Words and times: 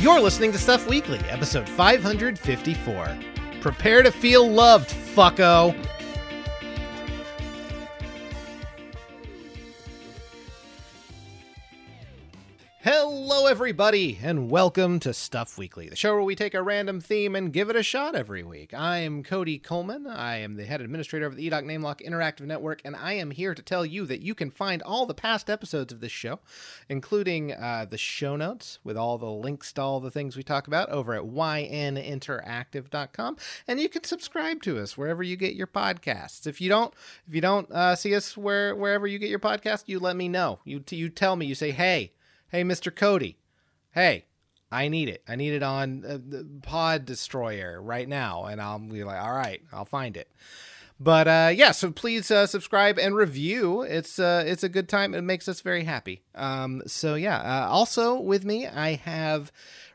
You're 0.00 0.20
listening 0.20 0.52
to 0.52 0.58
Stuff 0.58 0.86
Weekly, 0.86 1.18
episode 1.28 1.68
554. 1.68 3.18
Prepare 3.60 4.04
to 4.04 4.12
feel 4.12 4.48
loved, 4.48 4.90
fucko. 4.90 5.74
Everybody, 13.48 14.18
and 14.22 14.48
welcome 14.50 15.00
to 15.00 15.14
Stuff 15.14 15.56
Weekly, 15.56 15.88
the 15.88 15.96
show 15.96 16.12
where 16.12 16.22
we 16.22 16.36
take 16.36 16.52
a 16.52 16.62
random 16.62 17.00
theme 17.00 17.34
and 17.34 17.50
give 17.50 17.70
it 17.70 17.76
a 17.76 17.82
shot 17.82 18.14
every 18.14 18.42
week. 18.42 18.74
I 18.74 18.98
am 18.98 19.22
Cody 19.22 19.58
Coleman. 19.58 20.06
I 20.06 20.40
am 20.40 20.56
the 20.56 20.66
head 20.66 20.82
administrator 20.82 21.24
of 21.24 21.34
the 21.34 21.48
EDOC 21.48 21.64
NameLock 21.64 22.06
Interactive 22.06 22.42
Network, 22.42 22.82
and 22.84 22.94
I 22.94 23.14
am 23.14 23.30
here 23.30 23.54
to 23.54 23.62
tell 23.62 23.86
you 23.86 24.04
that 24.04 24.20
you 24.20 24.34
can 24.34 24.50
find 24.50 24.82
all 24.82 25.06
the 25.06 25.14
past 25.14 25.48
episodes 25.48 25.94
of 25.94 26.00
this 26.00 26.12
show, 26.12 26.40
including 26.90 27.54
uh, 27.54 27.86
the 27.88 27.96
show 27.96 28.36
notes 28.36 28.80
with 28.84 28.98
all 28.98 29.16
the 29.16 29.30
links 29.30 29.72
to 29.72 29.80
all 29.80 30.00
the 30.00 30.10
things 30.10 30.36
we 30.36 30.42
talk 30.42 30.66
about 30.66 30.90
over 30.90 31.14
at 31.14 31.22
yninteractive.com, 31.22 33.38
and 33.66 33.80
you 33.80 33.88
can 33.88 34.04
subscribe 34.04 34.60
to 34.60 34.78
us 34.78 34.98
wherever 34.98 35.22
you 35.22 35.36
get 35.36 35.54
your 35.54 35.66
podcasts. 35.66 36.46
If 36.46 36.60
you 36.60 36.68
don't, 36.68 36.92
if 37.26 37.34
you 37.34 37.40
don't 37.40 37.72
uh, 37.72 37.96
see 37.96 38.14
us 38.14 38.36
where 38.36 38.76
wherever 38.76 39.06
you 39.06 39.18
get 39.18 39.30
your 39.30 39.38
podcast, 39.38 39.84
you 39.86 40.00
let 40.00 40.16
me 40.16 40.28
know. 40.28 40.58
You 40.64 40.84
you 40.90 41.08
tell 41.08 41.34
me. 41.34 41.46
You 41.46 41.54
say, 41.54 41.70
hey 41.70 42.12
hey, 42.48 42.64
Mr. 42.64 42.94
Cody, 42.94 43.38
hey, 43.92 44.24
I 44.70 44.88
need 44.88 45.08
it. 45.08 45.22
I 45.26 45.36
need 45.36 45.54
it 45.54 45.62
on 45.62 46.04
uh, 46.04 46.18
the 46.18 46.46
Pod 46.62 47.04
Destroyer 47.06 47.80
right 47.80 48.08
now. 48.08 48.44
And 48.44 48.60
I'll 48.60 48.78
be 48.78 49.04
like, 49.04 49.20
all 49.20 49.32
right, 49.32 49.62
I'll 49.72 49.84
find 49.84 50.16
it. 50.16 50.28
But 51.00 51.28
uh, 51.28 51.52
yeah, 51.54 51.70
so 51.70 51.92
please 51.92 52.30
uh, 52.30 52.46
subscribe 52.46 52.98
and 52.98 53.14
review. 53.14 53.82
It's 53.82 54.18
uh, 54.18 54.42
it's 54.44 54.64
a 54.64 54.68
good 54.68 54.88
time. 54.88 55.14
It 55.14 55.22
makes 55.22 55.48
us 55.48 55.60
very 55.60 55.84
happy. 55.84 56.22
Um, 56.34 56.82
so 56.86 57.14
yeah. 57.14 57.38
Uh, 57.38 57.68
also 57.68 58.18
with 58.18 58.44
me, 58.44 58.66
I 58.66 58.94
have 58.94 59.52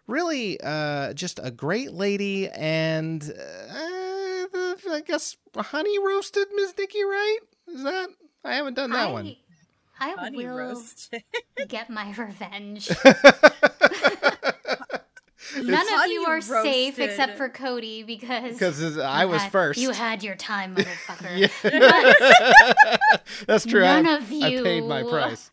really 0.07 0.59
uh, 0.63 1.13
just 1.13 1.41
a 1.43 1.51
great 1.51 1.91
lady 1.91 2.49
and 2.49 3.21
uh, 3.21 4.45
I 4.91 5.01
guess 5.05 5.35
honey 5.55 5.99
roasted 5.99 6.47
Miss 6.55 6.73
Nikki. 6.77 7.03
Right? 7.03 7.39
Is 7.67 7.83
that? 7.83 8.07
I 8.45 8.55
haven't 8.55 8.75
done 8.75 8.91
that 8.91 9.09
I, 9.09 9.11
one. 9.11 9.35
I 9.99 10.11
Honey 10.11 10.45
will 10.45 10.55
roast. 10.55 11.13
get 11.67 11.89
my 11.89 12.13
revenge. 12.17 12.89
It's 15.55 15.67
None 15.67 15.85
of 16.03 16.07
you 16.09 16.23
are 16.25 16.41
safe 16.41 16.97
except 16.97 17.37
for 17.37 17.47
Cody 17.47 18.01
because 18.01 18.53
Because 18.53 18.97
I 18.97 19.23
you 19.23 19.29
was 19.29 19.41
had- 19.43 19.51
first. 19.51 19.79
You 19.79 19.91
had 19.91 20.23
your 20.23 20.33
time, 20.35 20.75
motherfucker. 20.75 21.37
Yeah. 21.63 23.17
That's 23.45 23.63
true. 23.65 23.81
None 23.81 24.07
I, 24.07 24.15
of 24.15 24.31
I 24.31 24.63
paid 24.63 24.85
my 24.85 25.03
price. 25.03 25.51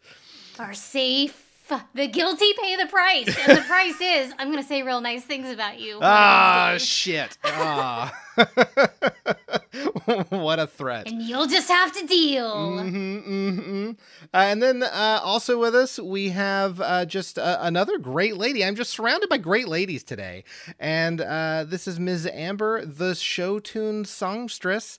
Are 0.58 0.72
safe. 0.72 1.49
The 1.94 2.06
guilty 2.08 2.52
pay 2.60 2.76
the 2.76 2.86
price, 2.86 3.36
and 3.46 3.58
the 3.58 3.62
price 3.62 4.00
is 4.00 4.32
I'm 4.38 4.50
gonna 4.50 4.62
say 4.62 4.82
real 4.82 5.00
nice 5.00 5.24
things 5.24 5.50
about 5.50 5.78
you. 5.80 5.98
Ah, 6.02 6.76
shit. 6.78 7.36
Ah. 7.44 8.12
what 10.30 10.58
a 10.58 10.66
threat. 10.66 11.06
and 11.06 11.22
you'll 11.22 11.46
just 11.46 11.68
have 11.68 11.92
to 11.92 12.06
deal. 12.06 12.50
Mm-hmm, 12.50 13.32
mm-hmm. 13.32 13.90
Uh, 14.32 14.36
and 14.36 14.62
then 14.62 14.82
uh, 14.82 15.20
also 15.22 15.58
with 15.58 15.74
us, 15.74 15.98
we 15.98 16.30
have 16.30 16.80
uh, 16.80 17.04
just 17.04 17.38
uh, 17.38 17.58
another 17.60 17.98
great 17.98 18.36
lady. 18.36 18.64
I'm 18.64 18.76
just 18.76 18.90
surrounded 18.90 19.28
by 19.28 19.38
great 19.38 19.68
ladies 19.68 20.02
today. 20.02 20.44
And 20.78 21.20
uh, 21.20 21.64
this 21.66 21.86
is 21.86 22.00
Ms. 22.00 22.26
Amber, 22.32 22.84
the 22.84 23.14
show 23.14 23.58
tune 23.58 24.04
songstress. 24.04 24.98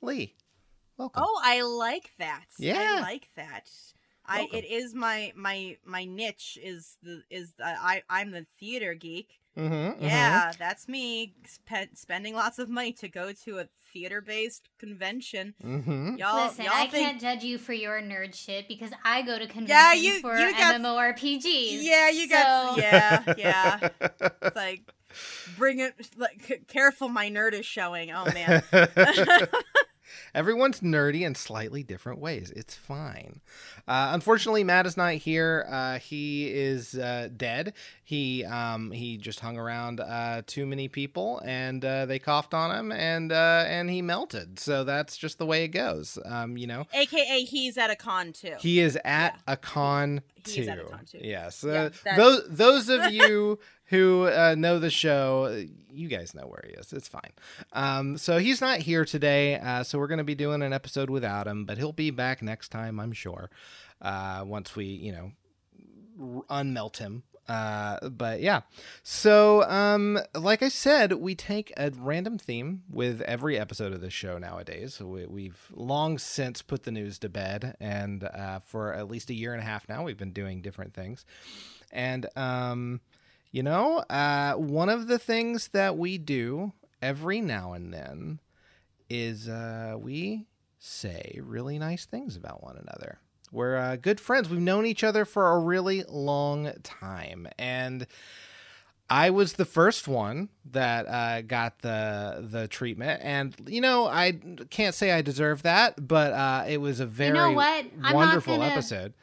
Lee, 0.00 0.34
welcome. 0.96 1.22
Oh, 1.26 1.40
I 1.42 1.62
like 1.62 2.12
that. 2.18 2.44
Yeah. 2.58 2.98
I 2.98 3.00
like 3.00 3.28
that. 3.36 3.68
I 4.32 4.38
Welcome. 4.40 4.58
it 4.58 4.64
is 4.64 4.94
my 4.94 5.32
my 5.36 5.76
my 5.84 6.04
niche 6.04 6.58
is 6.62 6.96
the 7.02 7.22
is 7.30 7.52
the, 7.58 7.64
I 7.66 8.02
I'm 8.08 8.30
the 8.30 8.46
theater 8.58 8.94
geek. 8.94 9.38
Mhm, 9.58 9.70
mhm. 9.70 9.96
Yeah, 10.00 10.52
that's 10.58 10.88
me 10.88 11.34
spe- 11.46 11.94
spending 11.94 12.34
lots 12.34 12.58
of 12.58 12.70
money 12.70 12.92
to 12.94 13.08
go 13.08 13.32
to 13.44 13.58
a 13.58 13.68
theater 13.92 14.22
based 14.22 14.70
convention. 14.78 15.54
Mhm. 15.62 16.18
Y'all, 16.18 16.46
Listen, 16.46 16.64
y'all 16.64 16.74
I 16.74 16.86
think 16.86 17.06
can't 17.06 17.20
judge 17.20 17.44
you 17.44 17.58
for 17.58 17.74
your 17.74 18.00
nerd 18.00 18.34
shit 18.34 18.66
because 18.66 18.92
I 19.04 19.20
go 19.20 19.38
to 19.38 19.46
conventions 19.46 19.68
Yeah, 19.68 19.92
you- 19.92 20.20
for 20.20 20.34
you 20.38 20.50
got- 20.52 20.80
MMORPGs. 20.80 21.82
Yeah, 21.82 22.08
you 22.08 22.28
got 22.30 22.78
yeah, 22.78 23.34
yeah. 23.36 23.88
It's 24.42 24.56
like 24.56 24.80
bring 25.58 25.80
it 25.80 25.92
like 26.16 26.64
careful 26.68 27.08
my 27.10 27.28
nerd 27.28 27.52
is 27.52 27.66
showing. 27.66 28.10
Oh 28.10 28.24
man. 28.32 28.62
Everyone's 30.34 30.80
nerdy 30.80 31.22
in 31.22 31.34
slightly 31.34 31.82
different 31.82 32.18
ways. 32.18 32.52
It's 32.54 32.74
fine. 32.74 33.40
Uh, 33.88 34.10
unfortunately, 34.12 34.64
Matt 34.64 34.86
is 34.86 34.96
not 34.96 35.14
here. 35.14 35.66
Uh, 35.70 35.98
he 35.98 36.52
is 36.52 36.94
uh, 36.94 37.28
dead. 37.36 37.74
He 38.04 38.44
um, 38.44 38.90
he 38.90 39.16
just 39.16 39.40
hung 39.40 39.58
around 39.58 40.00
uh, 40.00 40.42
too 40.46 40.66
many 40.66 40.88
people, 40.88 41.40
and 41.44 41.84
uh, 41.84 42.06
they 42.06 42.18
coughed 42.18 42.54
on 42.54 42.76
him, 42.76 42.92
and 42.92 43.32
uh, 43.32 43.64
and 43.66 43.90
he 43.90 44.02
melted. 44.02 44.58
So 44.58 44.84
that's 44.84 45.16
just 45.16 45.38
the 45.38 45.46
way 45.46 45.64
it 45.64 45.68
goes. 45.68 46.18
Um, 46.24 46.56
you 46.56 46.66
know, 46.66 46.86
AKA 46.92 47.44
he's 47.44 47.78
at 47.78 47.90
a 47.90 47.96
con 47.96 48.32
too. 48.32 48.54
he 48.58 48.80
is 48.80 48.98
at 49.04 49.40
a 49.46 49.56
con 49.56 50.22
too. 50.44 50.62
at 50.68 50.78
a 50.78 50.84
con, 50.84 51.04
too. 51.04 51.18
Yes. 51.22 51.64
Yeah, 51.66 51.90
those 52.16 52.42
those 52.48 52.88
of 52.88 53.12
you 53.12 53.58
who 53.92 54.26
uh, 54.26 54.54
know 54.56 54.78
the 54.78 54.88
show, 54.88 55.44
uh, 55.52 55.64
you 55.92 56.08
guys 56.08 56.34
know 56.34 56.46
where 56.46 56.64
he 56.66 56.72
is. 56.72 56.94
It's 56.94 57.08
fine. 57.08 57.32
Um, 57.74 58.16
so 58.16 58.38
he's 58.38 58.62
not 58.62 58.78
here 58.78 59.04
today. 59.04 59.58
Uh, 59.58 59.82
so 59.82 59.98
we're 59.98 60.06
going 60.06 60.16
to 60.16 60.24
be 60.24 60.34
doing 60.34 60.62
an 60.62 60.72
episode 60.72 61.10
without 61.10 61.46
him, 61.46 61.66
but 61.66 61.76
he'll 61.76 61.92
be 61.92 62.10
back 62.10 62.40
next 62.40 62.70
time, 62.70 62.98
I'm 62.98 63.12
sure. 63.12 63.50
Uh, 64.00 64.44
once 64.46 64.74
we, 64.74 64.86
you 64.86 65.12
know, 65.12 65.32
r- 66.48 66.62
unmelt 66.64 66.96
him. 66.96 67.22
Uh, 67.46 68.08
but 68.08 68.40
yeah. 68.40 68.62
So, 69.02 69.62
um, 69.64 70.18
like 70.34 70.62
I 70.62 70.70
said, 70.70 71.12
we 71.12 71.34
take 71.34 71.70
a 71.76 71.92
random 71.94 72.38
theme 72.38 72.84
with 72.88 73.20
every 73.22 73.58
episode 73.58 73.92
of 73.92 74.00
this 74.00 74.14
show 74.14 74.38
nowadays. 74.38 75.00
We, 75.00 75.26
we've 75.26 75.66
long 75.74 76.16
since 76.16 76.62
put 76.62 76.84
the 76.84 76.92
news 76.92 77.18
to 77.18 77.28
bed, 77.28 77.76
and 77.78 78.24
uh, 78.24 78.60
for 78.60 78.94
at 78.94 79.08
least 79.08 79.28
a 79.28 79.34
year 79.34 79.52
and 79.52 79.60
a 79.60 79.66
half 79.66 79.86
now, 79.86 80.02
we've 80.02 80.16
been 80.16 80.32
doing 80.32 80.62
different 80.62 80.94
things. 80.94 81.26
And, 81.92 82.26
um, 82.36 83.02
you 83.52 83.62
know, 83.62 83.98
uh, 83.98 84.54
one 84.54 84.88
of 84.88 85.06
the 85.06 85.18
things 85.18 85.68
that 85.68 85.96
we 85.96 86.16
do 86.18 86.72
every 87.02 87.40
now 87.40 87.74
and 87.74 87.92
then 87.92 88.40
is 89.10 89.48
uh, 89.48 89.94
we 89.98 90.46
say 90.78 91.38
really 91.42 91.78
nice 91.78 92.06
things 92.06 92.34
about 92.34 92.62
one 92.62 92.76
another. 92.76 93.18
We're 93.52 93.76
uh, 93.76 93.96
good 93.96 94.18
friends. 94.18 94.48
We've 94.48 94.58
known 94.58 94.86
each 94.86 95.04
other 95.04 95.26
for 95.26 95.52
a 95.52 95.58
really 95.58 96.02
long 96.08 96.72
time. 96.82 97.46
And 97.58 98.06
I 99.10 99.28
was 99.28 99.52
the 99.52 99.66
first 99.66 100.08
one 100.08 100.48
that 100.70 101.06
uh, 101.08 101.42
got 101.42 101.80
the 101.80 102.46
the 102.50 102.68
treatment, 102.68 103.20
and 103.24 103.54
you 103.66 103.80
know 103.80 104.06
I 104.06 104.38
can't 104.70 104.94
say 104.94 105.10
I 105.10 105.20
deserve 105.22 105.62
that, 105.62 106.06
but 106.06 106.32
uh, 106.32 106.64
it 106.68 106.78
was 106.80 107.00
a 107.00 107.06
very 107.06 107.32
know 107.36 107.52
what? 107.52 107.84
I'm 108.02 108.14
wonderful 108.14 108.56
gonna- 108.58 108.70
episode. 108.70 109.14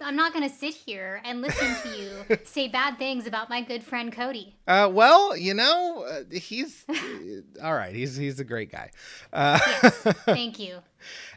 I'm 0.00 0.16
not 0.16 0.32
going 0.32 0.46
to 0.48 0.54
sit 0.54 0.74
here 0.74 1.20
and 1.24 1.40
listen 1.42 1.74
to 1.82 1.98
you 1.98 2.38
say 2.44 2.66
bad 2.68 2.98
things 2.98 3.26
about 3.26 3.48
my 3.50 3.60
good 3.62 3.84
friend 3.84 4.10
Cody. 4.12 4.56
Uh, 4.66 4.88
well, 4.92 5.36
you 5.36 5.54
know, 5.54 6.04
uh, 6.08 6.22
he's 6.36 6.84
all 7.62 7.74
right. 7.74 7.94
He's 7.94 8.16
he's 8.16 8.40
a 8.40 8.44
great 8.44 8.72
guy. 8.72 8.90
Uh, 9.32 9.58
Thank 10.24 10.58
you. 10.58 10.78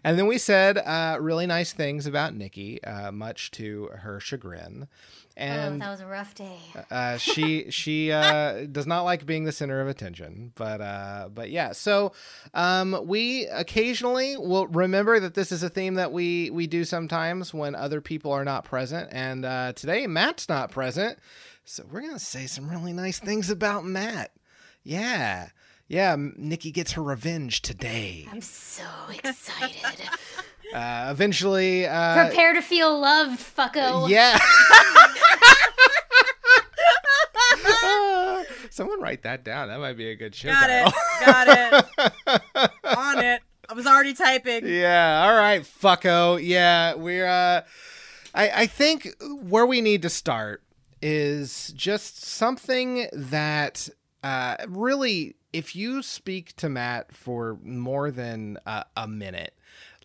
and 0.04 0.18
then 0.18 0.26
we 0.26 0.38
said 0.38 0.78
uh, 0.78 1.18
really 1.20 1.46
nice 1.46 1.74
things 1.74 2.08
about 2.08 2.34
Nikki, 2.34 2.82
uh, 2.84 3.12
much 3.12 3.52
to 3.52 3.88
her 4.00 4.20
chagrin. 4.20 4.88
oh, 4.88 4.88
And 5.36 5.82
that 5.82 5.90
was 5.92 6.00
a 6.02 6.08
rough 6.08 6.34
day. 6.34 6.58
uh, 6.90 7.18
she 7.18 7.70
she 7.72 8.12
uh, 8.12 8.66
does 8.72 8.88
not 8.88 9.02
like 9.04 9.26
being 9.28 9.44
the 9.44 9.52
center 9.52 9.80
of 9.80 9.88
attention, 9.88 10.52
but 10.56 10.82
uh, 10.82 11.30
but 11.32 11.52
yeah. 11.52 11.74
So 11.74 12.14
um, 12.56 13.00
we 13.06 13.46
occasionally 13.48 14.36
will 14.38 14.66
remember 14.68 15.20
that 15.20 15.36
this 15.36 15.52
is 15.52 15.62
a 15.62 15.70
theme 15.70 15.94
that 15.96 16.12
we 16.12 16.50
we 16.50 16.66
do 16.66 16.84
sometimes 16.84 17.54
when 17.54 17.76
other 17.76 18.02
people 18.02 18.32
are 18.32 18.44
not 18.44 18.66
present, 18.66 19.10
and 19.12 19.46
uh, 19.46 19.74
today 19.74 20.08
Matt's 20.08 20.50
not 20.50 20.72
present, 20.72 21.20
so 21.66 21.84
we're 21.92 22.02
gonna 22.02 22.18
say 22.18 22.48
some 22.48 22.68
really 22.70 22.94
nice 22.94 23.20
things 23.20 23.52
about 23.52 23.86
Matt. 23.86 24.32
Yeah, 24.84 25.50
yeah. 25.88 26.16
Nikki 26.18 26.72
gets 26.72 26.94
her 26.94 27.04
revenge 27.04 27.62
today. 27.62 28.28
I'm 28.32 28.42
so 28.42 28.84
excited. 29.24 29.78
Uh, 30.74 31.08
eventually, 31.12 31.88
uh, 31.88 32.26
Prepare 32.26 32.54
to 32.54 32.62
feel 32.62 33.00
loved, 33.00 33.40
fucko. 33.40 34.10
Yeah. 34.10 34.38
Someone 38.78 39.02
write 39.02 39.24
that 39.24 39.44
down. 39.44 39.70
That 39.70 39.80
might 39.80 39.98
be 39.98 40.12
a 40.12 40.16
good 40.16 40.36
show. 40.36 40.50
Got 40.50 40.70
it. 40.70 40.94
Got 41.26 41.48
it. 41.48 42.72
On 42.96 43.18
it. 43.26 43.42
I 43.68 43.74
was 43.74 43.88
already 43.88 44.14
typing. 44.14 44.68
yeah. 44.68 45.26
All 45.26 45.36
right, 45.36 45.64
fucko. 45.64 46.40
Yeah, 46.40 46.94
we're. 46.94 47.26
uh 47.26 47.64
I 48.36 48.50
I 48.64 48.68
think 48.68 49.10
where 49.42 49.66
we 49.66 49.82
need 49.82 50.04
to 50.04 50.10
start 50.10 50.62
is 51.02 51.74
just 51.76 52.22
something 52.24 53.08
that 53.14 53.90
uh 54.22 54.58
really, 54.68 55.38
if 55.52 55.76
you 55.76 56.04
speak 56.04 56.56
to 56.58 56.70
Matt 56.70 57.16
for 57.16 57.58
more 57.64 58.12
than 58.12 58.60
uh, 58.68 58.84
a 58.96 59.08
minute, 59.08 59.56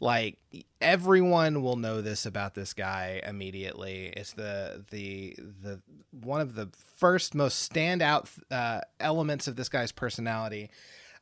like 0.03 0.37
everyone 0.81 1.63
will 1.63 1.77
know 1.77 2.03
this 2.03 2.27
about 2.27 2.55
this 2.55 2.75
guy 2.75 3.23
immediately. 3.25 4.13
It's 4.17 4.33
the 4.33 4.85
the 4.91 5.37
the 5.63 5.81
one 6.11 6.41
of 6.41 6.57
the 6.57 6.71
first 6.97 7.37
most 7.37 7.73
standout 7.73 8.29
uh, 8.51 8.81
elements 8.99 9.47
of 9.47 9.55
this 9.55 9.69
guy's 9.69 9.93
personality. 9.93 10.71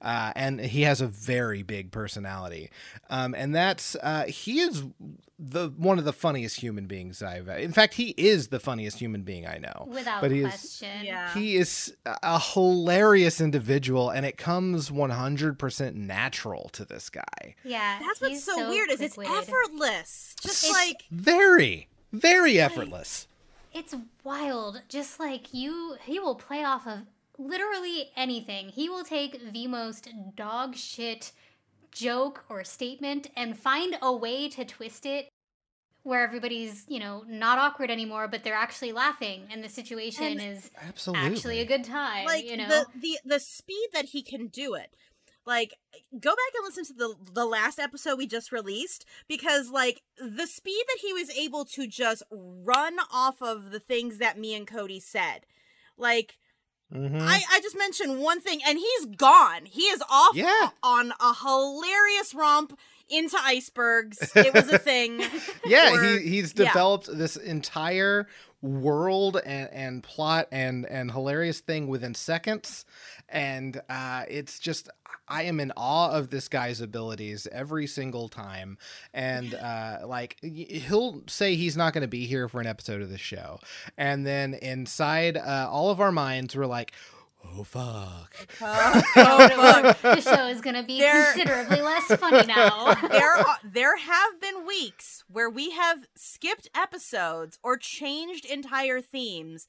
Uh, 0.02 0.32
and 0.34 0.60
he 0.60 0.82
has 0.82 1.00
a 1.00 1.06
very 1.06 1.62
big 1.62 1.90
personality, 1.92 2.70
um, 3.10 3.34
and 3.34 3.54
that's 3.54 3.94
uh, 4.02 4.24
he 4.26 4.60
is 4.60 4.82
the 5.38 5.68
one 5.76 5.98
of 5.98 6.04
the 6.04 6.12
funniest 6.12 6.60
human 6.60 6.86
beings 6.86 7.22
I've. 7.22 7.48
In 7.48 7.72
fact, 7.72 7.94
he 7.94 8.14
is 8.16 8.48
the 8.48 8.60
funniest 8.60 8.98
human 8.98 9.22
being 9.22 9.46
I 9.46 9.58
know. 9.58 9.86
Without 9.88 10.20
But 10.20 10.30
he 10.30 10.40
is- 10.40 10.48
question. 10.48 11.04
Yeah. 11.04 11.32
He 11.34 11.56
is 11.56 11.94
a 12.04 12.38
hilarious 12.38 13.40
individual, 13.40 14.10
and 14.10 14.24
it 14.26 14.36
comes 14.36 14.90
100% 14.90 15.94
natural 15.94 16.68
to 16.72 16.84
this 16.84 17.08
guy. 17.08 17.54
Yeah. 17.64 17.98
That's 18.00 18.20
what's 18.20 18.34
he's 18.34 18.44
so, 18.44 18.68
weird 18.68 18.90
is 18.90 19.00
it's 19.00 19.18
effortless. 19.18 20.34
Just 20.42 20.64
It's- 20.64 20.72
like 20.72 21.04
Very, 21.10 21.88
very 22.12 22.58
effortless. 22.60 23.26
It's 23.72 23.94
wild. 24.24 24.82
Just 24.88 25.20
like 25.20 25.54
you, 25.54 25.96
he 26.04 26.18
will 26.18 26.34
play 26.34 26.64
off 26.64 26.86
of 26.86 27.00
literally 27.40 28.10
anything. 28.16 28.68
He 28.68 28.88
will 28.88 29.04
take 29.04 29.52
the 29.52 29.66
most 29.66 30.08
dog 30.36 30.76
shit 30.76 31.32
joke 31.90 32.44
or 32.48 32.62
statement 32.62 33.30
and 33.36 33.58
find 33.58 33.96
a 34.00 34.14
way 34.14 34.48
to 34.50 34.64
twist 34.64 35.06
it 35.06 35.28
where 36.02 36.22
everybody's, 36.22 36.84
you 36.88 36.98
know, 36.98 37.24
not 37.28 37.58
awkward 37.58 37.90
anymore, 37.90 38.26
but 38.26 38.42
they're 38.42 38.54
actually 38.54 38.92
laughing 38.92 39.46
and 39.50 39.62
the 39.62 39.68
situation 39.68 40.24
And- 40.24 40.40
is 40.40 40.70
Absolutely. 40.86 41.26
actually 41.26 41.60
a 41.60 41.66
good 41.66 41.84
time, 41.84 42.26
like 42.26 42.44
you 42.44 42.56
know? 42.56 42.68
the, 42.68 42.86
the 42.94 43.18
the 43.24 43.40
speed 43.40 43.88
that 43.92 44.06
he 44.06 44.22
can 44.22 44.46
do 44.46 44.74
it 44.74 44.94
like 45.46 45.74
go 46.12 46.30
back 46.30 46.52
and 46.56 46.64
listen 46.64 46.84
to 46.84 46.92
the 46.92 47.14
the 47.32 47.46
last 47.46 47.78
episode 47.78 48.16
we 48.18 48.26
just 48.26 48.52
released 48.52 49.04
because 49.26 49.70
like 49.70 50.02
the 50.18 50.46
speed 50.46 50.84
that 50.88 50.98
he 51.00 51.12
was 51.12 51.30
able 51.30 51.64
to 51.64 51.86
just 51.86 52.22
run 52.30 52.96
off 53.12 53.40
of 53.40 53.70
the 53.70 53.80
things 53.80 54.18
that 54.18 54.38
me 54.38 54.54
and 54.54 54.66
cody 54.66 55.00
said 55.00 55.46
like 55.96 56.36
Mhm. 56.94 57.20
I, 57.20 57.40
I 57.52 57.60
just 57.60 57.78
mentioned 57.78 58.18
one 58.20 58.40
thing 58.40 58.60
and 58.66 58.76
he's 58.78 59.06
gone 59.06 59.64
he 59.66 59.82
is 59.82 60.02
off 60.10 60.34
Yeah. 60.34 60.70
on 60.82 61.12
a 61.20 61.34
hilarious 61.34 62.34
romp 62.34 62.76
into 63.08 63.36
icebergs 63.40 64.18
it 64.34 64.52
was 64.52 64.68
a 64.72 64.78
thing 64.90 65.22
yeah, 65.64 65.92
or- 65.94 66.02
he, 66.02 66.28
he's 66.28 66.52
yeah. 66.56 66.66
developed 66.66 67.08
this 67.16 67.36
entire 67.36 68.26
world 68.62 69.40
and, 69.44 69.70
and 69.72 70.02
plot 70.02 70.46
and, 70.52 70.84
and 70.86 71.10
hilarious 71.12 71.60
thing 71.60 71.86
within 71.88 72.14
seconds. 72.14 72.84
And 73.30 73.80
uh, 73.88 74.24
it's 74.28 74.58
just, 74.58 74.88
I 75.28 75.44
am 75.44 75.60
in 75.60 75.72
awe 75.76 76.10
of 76.10 76.30
this 76.30 76.48
guy's 76.48 76.80
abilities 76.80 77.46
every 77.52 77.86
single 77.86 78.28
time. 78.28 78.76
And 79.14 79.54
uh, 79.54 79.98
like, 80.06 80.36
he'll 80.42 81.22
say 81.28 81.54
he's 81.54 81.76
not 81.76 81.92
going 81.92 82.02
to 82.02 82.08
be 82.08 82.26
here 82.26 82.48
for 82.48 82.60
an 82.60 82.66
episode 82.66 83.02
of 83.02 83.08
the 83.10 83.18
show. 83.18 83.60
And 83.96 84.26
then 84.26 84.54
inside 84.54 85.36
uh, 85.36 85.68
all 85.70 85.90
of 85.90 86.00
our 86.00 86.10
minds, 86.12 86.56
we're 86.56 86.66
like, 86.66 86.92
oh, 87.56 87.62
fuck. 87.62 88.48
oh, 88.60 89.02
Oh, 89.16 89.92
no, 90.02 90.14
the 90.14 90.20
show 90.20 90.48
is 90.48 90.60
going 90.60 90.76
to 90.76 90.82
be 90.82 90.98
There- 90.98 91.32
considerably 91.32 91.80
less 91.82 92.06
funny 92.16 92.46
now. 92.46 92.94
there 93.08 93.32
are, 93.36 93.56
there 93.64 93.96
have 93.96 94.40
been 94.40 94.66
weeks 94.66 95.22
where 95.28 95.48
we 95.48 95.70
have 95.70 96.06
skipped 96.16 96.68
episodes 96.74 97.58
or 97.62 97.76
changed 97.76 98.44
entire 98.44 99.00
themes 99.00 99.68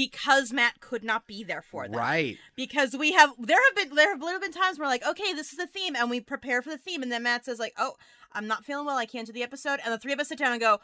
because 0.00 0.50
Matt 0.50 0.80
could 0.80 1.04
not 1.04 1.26
be 1.26 1.44
there 1.44 1.60
for 1.60 1.86
them. 1.86 1.98
Right. 1.98 2.38
Because 2.56 2.96
we 2.96 3.12
have 3.12 3.32
there 3.38 3.58
have 3.68 3.76
been 3.76 3.94
there 3.94 4.10
have 4.12 4.22
literally 4.22 4.46
been 4.48 4.52
times 4.52 4.78
where 4.78 4.86
we're 4.86 4.92
like, 4.92 5.06
okay, 5.06 5.34
this 5.34 5.52
is 5.52 5.58
the 5.58 5.66
theme, 5.66 5.94
and 5.94 6.08
we 6.08 6.20
prepare 6.20 6.62
for 6.62 6.70
the 6.70 6.78
theme, 6.78 7.02
and 7.02 7.12
then 7.12 7.22
Matt 7.22 7.44
says 7.44 7.58
like, 7.58 7.74
oh, 7.78 7.96
I'm 8.32 8.46
not 8.46 8.64
feeling 8.64 8.86
well, 8.86 8.96
I 8.96 9.04
can't 9.04 9.26
do 9.26 9.32
the 9.34 9.42
episode, 9.42 9.78
and 9.84 9.92
the 9.92 9.98
three 9.98 10.14
of 10.14 10.18
us 10.20 10.28
sit 10.28 10.38
down 10.38 10.52
and 10.52 10.60
go, 10.60 10.80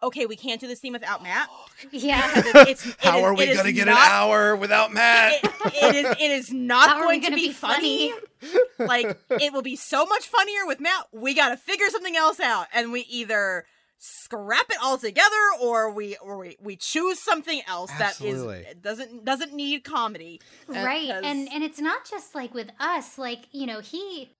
okay, 0.00 0.26
we 0.26 0.36
can't 0.36 0.60
do 0.60 0.68
this 0.68 0.78
theme 0.78 0.92
without 0.92 1.24
Matt. 1.24 1.48
yeah. 1.90 2.32
Because 2.36 2.68
it's, 2.68 2.86
it 2.86 2.96
How 3.00 3.18
is- 3.18 3.24
are 3.24 3.34
we 3.34 3.46
going 3.46 3.64
to 3.66 3.72
get 3.72 3.86
not- 3.86 3.98
an 3.98 4.12
hour 4.12 4.54
without 4.54 4.92
Matt? 4.92 5.42
It, 5.42 5.50
it 5.82 5.94
is 5.96 6.10
it 6.20 6.30
is 6.30 6.52
not 6.52 6.90
How 6.90 7.00
going 7.02 7.20
to 7.20 7.26
gonna 7.26 7.36
be, 7.36 7.48
be 7.48 7.52
funny. 7.52 8.12
funny? 8.12 8.62
like 8.78 9.18
it 9.40 9.52
will 9.52 9.62
be 9.62 9.76
so 9.76 10.06
much 10.06 10.28
funnier 10.28 10.66
with 10.66 10.78
Matt. 10.78 11.06
We 11.12 11.34
got 11.34 11.48
to 11.48 11.56
figure 11.56 11.88
something 11.90 12.14
else 12.16 12.38
out, 12.38 12.66
and 12.72 12.92
we 12.92 13.00
either 13.02 13.64
scrap 14.04 14.66
it 14.68 14.78
all 14.82 14.98
together 14.98 15.36
or 15.60 15.88
we 15.92 16.16
or 16.16 16.36
we, 16.38 16.56
we 16.60 16.74
choose 16.74 17.20
something 17.20 17.62
else 17.68 17.88
Absolutely. 18.00 18.62
that 18.62 18.70
is 18.76 18.82
doesn't 18.82 19.24
doesn't 19.24 19.52
need 19.54 19.84
comedy. 19.84 20.40
right 20.68 21.06
because- 21.06 21.22
and 21.24 21.48
and 21.52 21.62
it's 21.62 21.78
not 21.80 22.04
just 22.10 22.34
like 22.34 22.52
with 22.52 22.70
us 22.80 23.16
like 23.16 23.42
you 23.52 23.64
know 23.64 23.78
he 23.78 24.32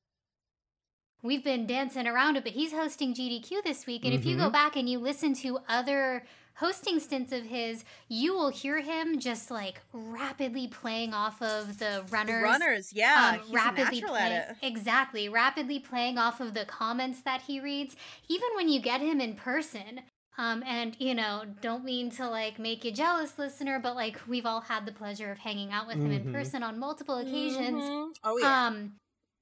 we've 1.22 1.44
been 1.44 1.64
dancing 1.64 2.08
around 2.08 2.34
it 2.36 2.42
but 2.42 2.52
he's 2.54 2.72
hosting 2.72 3.14
gdq 3.14 3.62
this 3.62 3.86
week 3.86 4.04
and 4.04 4.12
if 4.12 4.24
you 4.24 4.34
go 4.36 4.42
Mm-hmm. 4.44 4.52
back 4.52 4.74
and 4.76 4.88
you 4.88 4.98
listen 4.98 5.32
to 5.34 5.60
other 5.68 6.24
hosting 6.56 7.00
stints 7.00 7.32
of 7.32 7.44
his 7.44 7.84
you 8.08 8.34
will 8.34 8.50
hear 8.50 8.80
him 8.80 9.18
just 9.18 9.50
like 9.50 9.80
rapidly 9.92 10.68
playing 10.68 11.14
off 11.14 11.40
of 11.42 11.78
the 11.78 12.04
runners 12.10 12.66
Runners, 12.66 12.92
yeah, 12.92 13.36
um, 13.36 13.40
he's 13.48 13.64
rapidly 13.64 13.66
natural 13.66 14.16
playing 14.16 14.42
at 14.42 14.50
it. 14.50 14.56
exactly 14.62 15.28
rapidly 15.28 15.78
playing 15.78 16.18
off 16.18 16.40
of 16.40 16.54
the 16.54 16.64
comments 16.64 17.22
that 17.22 17.42
he 17.42 17.60
reads 17.60 17.96
even 18.28 18.48
when 18.54 18.68
you 18.68 18.80
get 18.80 19.00
him 19.00 19.20
in 19.20 19.34
person 19.34 20.00
um, 20.38 20.62
and 20.64 20.96
you 20.98 21.14
know 21.14 21.44
don't 21.60 21.84
mean 21.84 22.10
to 22.10 22.28
like 22.28 22.58
make 22.58 22.84
you 22.84 22.92
jealous 22.92 23.38
listener 23.38 23.78
but 23.78 23.94
like 23.94 24.20
we've 24.26 24.46
all 24.46 24.60
had 24.62 24.86
the 24.86 24.92
pleasure 24.92 25.30
of 25.30 25.38
hanging 25.38 25.70
out 25.72 25.86
with 25.86 26.02
him 26.02 26.12
in 26.12 26.24
Mhm. 26.24 26.32
person 26.32 26.62
on 26.62 26.78
multiple 26.78 27.18
occasions 27.18 27.90
Mhm. 27.90 28.14
Oh 28.24 28.36
yeah, 28.38 28.56
um 28.60 28.94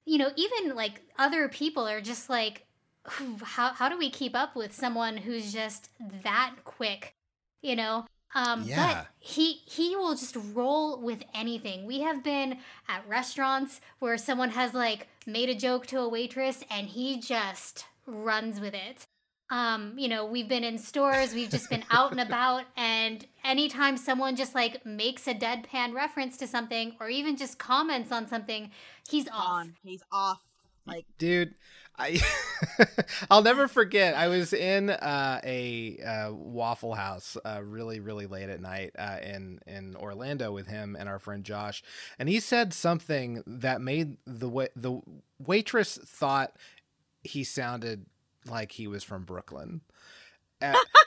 you 0.05 0.17
know 0.17 0.31
even 0.35 0.75
like 0.75 1.01
other 1.17 1.47
people 1.49 1.87
are 1.87 2.01
just 2.01 2.29
like 2.29 2.65
"Whew, 2.69 2.70
how, 3.43 3.73
how 3.73 3.89
do 3.89 3.97
we 3.97 4.09
keep 4.09 4.35
up 4.35 4.55
with 4.55 4.73
someone 4.73 5.17
who's 5.17 5.51
just 5.51 5.89
that 6.23 6.55
quick 6.63 7.15
you 7.61 7.75
know 7.75 8.05
um 8.35 8.63
Yeah. 8.63 8.93
but 8.93 9.07
he 9.19 9.53
he 9.65 9.95
will 9.95 10.13
just 10.15 10.37
roll 10.53 11.01
with 11.01 11.23
anything 11.33 11.85
we 11.85 12.01
have 12.01 12.23
been 12.23 12.59
at 12.87 13.07
restaurants 13.07 13.81
where 13.99 14.17
someone 14.17 14.51
has 14.51 14.73
like 14.73 15.07
made 15.25 15.49
a 15.49 15.55
joke 15.55 15.87
to 15.87 15.99
a 15.99 16.07
waitress 16.07 16.63
and 16.69 16.87
he 16.87 17.19
just 17.19 17.85
runs 18.05 18.59
with 18.59 18.73
it 18.73 19.05
um 19.49 19.93
you 19.97 20.07
know 20.07 20.25
we've 20.25 20.47
been 20.47 20.63
in 20.63 20.77
stores 20.77 21.33
we've 21.33 21.49
just 21.49 21.69
been 21.69 21.83
out 21.91 22.11
and 22.11 22.21
about 22.27 22.63
and 22.77 23.25
anytime 23.43 23.97
someone 23.97 24.35
just 24.35 24.55
like 24.55 24.85
makes 24.85 25.27
a 25.27 25.33
deadpan 25.33 25.93
reference 25.93 26.37
to 26.37 26.47
something 26.47 26.95
or 26.99 27.09
even 27.09 27.35
just 27.35 27.57
comments 27.59 28.11
on 28.11 28.27
something 28.27 28.71
he's 29.09 29.27
off 29.29 29.49
on 29.49 29.75
he's 29.83 30.03
off. 30.11 30.39
Like 30.85 31.05
dude 31.17 31.53
i 31.97 32.19
i'll 33.31 33.41
never 33.43 33.67
forget 33.67 34.15
i 34.15 34.27
was 34.27 34.53
in 34.53 34.89
uh, 34.89 35.39
a 35.43 35.99
uh, 36.05 36.31
waffle 36.33 36.93
house 36.93 37.37
uh, 37.45 37.61
really 37.63 37.99
really 37.99 38.27
late 38.27 38.49
at 38.49 38.61
night 38.61 38.91
uh, 38.97 39.17
in 39.23 39.59
in 39.67 39.95
orlando 39.95 40.51
with 40.51 40.67
him 40.67 40.95
and 40.99 41.07
our 41.09 41.19
friend 41.19 41.43
josh 41.43 41.83
and 42.17 42.29
he 42.29 42.39
said 42.39 42.73
something 42.73 43.43
that 43.45 43.81
made 43.81 44.17
the 44.25 44.49
wa- 44.49 44.67
the 44.75 44.99
waitress 45.39 45.97
thought 46.05 46.55
he 47.23 47.43
sounded 47.43 48.05
like 48.49 48.71
he 48.71 48.87
was 48.87 49.03
from 49.03 49.23
brooklyn. 49.23 49.81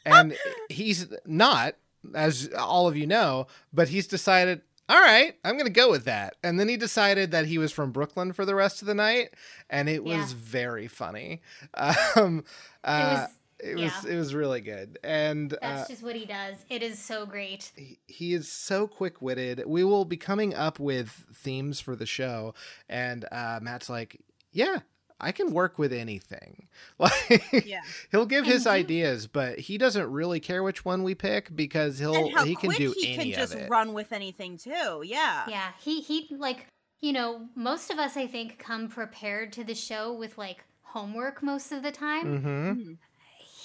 And 0.04 0.36
he's 0.68 1.06
not 1.26 1.74
as 2.14 2.50
all 2.56 2.86
of 2.86 2.96
you 2.96 3.06
know 3.06 3.46
but 3.72 3.88
he's 3.88 4.06
decided 4.06 4.60
all 4.88 5.00
right 5.00 5.34
i'm 5.44 5.56
gonna 5.56 5.70
go 5.70 5.90
with 5.90 6.04
that. 6.04 6.36
And 6.42 6.58
then 6.60 6.68
he 6.68 6.76
decided 6.76 7.30
that 7.30 7.46
he 7.46 7.58
was 7.58 7.72
from 7.72 7.90
brooklyn 7.92 8.32
for 8.32 8.44
the 8.44 8.54
rest 8.54 8.82
of 8.82 8.86
the 8.86 8.94
night 8.94 9.30
and 9.70 9.88
it 9.88 10.04
was 10.04 10.32
Yeah. 10.32 10.38
very 10.40 10.88
funny. 10.88 11.40
Um 12.16 12.44
uh, 12.84 13.26
it 13.60 13.76
was 13.76 13.92
yeah. 14.04 14.12
it 14.12 14.16
was 14.16 14.34
really 14.34 14.60
good. 14.60 14.98
And 15.02 15.52
uh, 15.54 15.58
that's 15.60 15.88
just 15.88 16.02
what 16.02 16.16
he 16.16 16.26
does. 16.26 16.56
It 16.68 16.82
is 16.82 16.98
so 16.98 17.24
great. 17.24 17.72
he- 17.76 17.98
he 18.06 18.34
is 18.34 18.50
so 18.52 18.86
quick-witted. 18.86 19.62
We 19.66 19.84
will 19.84 20.04
be 20.04 20.16
coming 20.18 20.54
up 20.54 20.78
with 20.78 21.24
themes 21.34 21.80
for 21.80 21.96
the 21.96 22.04
show 22.06 22.52
and 22.88 23.24
uh 23.32 23.60
matt's 23.62 23.88
like 23.88 24.20
yeah 24.52 24.80
i 25.24 25.32
can 25.32 25.52
work 25.52 25.78
with 25.78 25.92
anything 25.92 26.68
like 26.98 27.64
yeah, 27.66 27.80
he'll 28.10 28.26
give 28.26 28.44
his 28.46 28.66
And 28.66 28.76
you- 28.76 28.80
ideas 28.84 29.26
but 29.26 29.58
he 29.58 29.78
doesn't 29.78 30.10
really 30.10 30.38
care 30.40 30.62
which 30.62 30.84
one 30.84 31.02
we 31.02 31.14
pick 31.14 31.54
because 31.56 31.98
he'll 31.98 32.14
and 32.14 32.32
how 32.34 32.44
he 32.44 32.54
can 32.54 32.70
quick 32.70 32.78
do 32.78 32.94
he 32.96 33.14
any 33.14 33.30
can 33.32 33.40
just 33.40 33.54
of 33.54 33.60
it 33.62 33.70
run 33.70 33.92
with 33.94 34.12
anything 34.12 34.56
too. 34.58 35.02
Yeah, 35.04 35.44
Yeah, 35.48 35.70
he 35.82 36.00
he 36.02 36.28
like 36.30 36.66
you 37.00 37.12
know 37.12 37.48
most 37.56 37.90
of 37.90 37.98
us 37.98 38.16
I 38.16 38.26
think 38.26 38.58
come 38.58 38.88
prepared 38.88 39.52
to 39.54 39.64
the 39.64 39.74
show 39.74 40.12
with 40.12 40.38
like 40.38 40.64
homework 40.82 41.42
most 41.42 41.72
of 41.72 41.82
the 41.82 41.90
time. 41.92 42.24
mm-hmm 42.40 42.92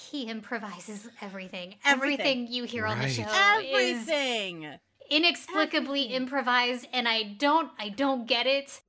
He 0.10 0.24
improvises 0.28 1.08
everything. 1.22 1.75
Everything. 1.86 2.20
Everything, 2.46 2.48
you 2.48 2.63
hear 2.63 2.86
on 2.88 2.98
the 2.98 3.06
Right. 3.06 3.13
show 3.13 3.78
is 3.78 4.08
everything. 4.10 4.80
inexplicably 5.12 6.01
Everything. 6.06 6.12
improvised, 6.24 6.88
and 6.92 7.08
I 7.08 7.24
don't 7.24 7.72
I 7.80 7.89
don't 7.89 8.25
get 8.28 8.48
it. 8.48 8.82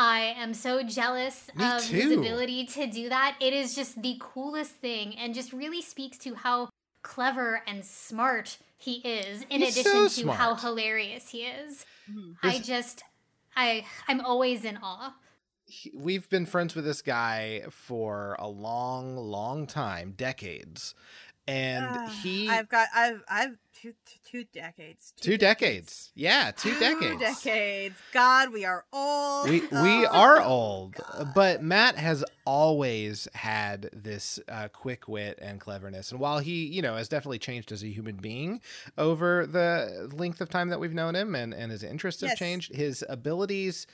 I 0.00 0.34
am 0.38 0.54
so 0.54 0.84
jealous 0.84 1.50
Me 1.56 1.64
of 1.64 1.82
his 1.84 2.12
ability 2.12 2.66
to 2.66 2.86
do 2.86 3.08
that. 3.08 3.36
It 3.40 3.52
is 3.52 3.74
just 3.74 4.00
the 4.00 4.16
coolest 4.20 4.76
thing, 4.76 5.16
and 5.18 5.34
just 5.34 5.52
really 5.52 5.82
speaks 5.82 6.16
to 6.18 6.34
how 6.36 6.68
clever 7.02 7.62
and 7.66 7.84
smart 7.84 8.58
he 8.76 8.98
is. 8.98 9.42
In 9.50 9.60
He's 9.60 9.76
addition 9.76 10.08
so 10.08 10.22
to 10.22 10.30
how 10.32 10.54
hilarious 10.54 11.30
he 11.30 11.42
is. 11.46 11.84
Mhm. 12.08 12.36
I 12.44 12.60
just 12.60 13.02
I 13.56 13.84
I'm 14.06 14.20
always 14.20 14.64
in 14.64 14.76
awe. 14.76 15.14
he- 15.66 15.90
we've 15.94 16.28
been 16.30 16.46
friends 16.46 16.74
with 16.76 16.84
this 16.84 17.02
guy 17.02 17.64
for 17.70 18.36
a 18.38 18.48
long 18.48 19.16
long 19.16 19.66
time 19.66 20.12
decades 20.12 20.94
and 21.48 21.86
Ah, 21.88 22.20
he 22.22 22.48
I've 22.48 22.68
got 22.68 22.88
I've 22.94 23.22
I've 23.28 23.56
two, 23.80 23.94
two 24.24 24.44
decades. 24.52 25.12
Two 25.20 25.38
decades. 25.38 26.10
Yeah, 26.14 26.50
two 26.54 26.74
Two 26.74 26.80
decades. 26.80 27.20
decades. 27.20 27.94
God, 28.12 28.52
we 28.52 28.64
are 28.64 28.84
old. 28.92 29.48
We 29.48 29.60
we 29.72 30.06
Oh, 30.06 30.10
are 30.10 30.42
old, 30.42 30.94
God. 30.94 31.32
but 31.34 31.62
Matt 31.62 31.96
has 31.96 32.24
always 32.44 33.28
had 33.34 33.88
this 33.92 34.38
uh, 34.48 34.68
quick 34.68 35.08
wit 35.08 35.38
and 35.40 35.60
cleverness. 35.60 36.10
And 36.12 36.20
while 36.20 36.38
he, 36.40 36.66
you 36.66 36.82
know, 36.82 36.96
has 36.96 37.08
definitely 37.08 37.38
changed 37.38 37.72
as 37.72 37.82
a 37.82 37.88
human 37.88 38.16
being 38.16 38.60
over 38.98 39.46
the 39.46 40.10
length 40.12 40.40
of 40.40 40.48
time 40.50 40.68
that 40.68 40.80
we've 40.80 40.94
known 40.94 41.14
him, 41.16 41.34
and 41.34 41.54
and 41.54 41.72
his 41.72 41.82
interests 41.82 42.20
have 42.22 42.36
changed, 42.36 42.74
his 42.74 43.02
abilities 43.08 43.86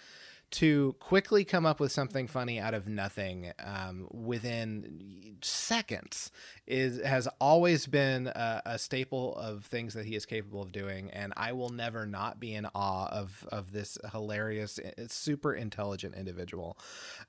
to 0.55 0.95
quickly 1.01 1.45
come 1.45 1.67
up 1.67 1.81
with 1.81 1.91
something 1.91 2.29
funny 2.29 2.61
out 2.61 2.75
of 2.75 2.87
nothing 2.87 3.51
um, 3.59 4.07
within 4.13 5.37
seconds 5.43 6.31
is 6.65 7.03
has 7.03 7.27
always 7.41 7.87
been 7.87 8.29
a, 8.29 8.63
a 8.65 8.79
staple 8.79 9.35
of 9.35 9.65
things 9.65 9.95
that 9.95 10.07
he 10.07 10.15
is 10.15 10.25
capable 10.25 10.63
of 10.63 10.71
doing 10.71 11.11
and 11.11 11.33
i 11.37 11.53
will 11.53 11.71
never 11.71 12.07
not 12.07 12.39
be 12.39 12.55
in 12.55 12.67
awe 12.73 13.09
of 13.09 13.47
of 13.51 13.73
this 13.73 13.99
hilarious 14.13 14.79
super 15.09 15.53
intelligent 15.53 16.15
individual. 16.15 16.79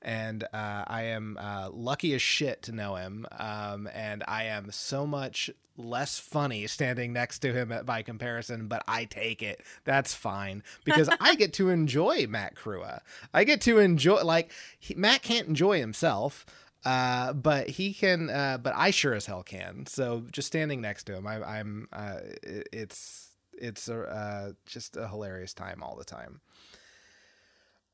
And 0.03 0.43
uh, 0.43 0.83
i 0.87 1.03
am 1.03 1.37
uh, 1.41 1.69
lucky 1.71 2.13
as 2.13 2.21
shit 2.21 2.61
to 2.63 2.71
know 2.71 2.95
him 2.95 3.25
um, 3.39 3.89
and 3.91 4.23
i 4.27 4.43
am 4.43 4.69
so 4.71 5.07
much 5.07 5.49
less 5.77 6.19
funny 6.19 6.67
standing 6.67 7.13
next 7.13 7.39
to 7.39 7.53
him 7.53 7.73
by 7.85 8.01
comparison, 8.01 8.67
but 8.67 8.83
I 8.87 9.05
take 9.05 9.41
it. 9.41 9.61
That's 9.83 10.13
fine 10.13 10.63
because 10.83 11.09
I 11.19 11.35
get 11.35 11.53
to 11.53 11.69
enjoy 11.71 12.27
Matt 12.27 12.55
Crua. 12.55 13.01
I 13.33 13.43
get 13.43 13.61
to 13.61 13.79
enjoy 13.79 14.23
like 14.23 14.51
he, 14.79 14.95
Matt 14.95 15.21
can't 15.21 15.47
enjoy 15.47 15.79
himself. 15.79 16.45
Uh, 16.83 17.33
but 17.33 17.67
he 17.67 17.95
can, 17.95 18.29
uh, 18.29 18.59
but 18.61 18.71
I 18.75 18.91
sure 18.91 19.15
as 19.15 19.25
hell 19.25 19.41
can. 19.41 19.87
So 19.87 20.23
just 20.31 20.45
standing 20.45 20.81
next 20.81 21.05
to 21.05 21.15
him, 21.15 21.25
I, 21.25 21.41
I'm, 21.43 21.87
uh, 21.91 22.17
it, 22.43 22.69
it's, 22.71 23.31
it's 23.57 23.89
a, 23.89 24.01
uh, 24.01 24.51
just 24.67 24.95
a 24.95 25.07
hilarious 25.07 25.55
time 25.55 25.81
all 25.81 25.95
the 25.95 26.03
time. 26.03 26.41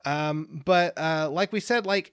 Um, 0.04 0.62
but, 0.66 0.98
uh, 0.98 1.30
like 1.32 1.54
we 1.54 1.62
said, 1.62 1.86
like 1.86 2.12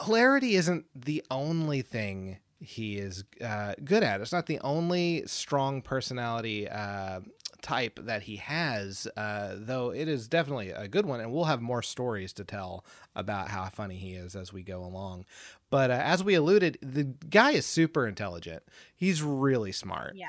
hilarity 0.00 0.56
isn't 0.56 0.86
the 0.92 1.24
only 1.30 1.82
thing 1.82 2.38
he 2.60 2.98
is 2.98 3.24
uh, 3.44 3.74
good 3.84 4.02
at. 4.02 4.20
It's 4.20 4.32
not 4.32 4.46
the 4.46 4.60
only 4.60 5.24
strong 5.26 5.80
personality 5.80 6.68
uh, 6.68 7.20
type 7.62 8.00
that 8.02 8.22
he 8.22 8.36
has, 8.36 9.06
uh, 9.16 9.54
though 9.56 9.90
it 9.90 10.08
is 10.08 10.28
definitely 10.28 10.70
a 10.70 10.88
good 10.88 11.06
one. 11.06 11.20
And 11.20 11.32
we'll 11.32 11.44
have 11.44 11.60
more 11.60 11.82
stories 11.82 12.32
to 12.34 12.44
tell 12.44 12.84
about 13.14 13.48
how 13.48 13.68
funny 13.68 13.96
he 13.96 14.14
is 14.14 14.34
as 14.34 14.52
we 14.52 14.62
go 14.62 14.84
along. 14.84 15.24
But 15.70 15.90
uh, 15.90 16.00
as 16.02 16.24
we 16.24 16.34
alluded, 16.34 16.78
the 16.82 17.04
guy 17.04 17.52
is 17.52 17.66
super 17.66 18.06
intelligent. 18.06 18.62
He's 18.94 19.22
really 19.22 19.72
smart 19.72 20.14
Yeah. 20.16 20.26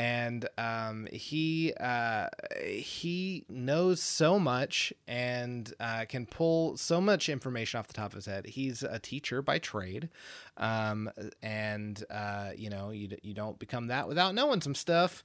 And 0.00 0.48
um, 0.56 1.06
he 1.12 1.74
uh, 1.78 2.28
he 2.58 3.44
knows 3.50 4.02
so 4.02 4.38
much 4.38 4.94
and 5.06 5.74
uh, 5.78 6.06
can 6.08 6.24
pull 6.24 6.78
so 6.78 7.02
much 7.02 7.28
information 7.28 7.78
off 7.78 7.86
the 7.86 7.92
top 7.92 8.06
of 8.06 8.14
his 8.14 8.24
head. 8.24 8.46
He's 8.46 8.82
a 8.82 8.98
teacher 8.98 9.42
by 9.42 9.58
trade, 9.58 10.08
um, 10.56 11.10
and 11.42 12.02
uh, 12.10 12.52
you 12.56 12.70
know 12.70 12.92
you 12.92 13.14
you 13.22 13.34
don't 13.34 13.58
become 13.58 13.88
that 13.88 14.08
without 14.08 14.34
knowing 14.34 14.62
some 14.62 14.74
stuff. 14.74 15.22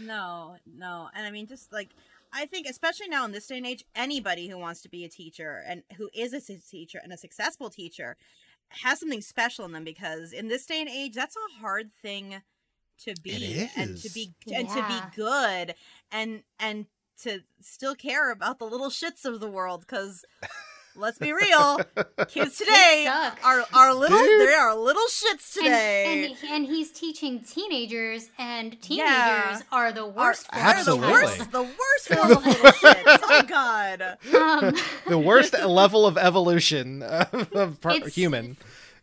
No, 0.00 0.56
no. 0.66 1.10
And 1.14 1.26
I 1.26 1.30
mean, 1.30 1.46
just 1.46 1.70
like, 1.70 1.90
I 2.32 2.46
think, 2.46 2.66
especially 2.66 3.08
now 3.08 3.26
in 3.26 3.32
this 3.32 3.46
day 3.46 3.58
and 3.58 3.66
age, 3.66 3.84
anybody 3.94 4.48
who 4.48 4.56
wants 4.56 4.80
to 4.82 4.88
be 4.88 5.04
a 5.04 5.08
teacher 5.10 5.62
and 5.68 5.82
who 5.98 6.08
is 6.14 6.32
a 6.32 6.40
teacher 6.40 6.98
and 7.04 7.12
a 7.12 7.18
successful 7.18 7.68
teacher 7.68 8.16
has 8.70 9.00
something 9.00 9.20
special 9.20 9.66
in 9.66 9.72
them 9.72 9.84
because 9.84 10.32
in 10.32 10.48
this 10.48 10.64
day 10.64 10.80
and 10.80 10.88
age, 10.88 11.12
that's 11.12 11.36
a 11.36 11.60
hard 11.60 11.92
thing 11.92 12.40
to 13.00 13.14
be 13.22 13.68
and 13.76 13.96
to 13.98 14.06
is. 14.06 14.12
be 14.14 14.32
and 14.54 14.68
to 14.68 14.84
be 14.88 15.00
good 15.16 15.74
and 16.12 16.42
and 16.58 16.86
to 17.22 17.40
still 17.60 17.94
care 17.94 18.30
about 18.30 18.58
the 18.58 18.64
little 18.64 18.90
shits 18.90 19.24
of 19.24 19.40
the 19.40 19.48
world 19.48 19.80
because 19.80 20.24
let's 20.96 21.18
be 21.18 21.32
real 21.32 21.80
kids 22.28 22.56
today 22.58 23.08
are 23.42 23.64
are 23.72 23.92
little 23.94 24.18
Dude. 24.18 24.48
they 24.48 24.52
are 24.54 24.76
little 24.76 25.06
shits 25.08 25.52
today 25.54 26.24
And, 26.24 26.36
and, 26.42 26.50
and 26.52 26.66
he's 26.66 26.92
teaching 26.92 27.40
teenagers, 27.40 28.30
and 28.38 28.80
teenagers 28.80 28.98
Yeah. 29.08 29.60
are 29.72 29.90
the 29.92 30.06
worst. 30.06 30.46
are, 30.52 30.58
form 30.60 30.66
of 30.66 30.78
are 30.78 30.84
the 30.84 30.96
Absolutely. 30.96 31.12
worst 31.12 31.50
the 31.52 31.62
worst 31.62 32.08
form 32.08 32.30
of 32.32 32.46
little 32.46 32.70
shits 32.70 33.18
oh 33.22 33.42
god 33.48 34.02
Um, 34.34 34.74
The 35.08 35.18
worst 35.18 35.52
level 35.66 36.06
of 36.06 36.16
evolution 36.18 37.02
of 37.02 37.80
par- 37.80 37.92
It's- 37.96 38.14
human 38.14 38.56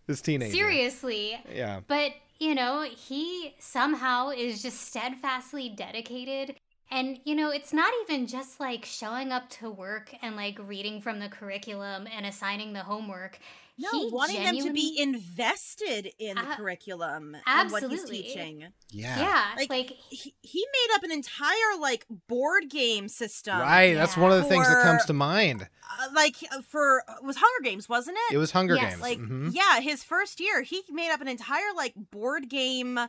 is 0.08 0.22
teenager. 0.22 0.54
seriously, 0.54 1.40
Yeah. 1.54 1.82
But, 1.88 2.12
you 2.42 2.56
know, 2.56 2.82
he 2.82 3.54
somehow 3.60 4.30
is 4.30 4.64
just 4.64 4.82
steadfastly 4.82 5.70
dedicated. 5.70 6.56
And, 6.90 7.20
you 7.24 7.36
know, 7.36 7.52
it's 7.52 7.72
not 7.72 7.94
even 8.04 8.26
just 8.26 8.60
like 8.60 8.84
showing 8.84 9.32
up 9.32 9.48
to 9.52 9.70
work 9.70 10.16
and 10.24 10.36
like 10.36 10.58
reading 10.68 11.02
from 11.02 11.20
the 11.20 11.30
curriculum 11.30 12.08
and 12.08 12.26
assigning 12.26 12.74
the 12.74 12.80
homework. 12.80 13.38
No 13.82 13.90
He 13.92 14.10
wanting 14.12 14.44
them 14.44 14.58
to 14.60 14.72
be 14.74 14.96
invested 15.00 16.12
in 16.20 16.36
the 16.36 16.52
A- 16.52 16.56
curriculum 16.56 17.36
and 17.46 17.72
what 17.72 17.84
he's 17.90 18.04
teaching 18.06 18.68
Yeah. 18.90 19.20
Yeah. 19.20 19.46
Like, 19.58 19.70
Like, 19.70 19.98
he, 20.10 20.34
he 20.42 20.66
made 20.72 20.96
up 20.96 21.04
an 21.04 21.12
entire 21.12 21.54
like 21.80 22.06
board 22.28 22.70
game 22.70 23.08
system 23.08 23.60
Right. 23.60 23.94
That's 23.94 24.16
one 24.18 24.32
of 24.32 24.38
the 24.38 24.44
things 24.50 24.68
that 24.68 24.84
comes 24.84 25.06
to 25.06 25.14
mind. 25.14 25.64
uh, 25.64 26.08
like 26.14 26.36
uh, 26.52 26.62
for 26.70 27.04
it 27.20 27.24
was 27.26 27.36
hunger 27.38 27.64
games 27.70 27.90
wasn't 27.90 28.18
it 28.30 28.36
It 28.36 28.38
was 28.38 28.52
Hunger 28.52 28.76
Yes, 28.76 28.92
Games. 28.94 29.02
like 29.02 29.20
Mhm. 29.20 29.54
yeah 29.54 29.80
his 29.82 30.04
first 30.04 30.40
year 30.40 30.62
he 30.62 30.84
made 30.90 31.12
up 31.12 31.22
an 31.22 31.28
entire 31.28 31.74
like 31.76 31.94
board 32.12 32.50
game 32.50 33.00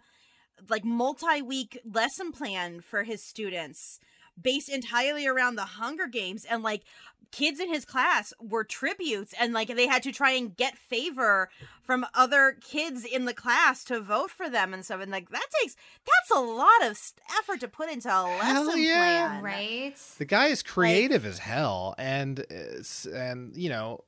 like 0.69 0.85
multi-week 0.85 1.79
lesson 1.85 2.33
plan 2.33 2.81
for 2.81 3.03
his 3.05 3.23
students 3.25 3.99
based 4.41 4.69
entirely 4.69 5.27
around 5.27 5.57
the 5.57 5.63
hunger 5.63 6.07
games 6.07 6.45
and 6.45 6.63
like 6.63 6.83
kids 7.31 7.59
in 7.59 7.69
his 7.73 7.85
class 7.85 8.33
were 8.41 8.63
tributes 8.63 9.35
and 9.41 9.53
like 9.53 9.69
they 9.69 9.87
had 9.87 10.03
to 10.03 10.13
try 10.13 10.33
and 10.33 10.57
get 10.57 10.77
favor 10.77 11.49
from 11.83 12.07
other 12.15 12.57
kids 12.61 13.05
in 13.05 13.25
the 13.25 13.33
class 13.33 13.85
to 13.85 14.01
vote 14.01 14.31
for 14.31 14.49
them 14.49 14.75
and 14.75 14.85
stuff 14.85 15.01
and 15.01 15.11
like 15.11 15.31
that 15.31 15.47
takes 15.61 15.75
that's 16.05 16.31
a 16.31 16.41
lot 16.41 16.83
of 16.85 16.99
effort 17.39 17.59
to 17.61 17.69
put 17.69 17.91
into 17.91 18.09
a 18.09 18.13
Hell 18.13 18.65
lesson 18.67 18.83
yeah. 18.83 18.99
plan 18.99 19.43
right? 19.43 19.97
The 20.19 20.25
guy 20.25 20.47
is 20.47 20.63
creative 20.63 21.25
as 21.25 21.39
hell, 21.39 21.95
and 21.99 22.41
uh, 22.41 23.11
and 23.15 23.57
you 23.57 23.69
know 23.69 24.05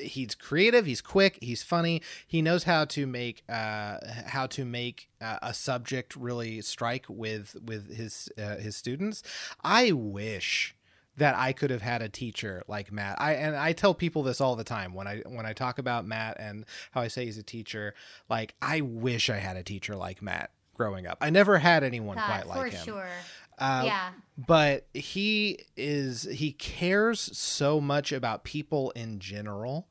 he's 0.00 0.34
creative. 0.34 0.86
He's 0.86 1.00
quick. 1.00 1.38
He's 1.40 1.62
funny. 1.62 2.02
He 2.26 2.42
knows 2.42 2.64
how 2.64 2.84
to 2.86 3.06
make 3.06 3.42
uh 3.48 3.96
how 4.26 4.46
to 4.48 4.64
make 4.64 5.08
uh, 5.20 5.38
a 5.42 5.54
subject 5.54 6.16
really 6.16 6.60
strike 6.62 7.06
with 7.08 7.56
with 7.64 7.94
his 7.94 8.28
uh, 8.38 8.56
his 8.56 8.76
students. 8.76 9.22
I 9.62 9.92
wish 9.92 10.74
that 11.16 11.34
I 11.36 11.52
could 11.52 11.70
have 11.70 11.82
had 11.82 12.02
a 12.02 12.08
teacher 12.08 12.62
like 12.66 12.90
Matt. 12.90 13.20
I 13.20 13.34
and 13.34 13.54
I 13.56 13.72
tell 13.72 13.94
people 13.94 14.22
this 14.22 14.40
all 14.40 14.56
the 14.56 14.64
time 14.64 14.94
when 14.94 15.06
I 15.06 15.22
when 15.26 15.46
I 15.46 15.52
talk 15.52 15.78
about 15.78 16.06
Matt 16.06 16.36
and 16.40 16.64
how 16.92 17.02
I 17.02 17.08
say 17.08 17.26
he's 17.26 17.38
a 17.38 17.42
teacher. 17.42 17.94
Like 18.28 18.54
I 18.62 18.80
wish 18.80 19.28
I 19.30 19.36
had 19.36 19.56
a 19.56 19.62
teacher 19.62 19.96
like 19.96 20.22
Matt 20.22 20.50
growing 20.74 21.06
up. 21.06 21.18
I 21.20 21.28
never 21.28 21.58
had 21.58 21.84
anyone 21.84 22.16
God, 22.16 22.26
quite 22.26 22.46
like 22.46 22.72
him. 22.72 22.84
sure. 22.84 23.08
Uh, 23.60 23.82
yeah. 23.86 24.10
but 24.36 24.86
he 24.94 25.58
is 25.76 26.22
he 26.32 26.52
cares 26.52 27.20
so 27.36 27.80
much 27.80 28.10
about 28.10 28.42
people 28.42 28.90
in 28.96 29.18
general 29.18 29.86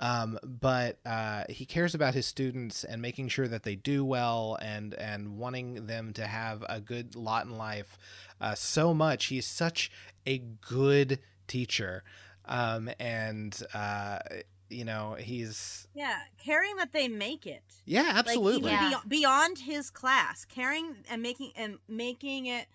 um, 0.00 0.36
but 0.42 0.98
uh, 1.06 1.44
he 1.48 1.64
cares 1.64 1.94
about 1.94 2.14
his 2.14 2.26
students 2.26 2.82
and 2.82 3.00
making 3.00 3.28
sure 3.28 3.46
that 3.46 3.62
they 3.62 3.76
do 3.76 4.04
well 4.04 4.58
and 4.60 4.94
and 4.94 5.38
wanting 5.38 5.86
them 5.86 6.12
to 6.12 6.26
have 6.26 6.64
a 6.68 6.80
good 6.80 7.14
lot 7.14 7.46
in 7.46 7.56
life 7.56 7.96
uh, 8.40 8.54
so 8.56 8.92
much 8.92 9.26
he's 9.26 9.46
such 9.46 9.90
a 10.26 10.38
good 10.38 11.20
teacher 11.46 12.02
um, 12.46 12.90
and 12.98 13.62
uh, 13.74 14.18
you 14.68 14.84
know 14.84 15.14
he's 15.18 15.86
yeah 15.94 16.18
caring 16.38 16.74
that 16.76 16.92
they 16.92 17.06
make 17.06 17.46
it 17.46 17.62
yeah 17.84 18.12
absolutely 18.16 18.72
Like 18.72 18.80
even 18.80 18.90
Yeah. 18.90 18.98
beyo- 18.98 19.08
beyond 19.08 19.58
his 19.60 19.88
class, 19.90 20.44
caring 20.44 20.96
and 21.08 21.22
making 21.22 21.52
and 21.54 21.78
making 21.86 22.46
it, 22.46 22.66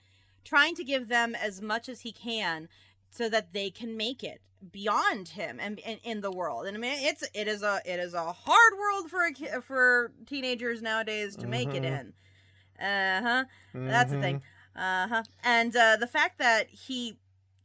trying 0.49 0.75
to 0.75 0.83
give 0.83 1.07
them 1.07 1.35
as 1.35 1.61
much 1.61 1.87
as 1.89 2.01
he 2.01 2.11
can, 2.11 2.67
so 3.11 3.29
that 3.29 3.53
they 3.53 3.69
can 3.69 3.95
make 3.95 4.23
it 4.23 4.41
beyond 4.71 5.29
him 5.29 5.57
and, 5.61 5.79
and 5.85 5.99
in 6.03 6.21
the 6.21 6.31
world. 6.31 6.65
And 6.65 6.75
I 6.75 6.79
mean, 6.79 6.97
it's 6.99 7.23
it 7.33 7.47
is 7.47 7.61
a 7.63 7.81
it 7.85 7.99
is 7.99 8.13
a 8.13 8.31
hard 8.33 8.73
world 8.77 9.09
for 9.09 9.23
a 9.25 9.31
ki- 9.31 9.61
for 9.61 10.11
teenagers 10.25 10.81
nowadays 10.81 11.35
to 11.37 11.47
make 11.47 11.73
it 11.73 11.83
Mhm. 11.83 11.99
in. 11.99 12.13
Uh 12.85 13.21
huh. 13.21 13.45
That's 13.73 14.11
the 14.11 14.19
thing. 14.21 14.41
Uh 14.75 15.07
huh. 15.07 15.23
And 15.43 15.75
uh, 15.75 15.97
the 15.97 16.07
fact 16.07 16.37
that 16.39 16.69
he 16.69 17.17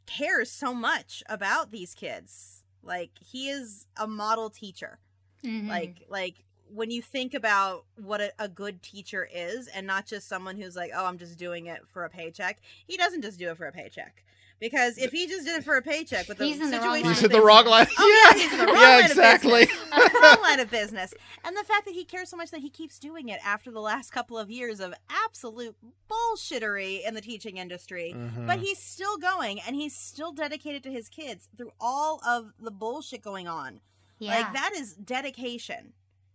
cares 0.06 0.50
so 0.50 0.74
much 0.74 1.22
about 1.28 1.70
these 1.70 1.94
kids, 1.94 2.62
like 2.82 3.10
he 3.18 3.48
is 3.48 3.86
a 3.96 4.06
model 4.06 4.50
teacher 4.50 4.98
Mhm. 5.42 5.68
like 5.68 6.02
like 6.08 6.44
when 6.74 6.90
you 6.90 7.00
think 7.00 7.34
about 7.34 7.84
what 7.96 8.20
a, 8.20 8.32
a 8.38 8.48
good 8.48 8.82
teacher 8.82 9.28
is 9.32 9.68
and 9.68 9.86
not 9.86 10.06
just 10.06 10.28
someone 10.28 10.56
who's 10.56 10.76
like 10.76 10.90
oh 10.94 11.06
i'm 11.06 11.18
just 11.18 11.38
doing 11.38 11.66
it 11.66 11.82
for 11.86 12.04
a 12.04 12.10
paycheck 12.10 12.60
he 12.86 12.96
doesn't 12.96 13.22
just 13.22 13.38
do 13.38 13.50
it 13.50 13.56
for 13.56 13.66
a 13.66 13.72
paycheck 13.72 14.24
because 14.60 14.96
if 14.98 15.10
he 15.12 15.26
just 15.26 15.44
did 15.44 15.58
it 15.58 15.64
for 15.64 15.76
a 15.76 15.82
paycheck 15.82 16.28
with 16.28 16.38
the 16.38 16.44
He's 16.46 16.60
in 16.60 16.70
the 16.70 16.78
wrong 16.78 16.94
situation 16.94 17.04
line 17.04 17.14
He's 17.14 17.22
in 17.24 17.32
the 17.32 17.42
wrong 17.42 17.66
line. 17.66 17.86
Oh, 17.98 18.32
yeah, 18.34 18.40
he's 18.40 18.52
in 18.52 18.58
the 18.58 18.64
wrong 18.72 18.76
yeah, 18.76 18.88
line 18.88 19.04
of 19.04 19.10
exactly. 19.10 19.66
business. 19.66 20.12
wrong 20.22 20.42
line 20.42 20.60
of 20.60 20.70
business. 20.70 21.14
And 21.44 21.54
the 21.54 21.64
fact 21.64 21.84
that 21.84 21.92
he 21.92 22.04
cares 22.04 22.30
so 22.30 22.38
much 22.38 22.50
that 22.52 22.60
he 22.60 22.70
keeps 22.70 22.98
doing 22.98 23.28
it 23.28 23.38
after 23.44 23.70
the 23.70 23.80
last 23.80 24.12
couple 24.12 24.38
of 24.38 24.50
years 24.50 24.80
of 24.80 24.94
absolute 25.10 25.76
bullshittery 26.10 27.06
in 27.06 27.12
the 27.12 27.20
teaching 27.20 27.58
industry. 27.58 28.14
Mhm. 28.16 28.46
But 28.46 28.60
he's 28.60 28.78
still 28.78 29.18
going 29.18 29.60
and 29.60 29.76
he's 29.76 29.94
still 29.94 30.32
dedicated 30.32 30.82
to 30.84 30.90
his 30.90 31.10
kids 31.10 31.48
through 31.58 31.72
all 31.78 32.22
of 32.26 32.52
the 32.58 32.70
bullshit 32.70 33.20
going 33.20 33.46
on. 33.46 33.80
Yeah. 34.18 34.36
Like, 34.38 34.52
that 34.54 34.72
is 34.74 34.94
dedication. 34.94 35.92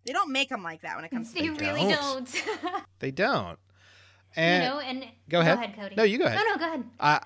They 0.09 0.13
don't 0.13 0.31
make 0.31 0.49
them 0.49 0.63
like 0.63 0.81
that 0.81 0.95
when 0.95 1.05
it 1.05 1.11
comes 1.11 1.31
to 1.33 1.39
they 1.39 1.49
really 1.51 1.81
don't. 1.93 2.27
don't. 2.27 2.83
they 2.99 3.11
don't. 3.11 3.59
And 4.35 4.63
you 4.63 4.69
know, 4.69 4.79
and 4.79 5.05
go 5.29 5.39
ahead. 5.39 5.75
Cody. 5.75 5.93
no, 5.95 6.01
you 6.01 6.17
go 6.17 6.25
ahead. 6.25 6.39
No, 6.39 6.53
no, 6.53 6.57
go 6.57 6.65
ahead. 6.65 6.83
I, 6.99 7.19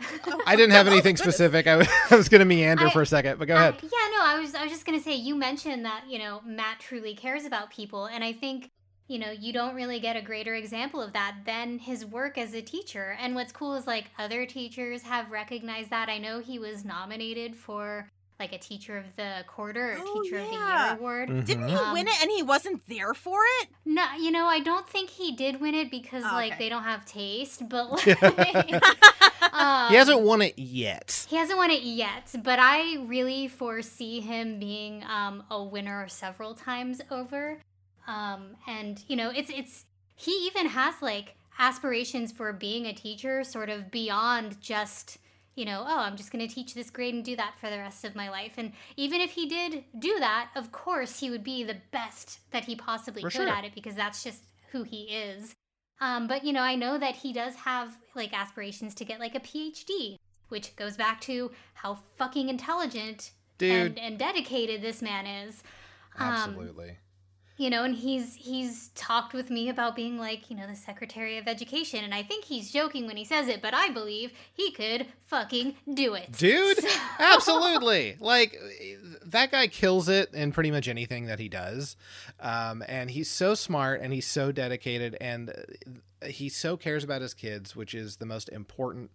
I 0.46 0.58
didn't 0.58 0.72
have 0.74 0.88
anything 0.88 1.16
specific. 1.16 1.66
I 1.66 1.78
was, 1.78 1.88
I 2.12 2.16
was 2.18 2.28
going 2.28 2.40
to 2.40 2.46
meander 2.46 2.88
I- 2.88 2.90
for 2.92 3.02
a 3.02 3.06
second, 3.06 3.40
but 3.40 3.48
go 3.48 3.56
Uh, 3.56 3.60
ahead. 3.70 3.75
yeah, 3.84 3.90
no, 4.12 4.20
I 4.22 4.38
was 4.42 4.54
I 4.54 4.63
was 4.63 4.72
just 4.74 4.86
gonna 4.86 5.00
say 5.00 5.16
you 5.16 5.34
mentioned 5.36 5.86
that 5.86 6.04
you 6.10 6.20
know 6.20 6.42
Matt 6.46 6.82
truly 6.82 7.16
cares 7.16 7.46
about 7.46 7.70
people, 7.72 8.06
and 8.08 8.22
I 8.22 8.34
think 8.34 8.70
you 9.08 9.18
know 9.18 9.32
you 9.32 9.54
don't 9.54 9.75
really 9.75 10.02
get 10.02 10.18
a 10.18 10.22
greater 10.22 10.56
example 10.56 11.02
of 11.02 11.13
that 11.13 11.36
than 11.46 11.80
his 11.80 12.06
work 12.06 12.38
as 12.38 12.54
a 12.54 12.62
teacher. 12.62 13.16
And 13.18 13.34
what's 13.34 13.54
cool 13.54 13.75
is 13.75 13.88
like 13.88 14.06
other 14.20 14.46
teachers 14.46 15.04
have 15.04 15.32
recognized 15.32 15.90
that. 15.92 16.10
I 16.10 16.18
know 16.18 16.40
he 16.40 16.60
was 16.60 16.84
nominated 16.84 17.56
for 17.56 18.10
like 18.44 18.54
a 18.54 18.58
Teacher 18.58 18.98
of 18.98 19.16
the 19.16 19.44
Quarter 19.48 19.94
or 19.94 19.98
Oh, 20.00 20.22
Teacher 20.22 20.38
of 20.38 20.48
the. 20.48 20.54
Year 20.54 20.98
award. 21.00 21.46
Didn't 21.46 21.64
Mhm. 21.66 21.70
he 21.70 21.76
Um, 21.76 21.94
win 21.94 22.08
it 22.08 22.22
and 22.22 22.30
he 22.30 22.44
wasn't 22.44 22.86
there 22.88 23.14
for 23.14 23.40
it? 23.62 23.70
No, 23.86 24.06
you 24.20 24.32
know 24.32 24.46
I 24.48 24.60
don't 24.60 24.88
think 24.88 25.10
he 25.12 25.32
did 25.32 25.62
win 25.62 25.74
it 25.76 25.90
because 25.90 26.24
Oh, 26.26 26.34
like 26.34 26.54
okay. 26.54 26.60
they 26.66 26.70
don't 26.70 26.84
have 26.84 27.06
taste, 27.06 27.68
but 27.70 27.90
like, 28.06 28.74
um, 29.54 29.90
he 29.92 29.96
hasn't 29.96 30.22
won 30.22 30.42
it 30.42 30.58
yet. 30.60 31.26
He 31.30 31.36
hasn't 31.38 31.58
won 31.58 31.72
it 31.72 31.84
yet, 31.84 32.34
but 32.44 32.60
I 32.60 32.98
really 33.06 33.48
foresee 33.48 34.20
him 34.20 34.60
being 34.60 35.04
um, 35.06 35.44
a 35.50 35.64
winner 35.64 36.08
several 36.08 36.54
times 36.54 37.02
over. 37.10 37.60
Um, 38.08 38.58
and 38.68 39.02
you 39.08 39.16
know, 39.16 39.30
it's 39.30 39.50
it's 39.50 39.86
he 40.16 40.32
even 40.48 40.68
has 40.68 40.96
like 41.02 41.36
aspirations 41.60 42.32
for 42.32 42.52
being 42.52 42.86
a 42.86 42.94
teacher, 42.94 43.44
sort 43.44 43.70
of 43.70 43.90
beyond 43.92 44.60
just 44.62 45.18
you 45.55 45.65
know, 45.65 45.83
oh, 45.88 46.00
I'm 46.00 46.17
just 46.17 46.31
going 46.31 46.45
to 46.48 46.53
teach 46.53 46.74
this 46.74 46.89
grade 46.89 47.13
and 47.13 47.24
do 47.24 47.36
that 47.36 47.55
for 47.60 47.69
the 47.69 47.77
rest 47.77 48.03
of 48.03 48.15
my 48.15 48.29
life. 48.29 48.53
And 48.57 48.74
even 48.98 49.22
if 49.22 49.31
he 49.31 49.48
did 49.48 49.86
do 49.98 50.17
that, 50.19 50.50
of 50.55 50.72
course, 50.72 51.19
he 51.19 51.29
would 51.29 51.43
be 51.43 51.63
the 51.63 51.77
best 51.91 52.39
that 52.51 52.65
he 52.65 52.75
possibly 52.75 53.22
For 53.22 53.29
could 53.29 53.48
sure. 53.48 53.50
at 53.50 53.63
it 53.63 53.75
because 53.75 53.95
that's 53.95 54.24
just 54.24 54.43
who 54.72 54.83
he 54.83 55.03
is. 55.03 55.55
Um, 56.01 56.27
but 56.27 56.43
you 56.43 56.53
know, 56.53 56.62
I 56.62 56.75
know 56.75 56.98
that 56.98 57.17
he 57.17 57.31
does 57.31 57.55
have 57.55 57.98
like 58.15 58.33
aspirations 58.33 58.95
to 58.95 59.05
get 59.05 59.19
like 59.19 59.36
a 59.36 59.39
PhD, 59.39 60.17
which 60.50 60.75
goes 60.75 60.98
back 60.98 61.22
to 61.22 61.51
how 61.75 62.00
fucking 62.17 62.50
intelligent 62.50 63.31
Dude. 63.57 63.72
and, 63.72 64.00
and 64.00 64.19
dedicated 64.19 64.81
this 64.81 65.01
man 65.01 65.25
is. 65.25 65.63
Um, 66.17 66.29
Absolutely. 66.29 66.98
You 67.57 67.69
know, 67.69 67.83
and 67.83 67.95
he's 67.95 68.36
he's 68.36 68.89
talked 68.95 69.33
with 69.33 69.50
me 69.51 69.69
about 69.69 69.95
being 69.95 70.17
like, 70.17 70.50
you 70.50 70.57
know, 70.57 70.65
the 70.67 70.75
Secretary 70.75 71.38
of 71.38 71.48
Education, 71.48 72.03
and 72.03 72.13
I 72.13 72.24
think 72.24 72.45
he's 72.45 72.72
joking 72.72 73.05
when 73.05 73.15
he 73.17 73.24
says 73.25 73.48
it, 73.48 73.62
but 73.62 73.74
I 73.74 73.89
believe 73.89 74.31
he 74.53 74.72
could 74.72 75.05
fucking 75.27 75.75
do 75.93 76.13
it. 76.15 76.31
Dude, 76.31 76.77
So- 76.79 76.88
absolutely. 77.19 78.17
Like 78.19 78.57
that 79.25 79.51
guy 79.51 79.67
kills 79.67 80.10
it 80.10 80.33
in 80.33 80.51
pretty 80.51 80.72
much 80.72 80.88
anything 80.88 81.25
that 81.27 81.39
he 81.39 81.50
does. 81.50 81.95
Um, 82.39 82.83
and 82.88 83.12
he's 83.12 83.29
so 83.29 83.53
smart 83.55 84.01
and 84.01 84.13
he's 84.13 84.27
so 84.27 84.51
dedicated 84.51 85.15
and 85.22 85.50
uh, 85.50 86.27
he 86.27 86.50
so 86.50 86.75
cares 86.77 87.03
about 87.03 87.22
his 87.22 87.33
kids, 87.33 87.75
which 87.75 87.93
is 87.93 88.17
the 88.17 88.25
most 88.25 88.50
important 88.50 89.12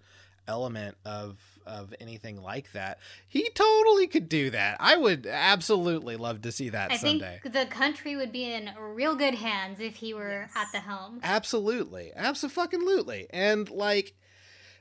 element 0.47 0.97
of 1.05 1.58
of 1.69 1.95
anything 2.01 2.43
like 2.43 2.73
that. 2.73 2.99
He 3.29 3.51
totally 3.51 4.07
could 4.07 4.29
do 4.29 4.51
that. 4.51 4.79
I 4.81 4.97
would 4.97 5.27
absolutely 5.27 6.17
love 6.17 6.43
to 6.43 6.51
see 6.53 6.71
that 6.71 6.91
I 6.91 6.97
think 6.97 7.23
someday. 7.23 7.41
the 7.45 7.67
country 7.67 8.17
would 8.17 8.33
be 8.33 8.51
in 8.53 8.71
real 8.81 9.15
good 9.15 9.35
hands 9.37 9.79
if 9.81 9.97
he 9.97 10.15
were 10.15 10.49
Yes. 10.49 10.51
at 10.57 10.67
the 10.73 10.81
helm. 10.81 11.21
Absolutely. 11.23 12.11
Absolutely. 12.17 13.27
And 13.31 13.69
like 13.71 14.15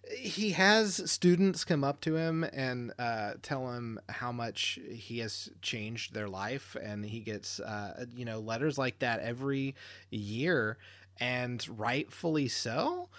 he 0.10 0.52
has 0.52 1.12
students 1.12 1.66
come 1.66 1.84
up 1.84 2.00
to 2.02 2.16
him 2.16 2.46
and 2.54 2.94
uh, 2.98 3.34
tell 3.42 3.74
him 3.74 4.00
how 4.08 4.32
much 4.32 4.80
he 4.90 5.20
has 5.20 5.50
changed 5.62 6.14
their 6.14 6.30
life 6.30 6.78
and 6.82 7.06
he 7.06 7.20
gets 7.20 7.60
uh, 7.60 8.06
you 8.16 8.24
know 8.24 8.40
letters 8.40 8.78
like 8.78 9.00
that 9.00 9.20
every 9.20 9.76
year 10.10 10.78
and 11.20 11.68
rightfully 11.78 12.48
so 12.48 13.10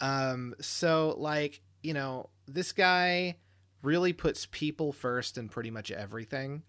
um, 0.00 0.54
so 0.60 1.14
like 1.18 1.60
you 1.82 1.92
know 1.92 2.30
this 2.48 2.72
guy 2.72 3.36
really 3.82 4.12
puts 4.12 4.46
people 4.46 4.92
first 4.92 5.38
in 5.38 5.48
pretty 5.48 5.70
much 5.70 5.90
everything 5.90 6.62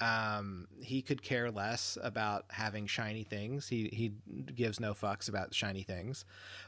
um, 0.00 0.66
he 0.82 1.02
could 1.02 1.22
care 1.22 1.50
less 1.50 1.98
about 2.02 2.46
having 2.50 2.86
shiny 2.86 3.24
things. 3.24 3.68
He 3.68 3.88
he 3.92 4.12
gives 4.52 4.80
no 4.80 4.94
fucks 4.94 5.28
about 5.28 5.54
shiny 5.54 5.82
things, 5.82 6.24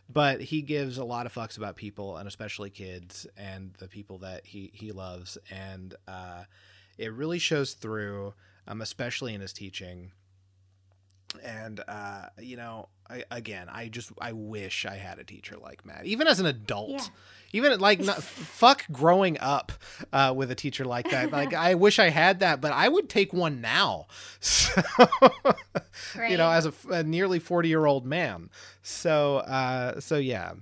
but 0.09 0.41
he 0.41 0.63
gives 0.63 0.99
a 0.99 1.05
lot 1.05 1.27
of 1.27 1.35
fucks 1.35 1.57
about 1.57 1.77
people 1.77 2.17
and 2.17 2.29
especially 2.29 2.71
kids 2.71 3.27
and 3.37 3.73
the 3.79 3.89
people 3.89 4.19
that 4.19 4.47
he 4.47 4.71
he 4.75 4.93
loves. 4.93 5.39
And 5.51 5.95
uh, 6.07 6.45
it 6.99 7.13
really 7.13 7.39
shows 7.39 7.73
through, 7.75 8.35
um, 8.69 8.81
especially 8.81 9.35
in 9.35 9.41
his 9.41 9.53
teaching. 9.53 10.13
And 11.43 11.83
uh, 11.87 12.27
you 12.41 12.57
know, 12.57 12.89
I, 13.09 13.25
again, 13.31 13.69
I 13.71 13.89
just 13.89 14.13
I 14.21 14.33
wish 14.33 14.87
I 14.87 14.97
had 14.97 15.19
a 15.19 15.25
teacher 15.25 15.57
like 15.57 15.85
Matt, 15.85 16.07
even 16.07 16.27
as 16.27 16.41
an 16.41 16.47
adult. 16.47 16.91
Yeah. 16.91 17.07
even 17.53 17.79
like 17.81 18.01
not, 18.01 18.23
fuck 18.23 18.85
growing 18.91 19.39
up 19.41 19.73
uh, 20.13 20.33
with 20.37 20.51
a 20.51 20.55
teacher 20.55 20.85
like 20.85 21.11
that. 21.11 21.31
Like 21.31 21.55
i 21.55 21.75
wish 21.75 21.99
i 21.99 22.09
had 22.09 22.41
that 22.41 22.61
but 22.61 22.73
i 22.73 22.89
would 22.89 23.09
take 23.09 23.33
one 23.33 23.61
now. 23.61 24.07
So, 24.41 24.83
you 26.29 26.37
know 26.37 26.51
as 26.51 26.69
a 26.91 27.03
nearly 27.05 27.39
40 27.39 27.69
year 27.69 27.87
old 27.87 28.05
man. 28.07 28.51
So 28.83 29.37
uh 29.39 30.01
so 30.01 30.17
yeah 30.17 30.55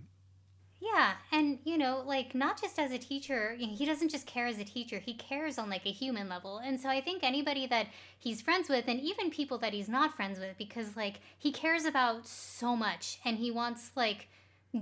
Yeah, 0.82 1.12
and 1.30 1.60
you 1.64 1.78
know, 1.78 2.02
like 2.04 2.34
not 2.34 2.60
just 2.60 2.76
as 2.76 2.90
a 2.90 2.98
teacher, 2.98 3.54
he 3.56 3.86
doesn't 3.86 4.08
just 4.08 4.26
care 4.26 4.48
as 4.48 4.58
a 4.58 4.64
teacher, 4.64 4.98
he 4.98 5.14
cares 5.14 5.56
on 5.56 5.70
like 5.70 5.86
a 5.86 5.92
human 5.92 6.28
level. 6.28 6.58
And 6.58 6.80
so 6.80 6.88
I 6.88 7.00
think 7.00 7.22
anybody 7.22 7.68
that 7.68 7.86
he's 8.18 8.42
friends 8.42 8.68
with 8.68 8.88
and 8.88 8.98
even 8.98 9.30
people 9.30 9.58
that 9.58 9.72
he's 9.72 9.88
not 9.88 10.16
friends 10.16 10.40
with 10.40 10.58
because 10.58 10.96
like 10.96 11.20
he 11.38 11.52
cares 11.52 11.84
about 11.84 12.26
so 12.26 12.74
much 12.74 13.20
and 13.24 13.38
he 13.38 13.48
wants 13.52 13.92
like 13.94 14.28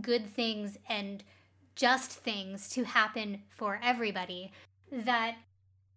good 0.00 0.26
things 0.26 0.78
and 0.88 1.22
just 1.76 2.12
things 2.12 2.70
to 2.70 2.84
happen 2.84 3.42
for 3.50 3.78
everybody 3.82 4.52
that 4.90 5.36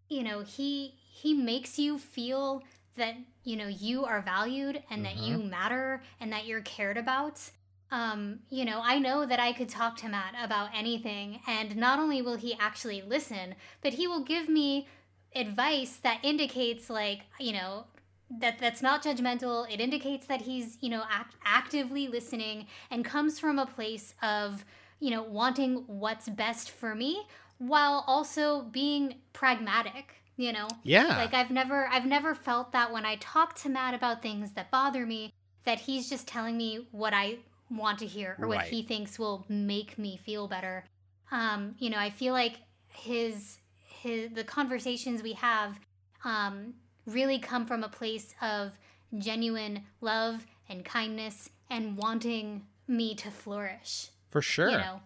you 0.10 0.22
know, 0.22 0.42
he 0.42 0.96
he 1.14 1.34
makes 1.34 1.80
you 1.80 1.98
feel 1.98 2.62
that 2.98 3.16
you 3.46 3.56
know 3.56 3.68
you 3.68 4.04
are 4.04 4.22
valued 4.22 4.84
and 4.90 5.06
that 5.06 5.16
mm-hmm. 5.16 5.32
you 5.32 5.38
matter 5.38 6.04
and 6.20 6.34
that 6.34 6.46
you're 6.46 6.62
cared 6.62 6.98
about 6.98 7.40
um, 7.94 8.40
you 8.50 8.66
know, 8.66 8.82
I 8.84 8.98
know 8.98 9.24
that 9.24 9.40
I 9.40 9.54
could 9.54 9.70
talk 9.70 9.98
to 9.98 10.10
Matt 10.10 10.34
about 10.44 10.70
anything, 10.76 11.40
and 11.48 11.76
not 11.78 12.00
only 12.00 12.24
will 12.24 12.38
he 12.38 12.58
actually 12.60 13.04
listen, 13.04 13.54
but 13.84 13.94
he 13.94 14.08
will 14.08 14.24
give 14.24 14.50
me 14.50 14.88
advice 15.36 15.98
that 15.98 16.18
indicates, 16.24 16.90
like, 16.90 17.22
you 17.40 17.54
know, 17.54 17.86
that 18.40 18.58
that's 18.58 18.82
not 18.82 19.04
judgmental. 19.04 19.72
It 19.72 19.80
indicates 19.80 20.26
that 20.26 20.42
he's, 20.42 20.80
you 20.82 20.90
know, 20.90 21.04
act- 21.08 21.36
actively 21.46 22.08
listening 22.08 22.66
and 22.90 23.06
comes 23.06 23.40
from 23.40 23.60
a 23.60 23.68
place 23.68 24.16
of, 24.24 24.66
you 25.00 25.12
know, 25.12 25.22
wanting 25.22 25.84
what's 25.86 26.28
best 26.28 26.72
for 26.72 26.96
me 26.96 27.28
while 27.60 28.04
also 28.08 28.64
being 28.64 29.16
pragmatic. 29.34 30.16
You 30.36 30.52
know, 30.52 30.68
yeah 30.82 31.16
like 31.18 31.36
I've 31.36 31.52
never 31.52 31.88
I've 31.90 32.08
never 32.08 32.34
felt 32.34 32.72
that 32.72 32.92
when 32.92 33.06
I 33.06 33.18
talk 33.18 33.54
to 33.58 33.70
Matt 33.70 33.94
about 33.94 34.24
things 34.24 34.54
that 34.54 34.72
bother 34.72 35.06
me 35.06 35.32
that 35.64 35.82
he's 35.82 36.10
just 36.10 36.28
telling 36.28 36.58
me 36.58 36.88
what 36.90 37.14
I 37.14 37.38
want 37.76 38.00
to 38.00 38.06
hear 38.08 38.36
or 38.40 38.48
what 38.48 38.66
he 38.66 38.84
thinks 38.84 39.18
will 39.18 39.46
make 39.50 39.98
me 39.98 40.18
feel 40.18 40.48
better. 40.48 40.86
Um, 41.32 41.76
you 41.80 41.90
know, 41.90 41.98
I 41.98 42.10
feel 42.10 42.34
like 42.34 42.58
his 42.88 43.58
his 43.86 44.32
the 44.34 44.44
conversations 44.44 45.24
we 45.24 45.34
have 45.34 45.80
um 46.24 46.76
really 47.06 47.40
come 47.40 47.66
from 47.66 47.84
a 47.84 47.90
place 47.90 48.34
of 48.42 48.78
genuine 49.18 49.84
love 50.02 50.46
and 50.70 50.86
kindness 50.86 51.50
and 51.70 51.98
wanting 51.98 52.66
me 52.88 53.16
to 53.16 53.30
flourish. 53.32 54.10
for 54.30 54.42
sure 54.42 54.70
You 54.70 54.78
know. 54.78 55.02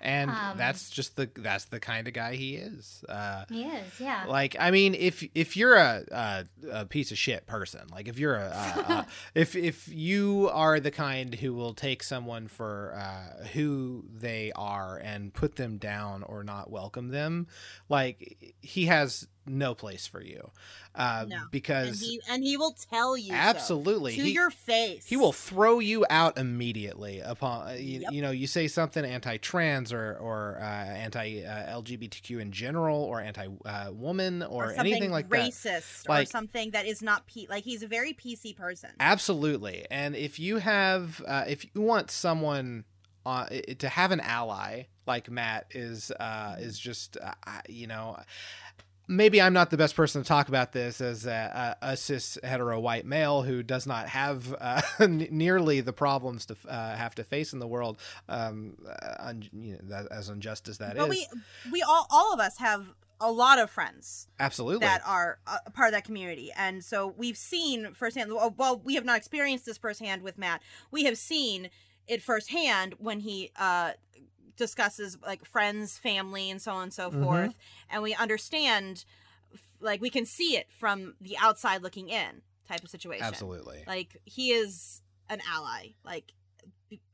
And 0.00 0.30
um, 0.30 0.56
that's 0.56 0.90
just 0.90 1.16
the 1.16 1.28
that's 1.36 1.66
the 1.66 1.80
kind 1.80 2.06
of 2.06 2.14
guy 2.14 2.34
he 2.36 2.56
is 2.56 3.04
uh 3.08 3.44
He 3.48 3.64
is, 3.64 4.00
yeah. 4.00 4.24
like 4.26 4.56
i 4.58 4.70
mean 4.70 4.94
if 4.94 5.24
if 5.34 5.56
you're 5.56 5.76
a, 5.76 6.04
a, 6.10 6.44
a 6.70 6.84
piece 6.86 7.10
of 7.10 7.18
shit 7.18 7.46
person 7.46 7.82
like 7.92 8.08
if 8.08 8.18
you're 8.18 8.36
a, 8.36 8.48
a, 8.48 8.92
a 8.92 9.06
if 9.34 9.56
if 9.56 9.88
you 9.88 10.50
are 10.52 10.80
the 10.80 10.90
kind 10.90 11.34
who 11.34 11.54
will 11.54 11.74
take 11.74 12.02
someone 12.02 12.48
for 12.48 12.94
uh 12.96 13.46
who 13.48 14.04
they 14.14 14.52
are 14.54 14.98
and 14.98 15.32
put 15.32 15.56
them 15.56 15.78
down 15.78 16.22
or 16.22 16.44
not 16.44 16.70
welcome 16.70 17.08
them 17.08 17.46
like 17.88 18.54
he 18.60 18.86
has 18.86 19.26
no 19.46 19.74
place 19.74 20.06
for 20.06 20.22
you 20.22 20.50
uh, 20.94 21.24
No. 21.28 21.36
and 21.36 21.50
because 21.50 22.00
he 22.00 22.20
and 22.28 22.42
he 22.42 22.56
will 22.56 22.74
tell 22.90 23.16
you 23.16 23.28
so, 23.28 23.34
absolutely 23.34 24.16
to 24.16 24.22
he, 24.22 24.32
your 24.32 24.50
face. 24.50 25.06
he 25.06 25.16
will 25.16 25.32
throw 25.32 25.78
you 25.78 26.04
out 26.10 26.36
immediately 26.38 27.20
upon 27.20 27.68
uh, 27.68 27.72
you, 27.72 28.00
Yep. 28.00 28.12
you 28.12 28.22
know 28.22 28.30
you 28.30 28.46
say 28.46 28.66
something 28.68 29.04
anti-trans 29.04 29.92
or 29.92 30.16
or 30.20 30.58
uh, 30.60 30.64
anti-LGBTQ 30.64 32.40
in 32.40 32.52
general 32.52 32.98
or 33.02 33.20
anti-woman 33.20 34.42
or, 34.42 34.66
or 34.66 34.72
anything 34.72 35.10
like 35.10 35.28
that. 35.28 35.40
racist 35.50 36.06
or 36.08 36.14
Like- 36.14 36.28
something 36.28 36.70
that 36.70 36.86
is 36.86 37.02
not 37.02 37.26
P. 37.26 37.46
Like 37.48 37.64
he's 37.64 37.82
a 37.82 37.86
very 37.88 38.12
PC 38.12 38.56
person. 38.56 38.90
Absolutely. 39.00 39.86
And 39.90 40.14
if 40.16 40.38
you 40.38 40.58
have, 40.58 41.22
uh, 41.26 41.44
if 41.46 41.64
you 41.74 41.80
want 41.80 42.10
someone 42.10 42.84
uh, 43.24 43.46
to 43.78 43.88
have 43.88 44.12
an 44.12 44.20
ally 44.20 44.84
like 45.06 45.30
Matt 45.30 45.66
is, 45.70 46.10
uh, 46.12 46.56
is 46.58 46.78
just, 46.78 47.16
uh, 47.22 47.32
you 47.68 47.86
know, 47.86 48.18
maybe 49.08 49.40
I'm 49.40 49.52
not 49.52 49.70
the 49.70 49.76
best 49.76 49.94
person 49.94 50.22
to 50.22 50.28
talk 50.28 50.48
about 50.48 50.72
this 50.72 51.00
as 51.00 51.26
a, 51.26 51.76
a, 51.80 51.90
a 51.92 51.96
cis 51.96 52.38
hetero 52.42 52.80
white 52.80 53.06
male 53.06 53.42
who 53.42 53.62
does 53.62 53.86
not 53.86 54.08
have 54.08 54.54
uh, 54.60 54.82
n- 55.00 55.28
nearly 55.30 55.80
the 55.80 55.92
problems 55.92 56.46
to 56.46 56.56
uh, 56.68 56.96
have 56.96 57.14
to 57.16 57.24
face 57.24 57.52
in 57.52 57.58
the 57.58 57.66
world, 57.66 57.98
um, 58.28 58.76
uh, 58.88 59.14
un- 59.18 59.48
you 59.52 59.72
know, 59.72 59.78
that, 59.84 60.10
as 60.10 60.28
unjust 60.28 60.68
as 60.68 60.78
that 60.78 60.96
is. 60.96 60.98
but 60.98 61.08
we 61.08 61.26
we 61.72 61.82
all 61.82 62.06
all 62.10 62.32
of 62.32 62.40
us 62.40 62.58
have 62.58 62.86
a 63.20 63.32
lot 63.32 63.58
of 63.58 63.70
friends 63.70 64.28
Absolutely. 64.38 64.86
that 64.86 65.00
are 65.06 65.38
a 65.46 65.70
part 65.70 65.88
of 65.88 65.92
that 65.94 66.04
community 66.04 66.52
and 66.54 66.84
so 66.84 67.14
we've 67.16 67.38
seen 67.38 67.94
firsthand 67.94 68.30
well, 68.30 68.54
well 68.58 68.78
we 68.84 68.94
have 68.94 69.06
not 69.06 69.16
experienced 69.16 69.64
this 69.64 69.78
firsthand 69.78 70.20
with 70.20 70.36
matt 70.36 70.60
we 70.90 71.04
have 71.04 71.16
seen 71.16 71.70
it 72.06 72.22
firsthand 72.22 72.94
when 72.98 73.20
he 73.20 73.50
uh 73.58 73.92
discusses 74.56 75.18
like 75.22 75.44
friends 75.44 75.98
family 75.98 76.50
and 76.50 76.60
so 76.62 76.72
on 76.72 76.84
and 76.84 76.92
so 76.92 77.10
Mhm. 77.10 77.22
forth 77.22 77.54
and 77.90 78.02
we 78.02 78.14
understand 78.14 79.04
like 79.80 80.00
we 80.00 80.10
can 80.10 80.24
see 80.26 80.56
it 80.56 80.66
from 80.70 81.14
the 81.20 81.36
outside 81.38 81.82
looking 81.82 82.08
in 82.08 82.42
type 82.68 82.82
of 82.82 82.90
situation 82.90 83.24
Absolutely. 83.24 83.84
like 83.86 84.20
he 84.24 84.50
is 84.52 85.02
an 85.28 85.40
ally 85.52 85.88
like 86.04 86.32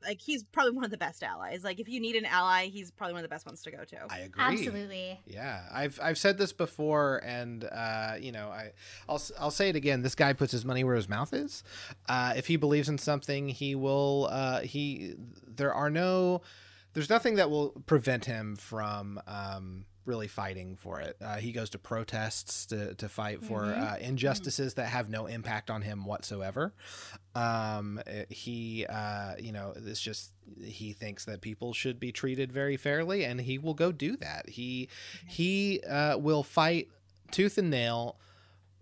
like 0.05 0.21
he's 0.21 0.43
probably 0.43 0.71
one 0.71 0.83
of 0.85 0.91
the 0.91 0.97
best 0.97 1.23
allies 1.23 1.63
like 1.63 1.79
if 1.79 1.89
you 1.89 1.99
need 1.99 2.15
an 2.15 2.25
ally 2.25 2.67
he's 2.67 2.91
probably 2.91 3.13
one 3.13 3.23
of 3.23 3.29
the 3.29 3.33
best 3.33 3.45
ones 3.45 3.61
to 3.63 3.71
go 3.71 3.83
to 3.83 3.97
I 4.09 4.19
agree. 4.19 4.43
Absolutely. 4.43 5.19
Yeah, 5.25 5.61
I've 5.71 5.99
I've 6.01 6.17
said 6.17 6.37
this 6.37 6.53
before, 6.53 7.21
and 7.25 7.63
uh, 7.63 8.15
you 8.19 8.31
know, 8.31 8.49
I 8.49 8.73
I'll 9.09 9.15
s- 9.15 9.31
I'll 9.39 9.49
say 9.51 9.69
it 9.69 9.75
again. 9.75 10.01
This 10.03 10.13
guy 10.15 10.33
puts 10.33 10.51
his 10.51 10.63
money 10.65 10.83
where 10.83 10.95
his 10.95 11.07
mouth 11.09 11.33
is. 11.33 11.63
Uh, 12.07 12.33
if 12.35 12.45
he 12.47 12.55
believes 12.57 12.87
in 12.89 12.97
something, 12.99 13.47
he 13.49 13.73
will. 13.73 14.27
Uh, 14.29 14.59
he 14.61 15.15
there 15.47 15.73
are 15.73 15.89
no, 15.89 16.41
there's 16.93 17.09
nothing 17.09 17.35
that 17.35 17.49
will 17.49 17.69
prevent 17.85 18.25
him 18.25 18.55
from. 18.55 19.19
Um, 19.27 19.85
really 20.05 20.27
fighting 20.27 20.75
for 20.75 20.99
it 20.99 21.15
uh, 21.21 21.37
he 21.37 21.53
goes 21.53 21.69
to 21.69 21.79
protests 21.79 22.65
to, 22.65 22.93
to 22.95 23.07
fight 23.07 23.41
for 23.41 23.61
Mhm. 23.61 23.93
uh, 23.93 23.97
injustices 24.01 24.73
that 24.73 24.87
have 24.87 25.09
no 25.09 25.27
impact 25.27 25.69
on 25.69 25.81
him 25.81 26.03
whatsoever 26.03 26.73
um, 27.35 28.01
uh, 28.05 28.23
he 28.29 28.85
uh, 28.87 29.35
you 29.39 29.53
know 29.53 29.71
it's 29.77 30.01
just 30.01 30.33
he 30.61 30.91
thinks 30.91 31.23
that 31.23 31.39
people 31.39 31.71
should 31.71 32.01
be 32.01 32.11
treated 32.11 32.51
very 32.51 32.75
fairly 32.75 33.23
and 33.23 33.39
he 33.39 33.57
will 33.57 33.73
go 33.73 33.93
do 33.93 34.17
that 34.17 34.49
he 34.49 34.89
he 35.25 35.79
uh, 35.89 36.17
will 36.17 36.43
fight 36.43 36.89
tooth 37.31 37.57
and 37.57 37.69
nail 37.69 38.19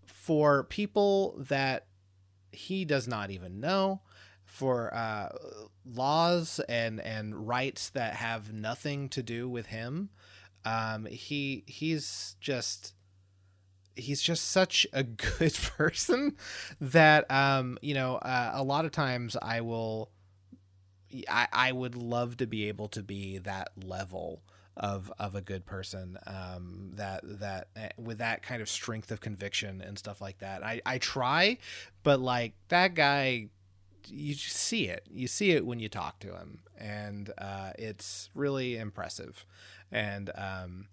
for 0.08 0.64
people 0.64 1.36
that 1.38 1.86
he 2.52 2.84
does 2.84 3.08
not 3.08 3.30
even 3.30 3.60
know 3.60 4.02
for 4.52 4.94
uh, 4.94 5.30
laws 5.86 6.60
and 6.68 7.00
and 7.00 7.48
rights 7.48 7.90
that 7.92 8.16
have 8.16 8.52
nothing 8.52 9.08
to 9.08 9.24
do 9.24 9.48
with 9.48 9.68
him. 9.68 10.10
Um, 10.66 11.06
he 11.06 11.64
he's 11.68 12.36
just 12.42 12.94
he's 13.96 14.22
just 14.22 14.50
such 14.50 14.86
a 14.92 15.04
good 15.40 15.54
person 15.78 16.36
that 16.82 17.30
um 17.32 17.78
you 17.82 17.94
know 17.94 18.16
uh, 18.16 18.52
a 18.54 18.64
lot 18.64 18.86
of 18.86 18.92
times 18.92 19.36
i 19.42 19.60
will 19.60 20.10
I, 21.28 21.48
I 21.52 21.72
would 21.74 21.96
love 21.96 22.38
to 22.38 22.48
be 22.48 22.70
able 22.70 22.88
to 22.90 23.04
be 23.04 23.38
that 23.40 23.72
level 23.84 24.44
of 24.78 25.12
of 25.20 25.36
a 25.36 25.42
good 25.42 25.66
person 25.66 26.18
um 26.26 26.92
that 26.94 27.20
that 27.24 27.68
uh, 27.76 27.90
with 27.98 28.20
that 28.20 28.42
kind 28.42 28.62
of 28.62 28.70
strength 28.70 29.12
of 29.12 29.20
conviction 29.20 29.82
and 29.82 30.00
stuff 30.00 30.22
like 30.22 30.40
that. 30.40 30.64
I 30.64 30.82
i 30.86 30.98
try 30.98 31.58
but 32.04 32.22
like 32.22 32.54
that 32.70 32.96
guy 32.96 33.50
you 34.08 34.34
just 34.34 34.56
see 34.56 34.88
it. 34.88 35.06
You 35.12 35.28
see 35.28 35.52
it 35.52 35.66
when 35.66 35.80
you 35.80 35.90
talk 35.90 36.20
to 36.20 36.36
him. 36.36 36.60
And 36.78 37.32
uh 37.38 37.72
it's 37.78 38.30
really 38.34 38.78
impressive. 38.78 39.46
And 39.92 40.32
um 40.36 40.88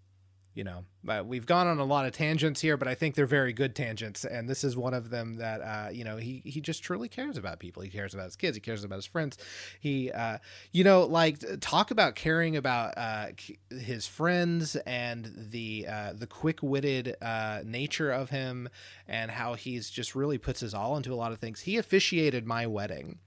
you 0.58 0.64
know 0.64 0.84
but 1.04 1.24
we've 1.24 1.46
gone 1.46 1.68
on 1.68 1.78
a 1.78 1.84
lot 1.84 2.04
of 2.04 2.12
tangents 2.12 2.60
here 2.60 2.76
but 2.76 2.88
i 2.88 2.94
think 2.94 3.14
they're 3.14 3.24
very 3.24 3.52
good 3.52 3.74
tangents. 3.74 4.24
And 4.24 4.48
this 4.48 4.64
is 4.64 4.76
one 4.76 4.92
of 4.92 5.10
them 5.10 5.36
that 5.36 5.60
uh 5.60 5.90
you 5.90 6.04
know 6.04 6.16
he 6.16 6.42
he 6.44 6.60
just 6.60 6.82
truly 6.82 7.08
cares 7.08 7.36
about 7.36 7.60
people. 7.60 7.82
He 7.82 7.88
cares 7.88 8.12
about 8.12 8.24
his 8.24 8.36
kids. 8.36 8.56
He 8.56 8.60
cares 8.60 8.82
about 8.84 8.96
his 8.96 9.06
friends. 9.06 9.38
He 9.78 10.10
uh 10.10 10.38
you 10.72 10.84
know 10.84 11.02
like 11.04 11.38
talk 11.60 11.90
about 11.90 12.16
caring 12.16 12.56
about 12.56 12.98
uh 12.98 13.28
his 13.70 14.06
friends 14.06 14.74
and 14.76 15.32
the 15.50 15.86
uh 15.88 16.12
the 16.14 16.26
quick-witted 16.26 17.16
uh 17.22 17.60
nature 17.64 18.10
of 18.10 18.30
him 18.30 18.68
and 19.06 19.30
how 19.30 19.54
he's 19.54 19.88
just 19.90 20.14
really 20.16 20.38
puts 20.38 20.60
his 20.60 20.74
all 20.74 20.96
into 20.96 21.12
a 21.12 21.16
lot 21.16 21.32
of 21.32 21.38
things. 21.38 21.60
He 21.60 21.76
officiated 21.76 22.46
my 22.46 22.66
wedding 22.66 23.18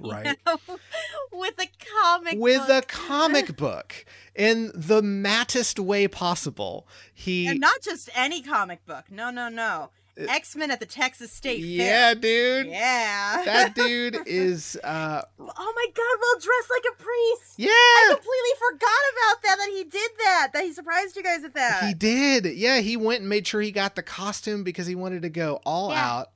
right. 0.00 0.36
With 1.32 1.54
a 1.58 1.66
comic 2.02 2.38
with 2.38 2.68
a 2.68 2.82
comic 2.82 3.56
book 3.56 4.04
in 4.34 4.70
the 4.74 5.02
mattest 5.02 5.78
way 5.78 6.06
possible. 6.08 6.86
He 7.14 7.46
and 7.46 7.58
not 7.60 7.80
just 7.82 8.08
any 8.14 8.42
comic 8.42 8.84
book. 8.86 9.10
No 9.10 9.30
no 9.30 9.48
no. 9.48 9.90
Uh, 10.20 10.26
x-men 10.28 10.70
at 10.70 10.78
the 10.78 10.84
texas 10.84 11.32
state 11.32 11.58
yeah 11.60 12.12
fair 12.12 12.14
dude. 12.16 12.66
Yeah. 12.66 13.42
That 13.46 13.74
dude 13.76 14.18
is 14.26 14.78
uh 14.84 15.22
oh 15.38 15.72
my 15.74 15.86
god 15.86 16.18
well 16.20 16.34
dressed 16.40 16.70
like 16.70 16.84
a 16.92 17.02
priest. 17.02 17.54
Yeah. 17.56 17.68
I 17.70 18.08
completely 18.10 18.70
forgot 18.70 19.02
about 19.14 19.42
that 19.42 19.56
that 19.58 19.68
he 19.74 19.84
did 19.84 20.10
that 20.18 20.48
that 20.52 20.64
he 20.64 20.72
surprised 20.74 21.16
you 21.16 21.22
guys 21.22 21.40
with 21.42 21.54
that. 21.54 21.84
He 21.84 21.94
did. 21.94 22.44
Yeah 22.56 22.80
he 22.80 22.96
went 22.98 23.20
and 23.20 23.28
made 23.30 23.46
sure 23.46 23.62
he 23.62 23.72
got 23.72 23.96
the 23.96 24.02
costume 24.02 24.64
because 24.64 24.86
he 24.86 24.94
wanted 24.94 25.22
to 25.22 25.30
go 25.30 25.60
all 25.64 25.90
Yeah. 25.90 26.10
out 26.10 26.28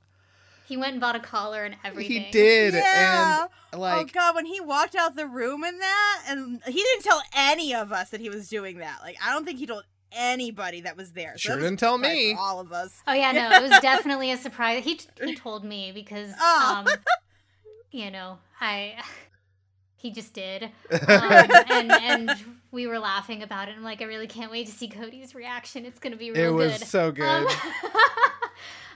He 0.67 0.75
went 0.77 0.91
and 0.93 1.01
bought 1.01 1.15
a 1.15 1.19
collar 1.19 1.63
and 1.65 1.75
everything. 1.83 2.23
he 2.25 2.31
did 2.31 2.73
yeah 2.73 3.41
and 3.43 3.49
oh 3.73 3.79
like 3.79 4.11
god 4.13 4.35
when 4.35 4.45
he 4.45 4.59
walked 4.59 4.95
out 4.95 5.15
the 5.15 5.25
room 5.25 5.63
in 5.63 5.79
that 5.79 6.23
and 6.27 6.61
he 6.65 6.73
didn't 6.73 7.03
tell 7.03 7.21
any 7.35 7.73
of 7.73 7.91
us 7.91 8.09
that 8.09 8.19
he 8.19 8.29
was 8.29 8.49
doing 8.49 8.77
that 8.79 8.99
like 9.01 9.15
i 9.25 9.31
don't 9.31 9.45
think 9.45 9.59
he 9.59 9.65
told 9.65 9.83
anybody 10.11 10.81
that 10.81 10.95
was 10.97 11.11
there 11.13 11.37
Sure 11.37 11.55
that 11.55 11.61
didn't 11.61 11.79
tell 11.79 11.97
me. 11.97 12.33
for 12.33 12.39
all 12.39 12.59
of 12.59 12.71
us 12.73 13.01
Oh 13.07 13.13
yeah, 13.13 13.31
no, 13.33 13.49
it 13.51 13.61
was 13.69 13.79
definitely 13.81 14.31
a 14.31 14.37
surprise. 14.37 14.83
He 14.83 14.99
he 15.21 15.35
told 15.35 15.63
me 15.65 15.91
because 15.93 16.31
Oh. 16.39 16.85
um, 16.87 16.95
you 17.91 18.09
know, 18.11 18.39
I 18.61 18.95
he 19.97 20.11
just 20.11 20.33
did, 20.33 20.63
um, 20.91 21.01
and 21.09 21.91
and 21.91 22.31
we 22.71 22.87
were 22.87 22.99
laughing 22.99 23.43
about 23.43 23.67
it. 23.67 23.75
I'm 23.77 23.83
like, 23.83 24.01
I 24.01 24.05
really 24.05 24.27
can't 24.27 24.49
wait 24.51 24.67
to 24.67 24.71
see 24.71 24.87
Cody's 24.87 25.35
reaction. 25.35 25.85
It's 25.85 25.99
gonna 25.99 26.15
be 26.15 26.31
really 26.31 26.41
good. 26.41 26.43
it 26.43 26.47
real 26.47 26.55
was 26.71 26.77
good. 26.79 26.87
so 26.87 27.11
good 27.11 27.47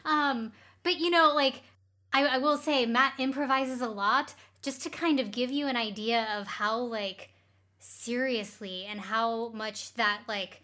Um, 0.06 0.14
um, 0.14 0.52
but 0.84 0.98
you 1.00 1.10
know, 1.10 1.34
like 1.36 1.62
I, 2.14 2.26
I 2.26 2.38
will 2.40 2.58
say, 2.58 2.86
Matt 2.86 3.14
improvises 3.18 3.82
a 3.82 3.88
lot 3.90 4.34
just 4.62 4.82
to 4.84 4.90
kind 4.90 5.20
of 5.20 5.32
give 5.32 5.52
you 5.52 5.68
an 5.68 5.76
idea 5.78 6.28
of 6.38 6.48
how 6.48 6.78
like 6.80 7.30
seriously 7.80 8.86
and 8.90 9.00
how 9.00 9.50
much 9.50 9.94
that 9.96 10.22
like 10.28 10.62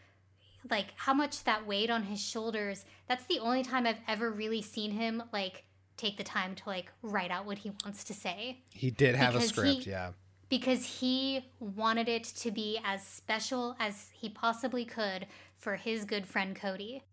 like 0.69 0.87
how 0.97 1.13
much 1.13 1.43
that 1.45 1.65
weighed 1.65 1.89
on 1.89 2.03
his 2.03 2.21
shoulders. 2.21 2.85
That's 3.07 3.25
the 3.25 3.39
only 3.39 3.63
time 3.63 3.87
I've 3.87 4.01
ever 4.07 4.29
really 4.29 4.61
seen 4.61 4.91
him 4.91 5.23
like 5.31 5.63
take 5.97 6.17
the 6.17 6.23
time 6.23 6.55
to 6.55 6.63
like 6.67 6.91
write 7.01 7.31
out 7.31 7.45
what 7.45 7.57
he 7.57 7.71
wants 7.83 8.03
to 8.03 8.13
say 8.13 8.59
he 8.71 8.91
did 8.91 9.15
have 9.15 9.35
a 9.35 9.41
script 9.41 9.83
he- 9.83 9.89
yeah 9.89 10.11
because 10.47 10.85
he 10.99 11.43
wanted 11.59 12.07
it 12.07 12.23
to 12.23 12.51
be 12.51 12.79
as 12.85 13.03
special 13.03 13.75
as 13.79 14.11
he 14.13 14.29
possibly 14.29 14.85
could 14.85 15.25
for 15.59 15.75
his 15.75 16.05
good 16.05 16.25
friend 16.27 16.55
Cody. 16.55 17.03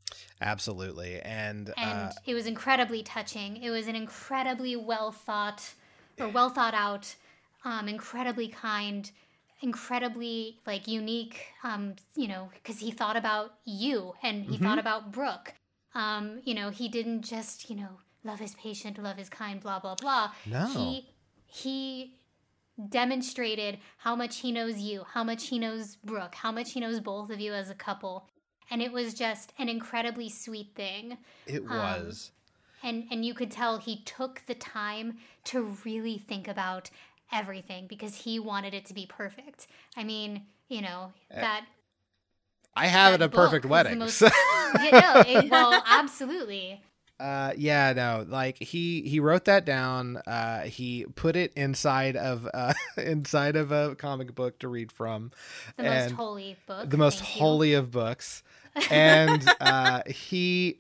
absolutely 0.41 1.21
and, 1.21 1.73
and 1.77 2.11
uh 2.11 2.13
it 2.27 2.35
was 2.35 2.47
incredibly 2.47 3.03
touching. 3.03 3.57
It 3.63 3.71
was 3.71 3.89
an 3.89 3.97
incredibly 3.97 4.77
well 4.77 5.11
thought 5.13 5.75
or 6.21 6.29
well 6.29 6.51
thought 6.51 6.75
out, 6.75 7.15
um, 7.65 7.89
incredibly 7.89 8.49
kind, 8.49 9.11
incredibly 9.61 10.59
like 10.67 10.87
unique. 10.87 11.47
Um, 11.63 11.95
you 12.15 12.29
know, 12.29 12.51
because 12.55 12.79
he 12.81 12.91
thought 12.91 13.17
about 13.17 13.55
you 13.65 14.15
and 14.23 14.45
he 14.45 14.55
Mm-hmm. 14.55 14.65
thought 14.65 14.79
about 14.79 15.13
Brooke. 15.13 15.55
Um, 15.95 16.41
you 16.45 16.55
know, 16.55 16.71
he 16.71 16.89
didn't 16.89 17.23
just 17.23 17.69
you 17.71 17.77
know 17.77 17.99
love 18.23 18.39
his 18.41 18.55
patient, 18.55 19.03
love 19.03 19.17
his 19.17 19.29
kind, 19.31 19.61
blah 19.61 19.79
blah 19.81 19.95
blah. 19.97 20.31
No. 20.47 20.67
he 20.75 21.09
he 21.47 22.15
demonstrated 22.89 23.79
how 23.99 24.17
much 24.17 24.39
he 24.39 24.51
knows 24.53 24.79
you, 24.79 25.05
how 25.15 25.23
much 25.25 25.49
he 25.49 25.59
knows 25.59 25.97
Brooke, 25.97 26.35
how 26.37 26.51
much 26.53 26.73
he 26.73 26.81
knows 26.81 27.01
both 27.01 27.31
of 27.31 27.41
you 27.41 27.53
as 27.55 27.71
a 27.71 27.75
couple. 27.75 28.29
And 28.75 28.83
it 28.83 28.91
was 28.93 29.15
just 29.15 29.53
an 29.57 29.69
incredibly 29.69 30.29
sweet 30.29 30.71
thing 30.75 31.17
it 31.47 31.63
um, 31.63 31.79
was 31.79 32.33
and 32.83 33.05
and 33.09 33.25
you 33.25 33.33
could 33.33 33.53
tell 33.53 33.79
he 33.79 34.03
took 34.03 34.43
the 34.47 34.55
time 34.57 35.19
to 35.45 35.77
really 35.85 36.19
think 36.19 36.49
about 36.49 36.91
everything 37.33 37.87
because 37.87 38.17
he 38.17 38.41
wanted 38.41 38.75
it 38.75 38.85
to 38.87 38.95
be 38.95 39.07
perfect 39.07 39.69
i 39.97 40.03
mean 40.03 40.43
you 40.69 40.83
know 40.83 41.13
that 41.31 41.67
I 42.77 42.89
have 42.89 43.13
that 43.13 43.23
it 43.23 43.25
a 43.25 43.29
perfect 43.29 43.65
wedding. 43.67 44.01
most- 44.01 44.17
so- 44.19 44.29
Yeah, 44.83 44.91
no, 44.91 45.21
it- 45.21 45.49
well, 45.51 45.81
absolutely. 45.87 46.83
Uh, 47.21 47.53
yeah, 47.57 47.93
no, 47.93 48.27
like 48.29 48.59
he 48.59 49.03
he 49.03 49.21
wrote 49.21 49.45
that 49.45 49.65
down. 49.65 50.17
Uh, 50.27 50.63
he 50.63 51.07
put 51.15 51.37
it 51.37 51.53
inside 51.55 52.17
of 52.17 52.49
uh 52.53 52.75
inside 52.97 53.55
of 53.55 53.71
a 53.71 53.95
comic 53.95 54.35
book 54.35 54.59
to 54.59 54.69
read 54.69 54.91
from, 54.91 55.31
The 55.77 55.85
most 55.85 56.11
holy 56.11 56.57
book. 56.67 56.91
the 56.91 56.97
most 56.97 57.21
thank 57.21 57.37
you. 57.37 57.41
holy 57.43 57.75
of 57.75 57.93
books, 57.93 58.43
and 58.91 59.49
uh, 59.61 60.03
he 60.07 60.79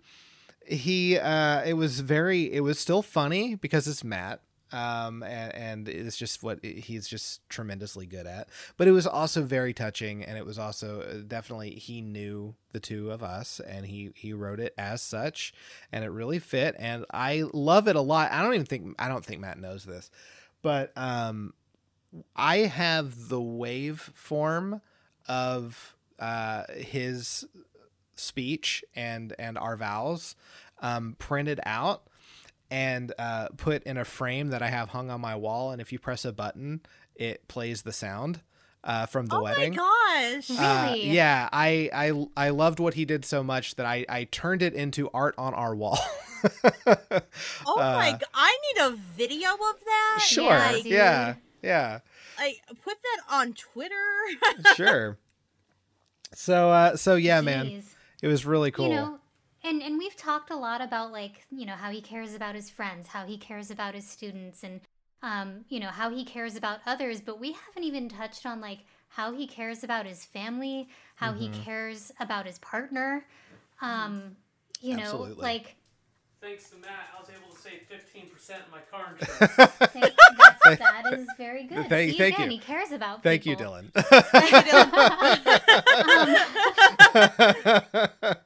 he 0.66 1.18
uh, 1.18 1.62
it 1.64 1.74
was 1.74 2.00
very 2.00 2.52
it 2.52 2.61
was 2.61 2.78
still 2.78 3.02
funny 3.02 3.54
because 3.54 3.87
it's 3.88 4.04
Matt. 4.04 4.40
Um, 4.72 5.22
and, 5.22 5.54
and 5.54 5.88
it's 5.88 6.16
just 6.16 6.42
what 6.42 6.64
he's 6.64 7.07
just 7.07 7.48
tremendously 7.48 8.07
good 8.07 8.26
at. 8.26 8.48
But 8.76 8.88
it 8.88 8.90
was 8.90 9.07
also 9.07 9.42
very 9.44 9.72
touching, 9.72 10.24
and 10.24 10.37
it 10.37 10.44
was 10.44 10.59
also 10.59 11.02
uh, 11.02 11.14
definitely 11.28 11.76
he 11.76 12.00
knew 12.00 12.57
the 12.72 12.80
two 12.80 13.12
of 13.12 13.22
us, 13.22 13.61
and 13.61 13.87
he 13.87 14.11
he 14.16 14.33
wrote 14.33 14.59
it 14.59 14.74
as 14.76 15.00
such, 15.00 15.54
and 15.92 16.04
it 16.04 16.09
really 16.09 16.40
fit. 16.40 16.74
And 16.76 17.04
I 17.12 17.44
love 17.52 17.87
it 17.87 17.94
a 17.94 18.00
lot. 18.00 18.33
I 18.33 18.42
don't 18.42 18.54
even 18.54 18.66
think 18.66 18.96
I 18.98 19.07
don't 19.07 19.24
think 19.24 19.40
Matt 19.40 19.61
knows 19.61 19.85
this, 19.85 20.11
but 20.61 20.90
um, 20.96 21.54
I 22.35 22.59
have 22.59 23.28
the 23.28 23.40
wave 23.40 24.11
form 24.14 24.80
of 25.28 25.94
uh, 26.18 26.64
his 26.72 27.46
speech 28.16 28.85
and 28.94 29.35
and 29.38 29.57
our 29.59 29.77
vows 29.77 30.37
um, 30.81 31.16
printed 31.18 31.61
out 31.66 32.03
and 32.70 33.12
uh, 33.18 33.48
put 33.57 33.83
in 33.85 33.96
a 33.96 34.05
frame 34.05 34.48
that 34.48 34.62
I 34.62 34.68
have 34.68 34.88
hung 34.90 35.11
on 35.11 35.20
my 35.20 35.37
wall. 35.37 35.70
And 35.70 35.81
if 35.81 35.92
you 35.92 35.98
press 35.98 36.24
a 36.24 36.33
button, 36.33 36.81
it 37.14 37.46
plays 37.46 37.83
the 37.83 37.92
sound 37.92 38.40
uh, 38.83 39.07
from 39.07 39.27
the 39.27 39.37
oh 39.37 39.42
wedding. 39.42 39.79
Oh 39.79 39.83
my 39.83 40.33
gosh. 40.37 40.50
Uh, 40.50 40.87
Really? 40.92 41.11
yeah, 41.11 41.48
I, 41.53 41.90
I 41.92 42.27
I 42.37 42.48
loved 42.50 42.81
what 42.81 42.94
he 42.94 43.05
did 43.05 43.24
so 43.24 43.42
much 43.42 43.74
that 43.77 43.87
I 43.87 44.05
I 44.09 44.24
turned 44.24 44.62
it 44.62 44.74
into 44.74 45.11
art 45.14 45.35
on 45.38 45.55
our 45.55 45.74
wall. 45.74 45.98
Oh 47.66 47.77
my! 47.77 48.11
Uh, 48.11 48.18
I 48.35 48.59
need 48.74 48.83
a 48.83 48.90
video 49.16 49.50
of 49.53 49.85
that. 49.85 50.20
Sure. 50.27 50.44
Yeah, 50.48 50.77
yeah. 50.85 51.35
Yeah. 51.62 51.98
I 52.38 52.57
put 52.83 52.98
that 53.03 53.20
on 53.35 53.55
Twitter. 53.55 53.94
Sure. 54.77 55.16
So 56.35 56.70
uh 56.70 56.96
so 56.96 57.14
yeah, 57.14 57.40
man. 57.40 57.83
It 58.24 58.28
was 58.28 58.46
really 58.46 58.70
cool. 58.70 58.87
You 58.87 58.94
know, 58.94 59.18
and 59.62 59.82
and 59.82 59.98
we've 59.98 60.16
talked 60.16 60.50
a 60.50 60.56
lot 60.56 60.80
about 60.80 61.12
like 61.12 61.44
you 61.50 61.66
know 61.66 61.74
how 61.74 61.90
he 61.90 62.00
cares 62.00 62.34
about 62.34 62.54
his 62.54 62.70
friends, 62.70 63.08
how 63.08 63.26
he 63.26 63.37
cares 63.37 63.70
about 63.70 63.94
his 63.94 64.08
students, 64.08 64.62
and 64.64 64.80
um 65.22 65.66
you 65.68 65.78
know 65.78 65.88
how 65.90 66.08
he 66.08 66.24
cares 66.24 66.56
about 66.56 66.80
others. 66.87 67.20
But 67.20 67.38
we 67.38 67.52
haven't 67.52 67.84
even 67.84 68.08
touched 68.08 68.46
on 68.46 68.62
like 68.62 68.80
how 69.10 69.32
he 69.34 69.46
cares 69.46 69.84
about 69.84 70.06
his 70.06 70.24
family, 70.24 70.88
how 71.16 71.34
he 71.34 71.48
Mm-hmm. 71.48 71.62
cares 71.64 72.12
about 72.18 72.46
his 72.46 72.58
partner. 72.60 73.26
Um, 73.82 74.37
you 74.80 74.94
know, 74.96 75.28
like 75.38 75.76
Thanks 76.44 76.68
to 76.68 76.76
Matt, 76.76 77.09
I 77.16 77.20
was 77.20 77.30
able 77.30 77.54
to 77.54 77.59
save 77.59 77.80
15% 77.88 78.50
in 78.50 78.70
my 78.70 78.80
car 78.90 79.16
insurance. 79.18 79.57
th- 79.94 80.12
that's, 81.02 81.38
very 81.38 81.64
good. 81.64 81.88
Thank- 81.88 82.12
See, 82.12 82.18
thank 82.18 82.35
again, 82.35 82.50
you. 82.50 82.59
he 82.59 82.62
cares 82.62 82.92
about. 82.92 83.22
Thank 83.22 83.46
you, 83.46 83.57
people. 83.57 83.80
Dylan. 83.80 83.90
Um, 88.35 88.37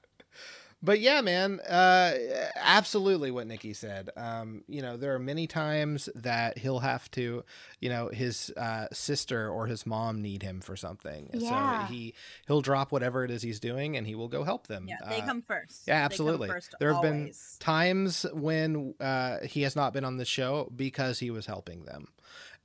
but 0.83 1.01
yeah, 1.01 1.21
man, 1.21 1.61
uh, 1.61 2.15
absolutely 2.57 3.31
what 3.31 3.47
Nikki 3.47 3.73
said. 3.75 4.11
Um, 4.17 4.63
you 4.69 4.81
know, 4.83 4.97
there 4.97 5.15
are 5.15 5.19
many 5.19 5.47
times 5.47 6.09
that 6.15 6.59
he'll 6.59 6.79
have 6.81 7.11
to, 7.13 7.45
you 7.81 7.89
know, 7.89 8.09
his 8.09 8.51
uh, 8.57 8.87
sister 8.93 9.49
or 9.51 9.67
his 9.67 9.87
mom 9.87 10.23
need 10.23 10.43
him 10.43 10.61
for 10.61 10.77
something. 10.77 11.31
Yeah. 11.33 11.87
So 11.87 11.93
he 11.93 12.15
he'll 12.47 12.61
drop 12.61 12.93
whatever 12.93 13.25
it 13.25 13.31
is 13.31 13.43
he's 13.43 13.61
doing 13.61 13.97
and 13.97 14.07
he 14.07 14.15
will 14.15 14.29
go 14.29 14.45
help 14.45 14.67
them. 14.69 14.87
yeah, 14.89 14.99
they 15.09 15.21
Uh, 15.21 15.27
come 15.27 15.43
first. 15.43 15.83
yeah, 15.87 16.05
absolutely. 16.05 16.49
first 16.49 16.75
there 16.79 16.93
have 16.93 17.03
been 17.03 17.33
times 17.59 18.25
when 18.33 18.95
uh, 19.01 19.39
he 19.43 19.63
has 19.63 19.75
not 19.75 19.93
been 19.93 20.05
on 20.05 20.17
the 20.17 20.25
show 20.25 20.71
because 20.77 21.19
he 21.19 21.31
was 21.31 21.47
helping 21.47 21.85
them, 21.85 22.09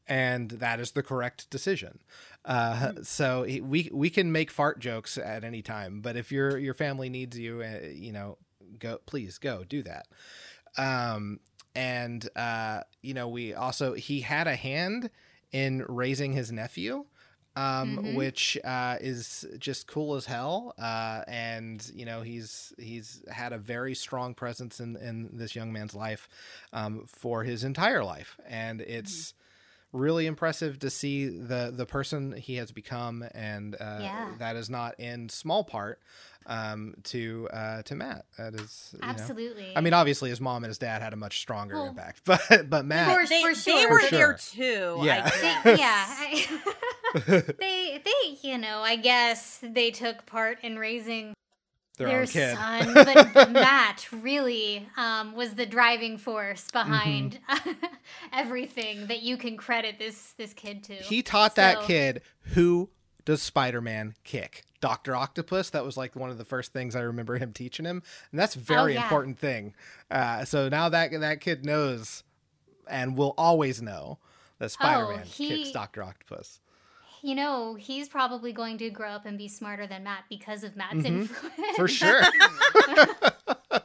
and 0.07 0.51
that 0.51 0.79
is 0.79 0.91
the 0.91 1.03
correct 1.03 1.49
decision. 1.49 1.99
Uh, 2.45 2.91
So 3.03 3.43
we 3.43 3.89
we 3.91 4.09
can 4.09 4.31
make 4.31 4.51
fart 4.51 4.79
jokes 4.79 5.17
at 5.17 5.43
any 5.43 5.61
time, 5.61 6.01
but 6.01 6.15
if 6.15 6.31
your 6.31 6.57
your 6.57 6.73
family 6.73 7.09
needs 7.09 7.37
you, 7.37 7.61
uh, 7.63 7.87
you 7.93 8.11
know, 8.11 8.37
go 8.79 8.99
please 9.05 9.37
go 9.37 9.63
do 9.63 9.83
that. 9.83 10.07
Um, 10.77 11.39
and 11.75 12.27
uh, 12.35 12.81
you 13.01 13.13
know, 13.13 13.27
we 13.27 13.53
also 13.53 13.93
he 13.93 14.21
had 14.21 14.47
a 14.47 14.55
hand 14.55 15.09
in 15.51 15.85
raising 15.87 16.33
his 16.33 16.51
nephew 16.51 17.05
um, 17.55 17.99
Mhm. 18.03 18.15
which 18.15 18.57
uh, 18.63 18.97
is 19.01 19.45
just 19.59 19.87
cool 19.87 20.15
as 20.15 20.25
hell. 20.25 20.73
Uh, 20.77 21.21
and 21.27 21.89
you 21.93 22.05
know, 22.05 22.21
he's 22.21 22.73
he's 22.79 23.21
had 23.31 23.53
a 23.53 23.57
very 23.57 23.93
strong 23.95 24.33
presence 24.33 24.79
in 24.79 24.95
in 24.97 25.29
this 25.37 25.55
young 25.55 25.71
man's 25.71 25.93
life 25.95 26.27
um, 26.73 27.05
for 27.07 27.43
his 27.43 27.63
entire 27.63 28.03
life, 28.03 28.37
and 28.47 28.81
it's 28.81 29.33
really 29.93 30.25
impressive 30.25 30.79
to 30.79 30.89
see 30.89 31.27
the 31.29 31.71
the 31.73 31.85
person 31.85 32.33
he 32.33 32.55
has 32.55 32.71
become, 32.71 33.23
and 33.33 33.75
uh, 33.79 33.99
Yeah. 34.01 34.29
that 34.39 34.55
is 34.57 34.69
not 34.69 34.99
in 34.99 35.29
small 35.29 35.63
part 35.63 35.99
um, 36.45 36.95
to 37.03 37.47
uh, 37.53 37.83
to 37.83 37.95
Matt. 37.95 38.25
That 38.37 38.55
is 38.55 38.89
you 38.93 38.99
know- 38.99 39.07
Absolutely. 39.07 39.71
I 39.77 39.81
mean, 39.81 39.93
obviously, 39.93 40.29
his 40.29 40.41
mom 40.41 40.63
and 40.63 40.69
his 40.69 40.77
dad 40.77 41.01
had 41.01 41.13
a 41.13 41.15
much 41.15 41.39
stronger 41.39 41.75
Well, 41.75 41.87
impact, 41.89 42.21
but 42.25 42.69
but 42.69 42.85
Matt, 42.85 43.15
For- 43.15 43.27
They, 43.27 43.41
for 43.41 43.55
sure, 43.55 43.75
they 43.77 43.85
were 43.85 43.99
For 44.01 44.11
there 44.11 44.37
sure. 44.37 44.95
too. 44.97 44.99
Yeah. 45.05 45.29
I 45.31 45.61
They- 45.63 45.75
yeah, 45.77 46.05
I, 46.07 47.43
they 47.59 48.01
they 48.03 48.37
you 48.41 48.57
know 48.57 48.79
I 48.79 48.95
guess 48.95 49.59
they 49.61 49.91
took 49.91 50.25
part 50.25 50.57
in 50.63 50.77
raising 50.79 51.33
their, 51.97 52.25
their 52.25 52.55
son, 52.55 52.93
but, 52.93 53.33
but 53.33 53.51
Matt 53.53 54.07
really 54.11 54.87
um, 54.97 55.33
was 55.35 55.53
the 55.55 55.65
driving 55.65 56.17
force 56.17 56.69
behind 56.71 57.39
everything 58.31 59.07
that 59.07 59.21
you 59.21 59.37
can 59.37 59.57
credit 59.57 59.99
this 59.99 60.33
this 60.37 60.53
kid 60.53 60.83
to. 60.85 60.93
He 60.95 61.21
taught 61.21 61.55
that 61.55 61.83
kid 61.83 62.21
who 62.53 62.89
does 63.25 63.41
Spider-Man 63.41 64.15
kick. 64.23 64.63
Doctor 64.81 65.15
Octopus. 65.15 65.69
That 65.69 65.85
was 65.85 65.95
like 65.95 66.13
one 66.13 66.29
of 66.29 66.37
the 66.37 66.43
first 66.43 66.73
things 66.73 66.93
I 66.93 66.99
remember 67.01 67.37
him 67.37 67.53
teaching 67.53 67.85
him, 67.85 68.03
and 68.31 68.39
that's 68.39 68.55
a 68.55 68.59
very 68.59 68.93
Oh, 68.93 68.99
yeah. 68.99 69.03
important 69.03 69.39
thing. 69.39 69.73
Uh, 70.11 70.43
so 70.43 70.67
now 70.67 70.89
that 70.89 71.11
that 71.11 71.39
kid 71.39 71.63
knows, 71.65 72.23
and 72.89 73.15
will 73.17 73.33
always 73.37 73.81
know 73.81 74.19
that 74.59 74.71
Spider-Man 74.71 75.21
Oh, 75.23 75.25
he- 75.25 75.47
kicks 75.47 75.71
Doctor 75.71 76.03
Octopus. 76.03 76.59
You 77.25 77.35
know, 77.35 77.75
he's 77.75 78.09
probably 78.09 78.51
going 78.51 78.77
to 78.79 78.89
grow 78.89 79.11
up 79.11 79.25
and 79.25 79.37
be 79.37 79.47
smarter 79.47 79.87
than 79.87 80.03
Matt 80.03 80.25
because 80.29 80.63
of 80.65 80.75
Matt's 80.75 80.95
Mhm. 80.97 81.05
influence. 81.05 81.75
For 81.77 81.87
sure. 81.87 82.21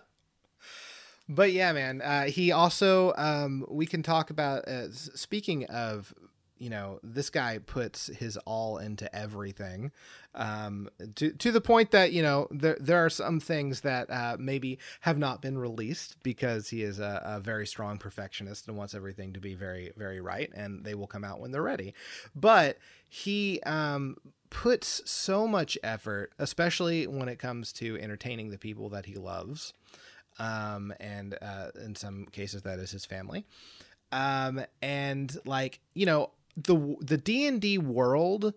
but 1.28 1.52
yeah, 1.52 1.72
man. 1.72 2.02
Uh, 2.02 2.24
he 2.24 2.50
also, 2.50 3.14
um, 3.16 3.64
we 3.68 3.86
can 3.86 4.02
talk 4.02 4.30
about. 4.30 4.66
Uh, 4.66 4.90
speaking 4.92 5.66
of, 5.66 6.12
you 6.58 6.68
know, 6.68 6.98
this 7.04 7.30
guy 7.30 7.58
puts 7.58 8.08
his 8.08 8.36
all 8.38 8.78
into 8.78 9.14
everything, 9.14 9.92
um, 10.34 10.88
to 11.14 11.30
to 11.30 11.52
the 11.52 11.60
point 11.60 11.92
that 11.92 12.10
you 12.12 12.22
know 12.22 12.48
there 12.50 12.76
there 12.80 13.04
are 13.04 13.10
some 13.10 13.38
things 13.38 13.82
that 13.82 14.10
uh, 14.10 14.36
maybe 14.40 14.80
have 15.02 15.16
not 15.18 15.40
been 15.40 15.56
released 15.56 16.20
because 16.24 16.68
he 16.70 16.82
is 16.82 16.98
a, 16.98 17.22
a 17.24 17.38
very 17.40 17.66
strong 17.68 17.98
perfectionist 17.98 18.66
and 18.66 18.76
wants 18.76 18.92
everything 18.94 19.32
to 19.34 19.40
be 19.40 19.54
very 19.54 19.92
very 19.96 20.20
right, 20.20 20.50
and 20.54 20.84
they 20.84 20.96
will 20.96 21.06
come 21.06 21.22
out 21.22 21.38
when 21.38 21.52
they're 21.52 21.62
ready. 21.62 21.94
But 22.34 22.78
he 23.08 23.60
um, 23.64 24.16
puts 24.50 25.02
so 25.10 25.46
much 25.46 25.78
effort, 25.82 26.32
especially 26.38 27.06
when 27.06 27.28
it 27.28 27.38
comes 27.38 27.72
to 27.74 27.98
entertaining 27.98 28.50
the 28.50 28.58
people 28.58 28.88
that 28.90 29.06
he 29.06 29.14
loves, 29.14 29.72
um, 30.38 30.92
and 31.00 31.36
uh, 31.42 31.68
in 31.84 31.94
some 31.94 32.26
cases 32.26 32.62
that 32.62 32.78
is 32.78 32.90
his 32.90 33.04
family. 33.04 33.44
Um, 34.12 34.62
and 34.80 35.36
like 35.44 35.80
you 35.94 36.06
know 36.06 36.30
the 36.56 36.96
the 37.00 37.16
D 37.18 37.46
and 37.46 37.60
D 37.60 37.78
world 37.78 38.54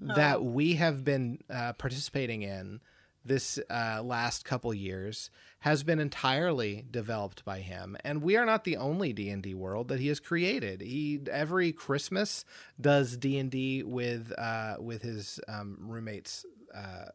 that 0.00 0.38
Oh. 0.40 0.42
we 0.42 0.74
have 0.74 1.04
been 1.04 1.38
uh, 1.50 1.74
participating 1.74 2.42
in 2.42 2.80
this 3.24 3.58
uh, 3.70 4.02
last 4.02 4.44
couple 4.44 4.72
years 4.74 5.30
has 5.62 5.84
been 5.84 6.00
entirely 6.00 6.84
developed 6.90 7.44
by 7.44 7.60
him. 7.60 7.96
And 8.04 8.20
we 8.20 8.36
are 8.36 8.44
not 8.44 8.64
the 8.64 8.76
only 8.76 9.12
d&d 9.12 9.54
world 9.54 9.88
that 9.88 10.00
he 10.00 10.08
has 10.08 10.20
created. 10.20 10.80
He 10.80 11.20
every 11.30 11.72
christmas 11.72 12.44
does 12.80 13.16
d&d 13.16 13.84
with 13.84 14.32
uh, 14.36 14.76
with 14.80 15.02
his 15.02 15.40
um, 15.48 15.78
roommates 15.80 16.44
uh, 16.74 17.06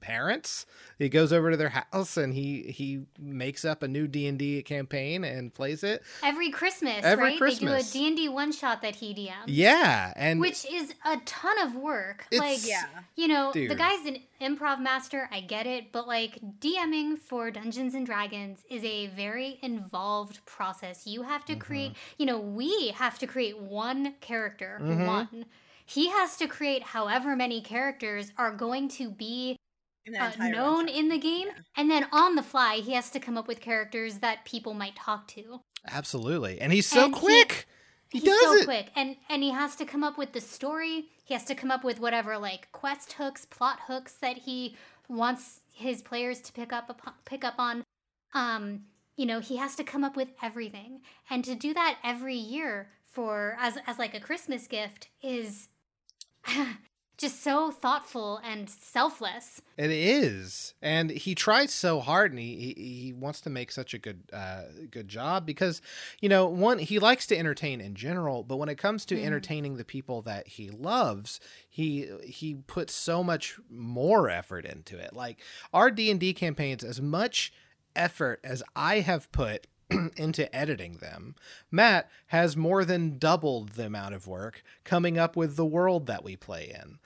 parents 0.00 0.66
he 0.98 1.08
goes 1.08 1.32
over 1.32 1.50
to 1.50 1.56
their 1.56 1.70
house 1.70 2.16
and 2.16 2.34
he 2.34 2.62
he 2.64 3.02
makes 3.18 3.64
up 3.64 3.82
a 3.82 3.88
new 3.88 4.06
d&d 4.06 4.62
campaign 4.62 5.24
and 5.24 5.54
plays 5.54 5.82
it 5.82 6.02
Every 6.22 6.50
Christmas, 6.50 7.00
Every 7.02 7.24
right? 7.24 7.38
Christmas. 7.38 7.90
They 7.92 7.98
do 8.00 8.08
a 8.08 8.10
D&D 8.10 8.28
one 8.28 8.52
shot 8.52 8.82
that 8.82 8.96
he 8.96 9.14
DMs. 9.14 9.44
yeah 9.46 10.12
and 10.16 10.38
Which 10.40 10.66
is 10.70 10.94
a 11.04 11.16
ton 11.24 11.58
of 11.60 11.74
work. 11.74 12.26
It's- 12.30 12.40
like, 12.62 12.68
Yeah. 12.68 12.84
you 13.16 13.28
know, 13.28 13.52
the 13.52 13.74
guy's 13.74 14.04
an 14.06 14.18
improv 14.40 14.80
master. 14.80 15.28
I 15.32 15.40
get 15.40 15.66
it, 15.66 15.92
but 15.92 16.06
like 16.06 16.38
DMing 16.60 17.18
for 17.18 17.50
Dungeons 17.50 17.94
and 17.94 18.04
Dragons 18.04 18.64
is 18.68 18.84
a 18.84 19.06
very 19.08 19.58
involved 19.62 20.44
process. 20.44 21.06
You 21.06 21.22
have 21.22 21.44
to 21.46 21.52
Mm-hmm. 21.54 21.60
create, 21.60 21.92
you 22.18 22.26
know, 22.26 22.38
we 22.38 22.88
have 22.96 23.18
to 23.20 23.26
create 23.26 23.58
one 23.58 24.14
character, 24.20 24.78
Mhm. 24.82 25.06
one. 25.06 25.46
He 25.86 26.10
has 26.10 26.36
to 26.38 26.46
create 26.48 26.82
however 26.82 27.34
many 27.36 27.60
characters 27.60 28.32
are 28.36 28.50
going 28.50 28.88
to 28.90 29.08
be 29.10 29.56
uh, 30.08 30.32
known 30.38 30.86
run. 30.86 30.88
in 30.88 31.08
the 31.08 31.18
game, 31.18 31.46
Yeah. 31.48 31.62
and 31.76 31.90
then 31.90 32.06
on 32.12 32.34
the 32.34 32.42
fly, 32.42 32.76
he 32.76 32.92
has 32.94 33.10
to 33.10 33.20
come 33.20 33.36
up 33.38 33.48
with 33.48 33.60
characters 33.60 34.18
that 34.18 34.44
people 34.44 34.74
might 34.74 34.96
talk 34.96 35.26
to. 35.28 35.60
Absolutely. 35.88 36.60
And 36.60 36.72
he's 36.72 36.86
so 36.86 37.04
And 37.06 37.14
quick. 37.14 37.66
He, 38.10 38.18
He's 38.20 38.24
does 38.28 38.40
so 38.40 38.54
it. 38.54 38.64
quick, 38.66 38.90
and 38.94 39.16
and 39.28 39.42
he 39.42 39.50
has 39.50 39.74
to 39.76 39.84
come 39.84 40.04
up 40.04 40.16
with 40.16 40.32
the 40.32 40.40
story. 40.40 41.06
He 41.24 41.34
has 41.34 41.44
to 41.46 41.56
come 41.56 41.72
up 41.72 41.82
with 41.82 41.98
whatever 41.98 42.38
like 42.38 42.70
quest 42.70 43.14
hooks, 43.14 43.44
plot 43.44 43.80
hooks 43.88 44.12
that 44.20 44.38
he 44.38 44.76
wants 45.08 45.60
his 45.74 46.02
players 46.02 46.40
to 46.42 46.52
pick 46.52 46.72
up 46.72 46.88
upon, 46.88 47.14
pick 47.24 47.44
up 47.44 47.54
on. 47.58 47.82
Um, 48.32 48.82
you 49.16 49.26
know, 49.26 49.40
he 49.40 49.56
has 49.56 49.74
to 49.76 49.84
come 49.84 50.04
up 50.04 50.14
with 50.16 50.28
everything, 50.40 51.00
and 51.30 51.44
to 51.44 51.54
do 51.56 51.74
that 51.74 51.98
every 52.04 52.36
year 52.36 52.90
for 53.06 53.56
as 53.58 53.76
as 53.88 53.98
like 53.98 54.14
a 54.14 54.20
Christmas 54.20 54.68
gift 54.68 55.08
is 55.20 55.68
just 57.18 57.42
so 57.42 57.70
thoughtful 57.70 58.40
and 58.44 58.68
selfless. 58.68 59.62
It 59.78 59.90
is, 59.90 60.74
and 60.82 61.10
he 61.10 61.34
tries 61.34 61.72
so 61.72 62.00
hard, 62.00 62.30
and 62.32 62.38
he 62.38 62.74
he, 62.76 63.00
he 63.04 63.12
wants 63.12 63.40
to 63.42 63.50
make 63.50 63.72
such 63.72 63.94
a 63.94 63.98
good 63.98 64.24
uh, 64.32 64.62
good 64.90 65.08
job 65.08 65.46
because 65.46 65.80
you 66.20 66.28
know 66.28 66.46
one 66.46 66.78
he 66.78 66.98
likes 66.98 67.26
to 67.28 67.36
entertain 67.38 67.80
in 67.80 67.94
general, 67.94 68.42
but 68.42 68.56
when 68.56 68.68
it 68.68 68.78
comes 68.78 69.04
to 69.06 69.16
Mm. 69.16 69.24
entertaining 69.24 69.76
the 69.76 69.84
people 69.84 70.22
that 70.22 70.46
he 70.46 70.70
loves, 70.70 71.40
he 71.68 72.08
he 72.24 72.54
puts 72.66 72.94
so 72.94 73.24
much 73.24 73.58
more 73.70 74.28
effort 74.28 74.64
into 74.66 74.98
it. 74.98 75.14
Like 75.14 75.40
our 75.72 75.90
D 75.90 76.10
and 76.10 76.20
D 76.20 76.34
campaigns, 76.34 76.84
as 76.84 77.00
much 77.00 77.52
effort 77.94 78.40
as 78.44 78.62
I 78.74 79.00
have 79.00 79.32
put 79.32 79.66
into 80.16 80.54
editing 80.54 80.94
them, 80.94 81.34
Matt 81.70 82.08
has 82.28 82.56
more 82.56 82.84
than 82.84 83.18
doubled 83.18 83.70
the 83.70 83.86
amount 83.86 84.14
of 84.14 84.26
work 84.26 84.62
coming 84.84 85.18
up 85.18 85.36
with 85.36 85.56
the 85.56 85.66
world 85.66 86.06
that 86.06 86.24
we 86.24 86.36
play 86.36 86.74
in. 86.74 86.98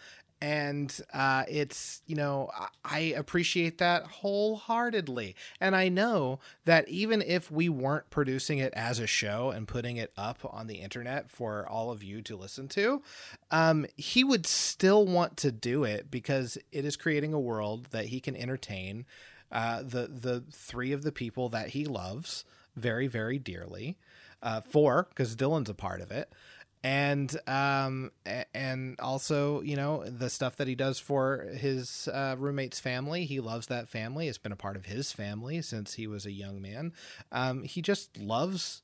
And 0.42 0.98
uh, 1.12 1.44
it's, 1.48 2.00
you 2.06 2.16
know, 2.16 2.50
I- 2.82 3.14
appreciate 3.14 3.76
that 3.76 4.04
wholeheartedly. 4.04 5.36
And 5.60 5.76
I 5.76 5.90
know 5.90 6.40
that 6.64 6.88
even 6.88 7.20
if 7.20 7.50
we 7.50 7.68
weren't 7.68 8.08
producing 8.08 8.56
it 8.56 8.72
as 8.72 8.98
a 8.98 9.06
show 9.06 9.50
and 9.50 9.68
putting 9.68 9.98
it 9.98 10.12
up 10.16 10.38
on 10.42 10.66
the 10.66 10.76
internet 10.76 11.30
for 11.30 11.68
all 11.68 11.90
of 11.90 12.02
you 12.02 12.22
to 12.22 12.36
listen 12.36 12.68
to, 12.68 13.02
um, 13.50 13.84
he 13.98 14.24
would 14.24 14.46
still 14.46 15.04
want 15.04 15.36
to 15.38 15.52
do 15.52 15.84
it 15.84 16.10
because 16.10 16.56
it 16.72 16.86
is 16.86 16.96
creating 16.96 17.34
a 17.34 17.40
world 17.40 17.88
that 17.90 18.06
he 18.06 18.18
can 18.18 18.34
entertain 18.34 19.04
uh, 19.52 19.82
the 19.82 20.06
the 20.06 20.44
three 20.52 20.92
of 20.92 21.02
the 21.02 21.12
people 21.12 21.48
that 21.48 21.70
he 21.70 21.84
loves 21.84 22.44
very 22.76 23.06
very 23.06 23.38
dearly. 23.38 23.98
Uh, 24.42 24.60
four 24.62 25.06
because 25.10 25.36
Dylan's 25.36 25.68
a 25.68 25.74
part 25.74 26.00
of 26.00 26.10
it, 26.10 26.32
and 26.82 27.36
um 27.46 28.10
and 28.54 28.98
also 29.00 29.60
you 29.60 29.76
know 29.76 30.02
the 30.08 30.30
stuff 30.30 30.56
that 30.56 30.66
he 30.66 30.74
does 30.74 30.98
for 30.98 31.48
his 31.54 32.08
uh, 32.08 32.36
roommate's 32.38 32.80
family. 32.80 33.26
He 33.26 33.40
loves 33.40 33.66
that 33.66 33.88
family. 33.88 34.28
It's 34.28 34.38
been 34.38 34.52
a 34.52 34.56
part 34.56 34.76
of 34.76 34.86
his 34.86 35.12
family 35.12 35.60
since 35.60 35.94
he 35.94 36.06
was 36.06 36.24
a 36.24 36.32
young 36.32 36.62
man. 36.62 36.92
Um, 37.32 37.64
he 37.64 37.82
just 37.82 38.16
loves 38.16 38.82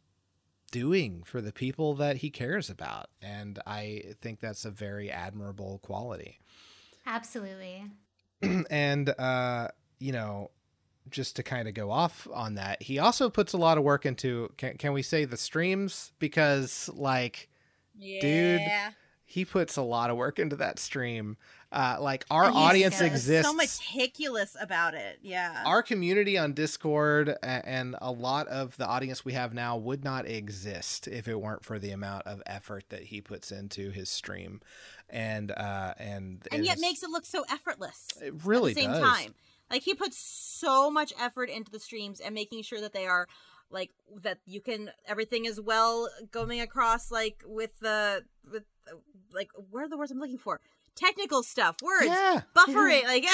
doing 0.70 1.22
for 1.24 1.40
the 1.40 1.52
people 1.52 1.94
that 1.94 2.18
he 2.18 2.28
cares 2.28 2.68
about, 2.68 3.06
and 3.22 3.58
I 3.66 4.14
think 4.20 4.40
that's 4.40 4.64
a 4.66 4.70
very 4.70 5.10
admirable 5.10 5.78
quality. 5.82 6.38
Absolutely. 7.06 7.84
and 8.70 9.08
uh 9.18 9.68
you 9.98 10.12
know 10.12 10.50
just 11.10 11.36
to 11.36 11.42
kind 11.42 11.68
of 11.68 11.74
go 11.74 11.90
off 11.90 12.26
on 12.32 12.54
that 12.54 12.82
he 12.82 12.98
also 12.98 13.30
puts 13.30 13.52
a 13.52 13.56
lot 13.56 13.78
of 13.78 13.84
work 13.84 14.04
into 14.06 14.50
can, 14.56 14.76
can 14.76 14.92
we 14.92 15.02
say 15.02 15.24
the 15.24 15.36
streams 15.36 16.12
because 16.18 16.90
like 16.94 17.48
yeah. 17.98 18.20
Dude. 18.20 18.94
He 19.28 19.44
puts 19.44 19.76
a 19.76 19.82
lot 19.82 20.10
of 20.10 20.16
work 20.16 20.38
into 20.38 20.56
that 20.56 20.78
stream 20.78 21.36
uh 21.72 21.96
like 22.00 22.24
our 22.30 22.44
audience 22.44 23.00
exists 23.00 23.48
So 23.48 23.54
meticulous 23.54 24.56
about 24.60 24.94
it. 24.94 25.18
Yeah. 25.20 25.62
our 25.66 25.82
community 25.82 26.38
on 26.38 26.52
discord 26.52 27.34
and 27.42 27.96
a 28.00 28.12
lot 28.12 28.46
of 28.46 28.76
the 28.76 28.86
audience 28.86 29.24
we 29.24 29.32
have 29.32 29.52
now 29.52 29.76
would 29.76 30.04
not 30.04 30.28
exist 30.28 31.08
if 31.08 31.26
it 31.26 31.40
weren't 31.40 31.64
for 31.64 31.78
the 31.80 31.90
amount 31.90 32.26
of 32.26 32.40
effort 32.46 32.84
that 32.90 33.04
he 33.04 33.20
puts 33.20 33.50
into 33.50 33.90
his 33.90 34.08
stream 34.08 34.60
and 35.10 35.50
uh 35.50 35.94
and 35.98 36.46
and 36.52 36.64
yet 36.64 36.78
makes 36.78 37.02
it 37.02 37.10
look 37.10 37.26
so 37.26 37.44
effortless. 37.50 38.06
it 38.22 38.34
really 38.44 38.70
at 38.70 38.76
the 38.76 38.82
same 38.82 38.90
does 38.92 39.00
time. 39.00 39.34
Like 39.70 39.82
he 39.82 39.94
puts 39.94 40.18
so 40.18 40.90
much 40.90 41.12
effort 41.20 41.50
into 41.50 41.70
the 41.70 41.80
streams 41.80 42.20
and 42.20 42.34
making 42.34 42.62
sure 42.62 42.80
that 42.80 42.92
they 42.92 43.06
are 43.06 43.26
like 43.70 43.90
that 44.22 44.38
you 44.46 44.60
can 44.60 44.90
everything 45.08 45.44
is 45.44 45.60
well 45.60 46.08
going 46.30 46.60
across 46.60 47.10
like 47.10 47.42
with 47.44 47.78
the 47.80 48.22
with 48.50 48.62
like 49.32 49.48
where 49.70 49.84
are 49.84 49.88
the 49.88 49.96
words 49.96 50.10
I'm 50.10 50.18
looking 50.18 50.38
for? 50.38 50.60
Technical 50.94 51.42
stuff, 51.42 51.76
words, 51.82 52.06
yeah. 52.06 52.40
buffering, 52.56 53.04
like 53.04 53.24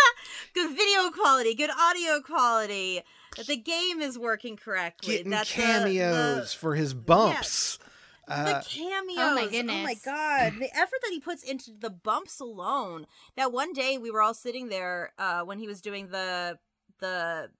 good 0.54 0.70
video 0.70 1.10
quality, 1.10 1.54
good 1.54 1.70
audio 1.70 2.20
quality, 2.20 3.02
that 3.36 3.46
the 3.48 3.56
game 3.56 4.00
is 4.00 4.16
working 4.16 4.56
correctly, 4.56 5.16
getting 5.16 5.30
that 5.30 5.46
the- 5.46 5.52
cameos 5.52 6.52
for 6.52 6.74
his 6.76 6.94
bumps. 6.94 7.78
The, 7.78 7.87
uh, 8.30 8.44
the 8.60 8.64
cameos. 8.68 9.18
Oh 9.18 9.34
my 9.34 9.48
goodness. 9.50 9.76
Oh 9.76 9.82
my 9.82 9.94
god, 10.04 10.52
the 10.60 10.76
effort 10.76 10.98
that 11.02 11.10
he 11.12 11.20
puts 11.20 11.42
into 11.42 11.72
the 11.78 11.90
bumps 11.90 12.40
alone. 12.40 13.06
That 13.36 13.52
one 13.52 13.72
day 13.72 13.98
we 13.98 14.10
were 14.10 14.22
all 14.22 14.34
sitting 14.34 14.68
there 14.68 15.12
uh, 15.18 15.42
when 15.42 15.58
he 15.58 15.66
was 15.66 15.80
doing 15.80 16.08
the 16.08 16.58
the 17.00 17.50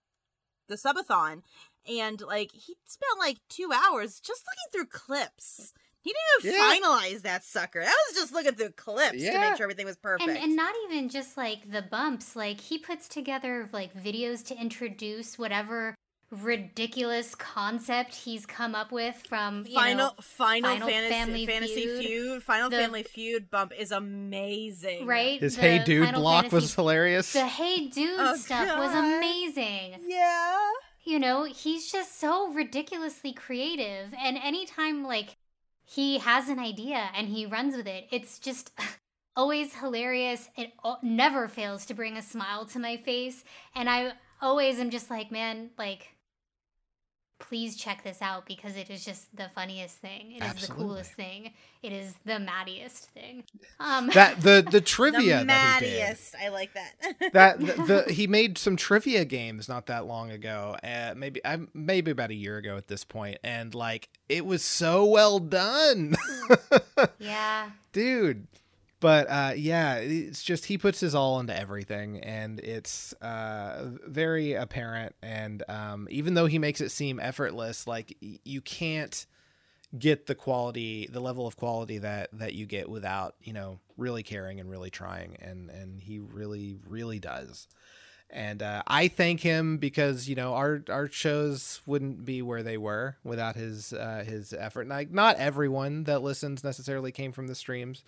the 0.69 0.77
subathon, 0.77 1.43
and 1.89 2.21
like 2.21 2.53
he 2.53 2.77
spent 2.85 3.19
like 3.19 3.39
two 3.49 3.71
hours 3.73 4.21
just 4.21 4.45
looking 4.47 4.73
through 4.73 4.99
clips. 4.99 5.73
He 6.01 6.13
didn't 6.41 6.53
even 6.53 6.61
Yeah. 6.61 6.75
finalize 6.81 7.23
that 7.23 7.45
sucker. 7.45 7.81
That 7.81 7.97
was 8.09 8.17
just 8.17 8.33
looking 8.33 8.55
through 8.55 8.71
clips 8.71 9.19
to 9.19 9.39
make 9.41 9.57
sure 9.57 9.65
everything 9.65 9.87
was 9.87 9.97
perfect. 9.97 10.29
And 10.29 10.39
and 10.39 10.57
not 10.57 10.75
even 10.89 11.09
just 11.09 11.37
like 11.37 11.71
the 11.71 11.83
bumps, 11.83 12.37
like 12.37 12.61
he 12.61 12.79
puts 12.79 13.09
together 13.09 13.69
like 13.73 13.95
videos 13.95 14.45
to 14.47 14.59
introduce 14.59 15.39
whatever 15.39 15.95
ridiculous 16.31 17.35
concept 17.35 18.15
he's 18.15 18.45
come 18.45 18.75
up 18.75 18.93
with 18.93 19.17
from 19.29 19.65
you 19.67 19.75
Final 19.75 20.09
know 20.09 20.13
Final, 20.21 20.71
Final 20.71 20.89
Fantasy 20.89 21.11
Family 21.15 21.47
Fantasy 21.47 21.75
Feud, 21.87 22.05
Feud, 22.05 22.43
Final 22.43 22.71
the- 22.71 22.77
Family 22.77 23.03
Feud 23.03 23.51
bump 23.51 23.73
is 23.79 23.93
amazing. 23.93 25.07
right? 25.07 25.41
His 25.41 25.57
the 25.57 25.63
hey 25.63 25.79
dude 25.85 26.05
Final 26.05 26.21
block 26.21 26.53
was 26.53 26.75
hilarious. 26.75 27.33
The 27.33 27.47
hey 27.47 27.89
dude 27.89 28.21
Oh, 28.21 28.37
stuff 28.37 28.79
was 28.79 28.95
amazing. 28.95 30.01
Yeah. 30.07 30.59
you 31.05 31.19
know 31.19 31.45
he's 31.45 31.91
just 31.91 32.19
so 32.21 32.53
ridiculously 32.53 33.33
creative 33.33 34.13
and 34.23 34.37
anytime 34.37 35.05
like 35.05 35.37
he 35.85 36.19
has 36.19 36.49
an 36.51 36.59
idea 36.59 37.09
and 37.17 37.29
he 37.29 37.47
runs 37.47 37.75
with 37.75 37.87
it 37.87 38.07
it's 38.13 38.39
just 38.39 38.71
always 39.37 39.75
hilarious. 39.77 40.51
It 40.57 40.73
al- 40.85 40.99
never 41.03 41.49
fails 41.49 41.87
to 41.87 41.95
bring 41.95 42.17
a 42.19 42.23
smile 42.23 42.67
to 42.67 42.79
my 42.79 42.97
face 42.99 43.45
and 43.75 43.89
i 43.89 44.13
always 44.43 44.79
am 44.79 44.91
just 44.91 45.11
like 45.11 45.33
man 45.33 45.71
like 45.79 46.09
please 47.39 47.77
check 47.77 48.03
this 48.05 48.21
out 48.21 48.47
because 48.47 48.77
it 48.77 48.91
is 48.91 49.05
just 49.05 49.35
the 49.37 49.49
funniest 49.55 49.97
thing. 49.99 50.33
It 50.33 50.43
is 50.43 50.67
the 50.67 50.73
coolest 50.75 51.13
thing. 51.13 51.53
It 51.83 51.93
is 51.93 52.15
the 52.25 52.35
mattiest 52.35 53.07
thing. 53.07 53.45
Um 53.81 54.11
that 54.15 54.41
the 54.41 54.67
the 54.69 54.81
trivia 54.95 55.41
the 55.41 55.45
that 55.47 55.83
he 55.83 55.89
did. 55.91 56.01
mattiest. 56.01 56.35
I 56.43 56.49
like 56.49 56.71
that. 56.75 56.93
that 57.33 57.61
the, 57.61 58.05
the 58.07 58.13
he 58.13 58.27
made 58.27 58.59
some 58.59 58.77
trivia 58.77 59.25
games 59.25 59.69
not 59.69 59.87
that 59.87 60.05
long 60.07 60.31
ago 60.33 60.77
uh, 60.83 61.15
maybe 61.17 61.41
i 61.45 61.59
maybe 61.75 62.11
about 62.11 62.31
a 62.31 62.35
year 62.35 62.57
ago 62.57 62.77
at 62.77 62.89
this 62.89 63.05
point 63.05 63.39
and 63.45 63.75
like 63.75 64.09
it 64.29 64.45
was 64.45 64.65
so 64.65 65.05
well 65.05 65.39
done. 65.39 66.17
Yeah. 67.19 67.71
Dude 67.93 68.47
but 69.01 69.27
uh 69.31 69.53
yeah 69.57 69.97
it's 69.97 70.43
just 70.43 70.67
he 70.67 70.79
puts 70.79 71.01
his 71.01 71.15
all 71.15 71.41
into 71.41 71.57
everything 71.57 72.21
and 72.21 72.61
it's 72.61 73.13
uh 73.23 73.87
very 74.07 74.55
apparent 74.55 75.15
and 75.23 75.63
um 75.69 76.07
even 76.11 76.35
though 76.35 76.47
he 76.47 76.59
makes 76.59 76.81
it 76.81 76.91
seem 76.91 77.21
effortless 77.21 77.87
like 77.87 78.17
y- 78.23 78.39
you 78.45 78.61
can't 78.61 79.27
get 79.99 80.27
the 80.27 80.35
quality 80.35 81.09
the 81.11 81.21
level 81.21 81.47
of 81.47 81.57
quality 81.57 81.99
that 81.99 82.29
that 82.33 82.55
you 82.55 82.67
get 82.67 82.89
without 82.89 83.35
you 83.43 83.53
know 83.53 83.79
really 83.97 84.23
caring 84.23 84.61
and 84.61 84.71
really 84.71 84.91
trying 84.91 85.37
and 85.41 85.71
and 85.71 86.01
he 86.01 86.19
really 86.19 86.77
really 86.89 87.19
does 87.19 87.69
and 88.31 88.63
uh, 88.63 88.83
I 88.87 89.09
thank 89.09 89.41
him 89.41 89.79
because 89.79 90.29
you 90.29 90.35
know 90.35 90.53
our 90.55 90.83
our 90.91 91.09
shows 91.09 91.81
wouldn't 91.87 92.27
be 92.27 92.43
where 92.43 92.63
they 92.63 92.77
were 92.77 93.17
without 93.25 93.57
his 93.57 93.93
uh, 93.95 94.23
his 94.27 94.53
effort. 94.53 94.87
Like 94.87 95.11
not 95.11 95.37
everyone 95.37 96.05
that 96.05 96.23
listens 96.23 96.63
necessarily 96.63 97.11
came 97.11 97.33
from 97.33 97.47
the 97.47 97.55
streams, 97.55 98.05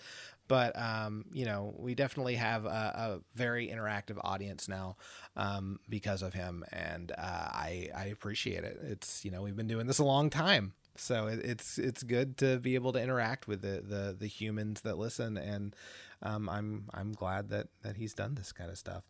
but 0.51 0.77
um, 0.77 1.25
you 1.33 1.45
know 1.45 1.73
we 1.79 1.95
definitely 1.95 2.35
have 2.35 2.65
a, 2.65 2.69
a 2.69 3.21
very 3.37 3.69
interactive 3.69 4.19
audience 4.25 4.69
now 4.69 4.97
um, 5.37 5.79
because 5.89 6.23
of 6.23 6.35
him, 6.35 6.65
and 6.73 7.13
uh, 7.13 7.15
I 7.21 7.89
I 7.97 8.07
appreciate 8.07 8.65
it. 8.65 8.81
It's 8.83 9.25
you 9.25 9.31
know 9.31 9.43
we've 9.43 9.55
been 9.55 9.69
doing 9.69 9.87
this 9.87 10.01
a 10.01 10.05
long 10.05 10.29
time, 10.29 10.73
so 10.97 11.29
it, 11.29 11.39
it's 11.45 11.79
it's 11.79 12.03
good 12.03 12.37
to 12.39 12.59
be 12.59 12.75
able 12.75 12.93
to 12.95 13.01
interact 13.01 13.47
with 13.47 13.63
the 13.63 13.81
the, 13.81 14.17
the 14.19 14.27
humans 14.27 14.81
that 14.81 14.99
listen, 14.99 15.39
and 15.39 15.77
um, 16.21 16.49
I'm 16.49 16.89
I'm 16.93 17.13
glad 17.13 17.49
that 17.51 17.69
that 17.83 17.97
he's 17.97 18.13
done 18.13 18.35
this 18.35 18.51
kind 18.51 18.71
of 18.71 18.77
stuff. 18.77 19.05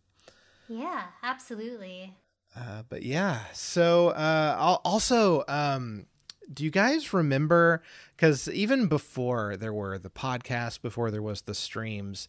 yeah 0.68 1.05
absolutely 1.22 2.14
Uh, 2.55 2.82
but 2.88 3.03
yeah, 3.03 3.45
so 3.55 4.09
uh, 4.09 4.76
also, 4.84 5.45
um, 5.47 6.07
do 6.53 6.64
you 6.64 6.70
guys 6.70 7.12
remember? 7.12 7.82
Because 8.16 8.48
even 8.48 8.86
before 8.86 9.57
there 9.57 9.72
were 9.72 9.98
the 9.98 10.11
podcasts, 10.11 10.80
before 10.80 11.11
there 11.11 11.22
was 11.22 11.42
the 11.42 11.55
streams, 11.55 12.28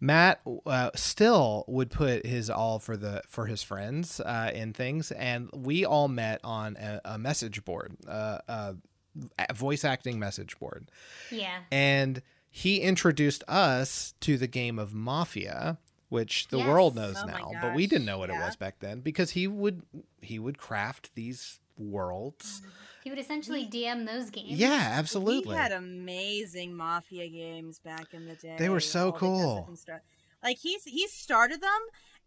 Matt 0.00 0.40
uh, 0.66 0.90
still 0.94 1.64
would 1.68 1.90
put 1.90 2.24
his 2.26 2.48
all 2.50 2.78
for 2.78 2.96
the 2.96 3.22
for 3.28 3.46
his 3.46 3.62
friends 3.62 4.20
uh, 4.20 4.50
in 4.54 4.72
things, 4.72 5.12
and 5.12 5.50
we 5.54 5.84
all 5.84 6.08
met 6.08 6.40
on 6.42 6.76
a, 6.76 7.00
a 7.04 7.18
message 7.18 7.64
board, 7.64 7.96
uh, 8.08 8.38
a 8.48 8.74
voice 9.54 9.84
acting 9.84 10.18
message 10.18 10.58
board, 10.58 10.90
Yeah. 11.30 11.58
and 11.70 12.22
he 12.50 12.80
introduced 12.80 13.44
us 13.46 14.14
to 14.20 14.36
the 14.38 14.46
game 14.46 14.78
of 14.78 14.92
Mafia, 14.94 15.78
which 16.08 16.48
the 16.48 16.58
Yes. 16.58 16.66
world 16.68 16.96
knows 16.96 17.16
Oh 17.22 17.26
now, 17.26 17.50
but 17.60 17.74
we 17.74 17.86
didn't 17.86 18.06
know 18.06 18.18
what 18.18 18.30
it 18.30 18.36
was 18.38 18.56
back 18.56 18.80
then 18.80 19.00
because 19.00 19.30
he 19.32 19.46
would 19.46 19.82
he 20.22 20.38
would 20.38 20.58
craft 20.58 21.10
these 21.14 21.60
worlds. 21.76 22.62
He 23.02 23.10
would 23.10 23.18
essentially 23.18 23.66
DM 23.66 24.06
those 24.06 24.30
games. 24.30 24.50
Yeah, 24.52 24.92
absolutely. 24.94 25.56
He 25.56 25.60
had 25.62 25.72
amazing 25.72 26.74
mafia 26.76 27.28
games 27.28 27.78
back 27.78 28.12
in 28.12 28.26
the 28.26 28.34
day. 28.34 28.56
They 28.58 28.68
were 28.68 28.80
so 28.80 29.12
cool. 29.12 29.68
Like 30.42 30.58
he's 30.58 30.84
he 30.84 31.06
started 31.06 31.60
them, 31.60 31.80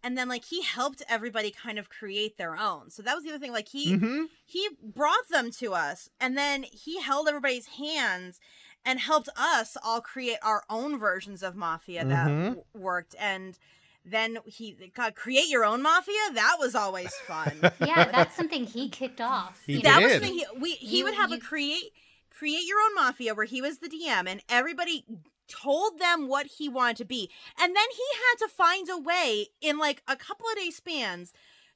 and 0.03 0.17
then 0.17 0.30
like 0.30 0.45
he 0.45 0.61
helped 0.61 1.01
everybody 1.09 1.51
kind 1.51 1.80
of 1.80 1.89
create 1.89 2.38
their 2.38 2.55
own. 2.55 2.89
So 2.91 3.01
that 3.01 3.15
was 3.15 3.24
the 3.24 3.32
other 3.32 3.39
thing. 3.39 3.51
Like 3.51 3.69
he 3.69 3.95
hmm 3.95 4.24
he 4.45 4.69
brought 4.84 5.28
them 5.30 5.49
to 5.59 5.74
us, 5.74 6.09
and 6.19 6.38
then 6.38 6.63
he 6.63 7.01
held 7.01 7.28
everybody's 7.28 7.67
hands 7.67 8.39
and 8.86 8.99
helped 8.99 9.30
us 9.38 9.78
all 9.84 10.01
create 10.01 10.38
our 10.43 10.63
own 10.69 10.99
versions 10.99 11.41
of 11.41 11.55
mafia 11.55 12.05
that 12.05 12.28
Mhm. 12.28 12.43
w- 12.49 12.63
worked. 12.74 13.15
And 13.17 13.57
then 14.06 14.38
he 14.45 14.91
God 14.95 15.16
create 15.16 15.47
your 15.47 15.64
own 15.66 15.82
mafia. 15.82 16.14
That 16.34 16.58
was 16.60 16.76
always 16.76 17.14
fun. 17.28 17.60
Yeah, 17.80 18.06
that's 18.12 18.36
something 18.36 18.66
he 18.66 18.89
kicked 18.89 19.22
off. 19.22 19.62
He 19.66 19.74
you 19.74 19.82
that 19.82 19.99
know? 19.99 20.04
was 20.06 20.14
something. 20.14 20.34
He, 20.34 20.45
we, 20.60 20.72
he 20.74 20.99
You- 20.99 21.04
would 21.06 21.14
have 21.16 21.30
you- 21.32 21.38
a 21.38 21.39
create 21.39 21.91
create 22.30 22.66
your 22.68 22.80
own 22.80 22.95
mafia 22.95 23.34
where 23.36 23.45
he 23.45 23.62
was 23.62 23.78
the 23.80 23.88
DM 23.89 24.28
and 24.28 24.41
everybody 24.49 25.06
told 25.47 25.99
them 25.99 26.28
what 26.28 26.47
he 26.47 26.68
wanted 26.68 26.97
to 26.97 27.06
be. 27.06 27.30
And 27.62 27.76
then 27.76 27.86
he 27.91 28.04
had 28.16 28.45
to 28.47 28.54
find 28.54 28.89
a 28.89 28.97
way 28.97 29.47
in 29.62 29.78
like 29.78 30.01
a 30.08 30.16
couple 30.16 30.47
of 30.49 30.56
day 30.58 30.70
spans 30.72 31.32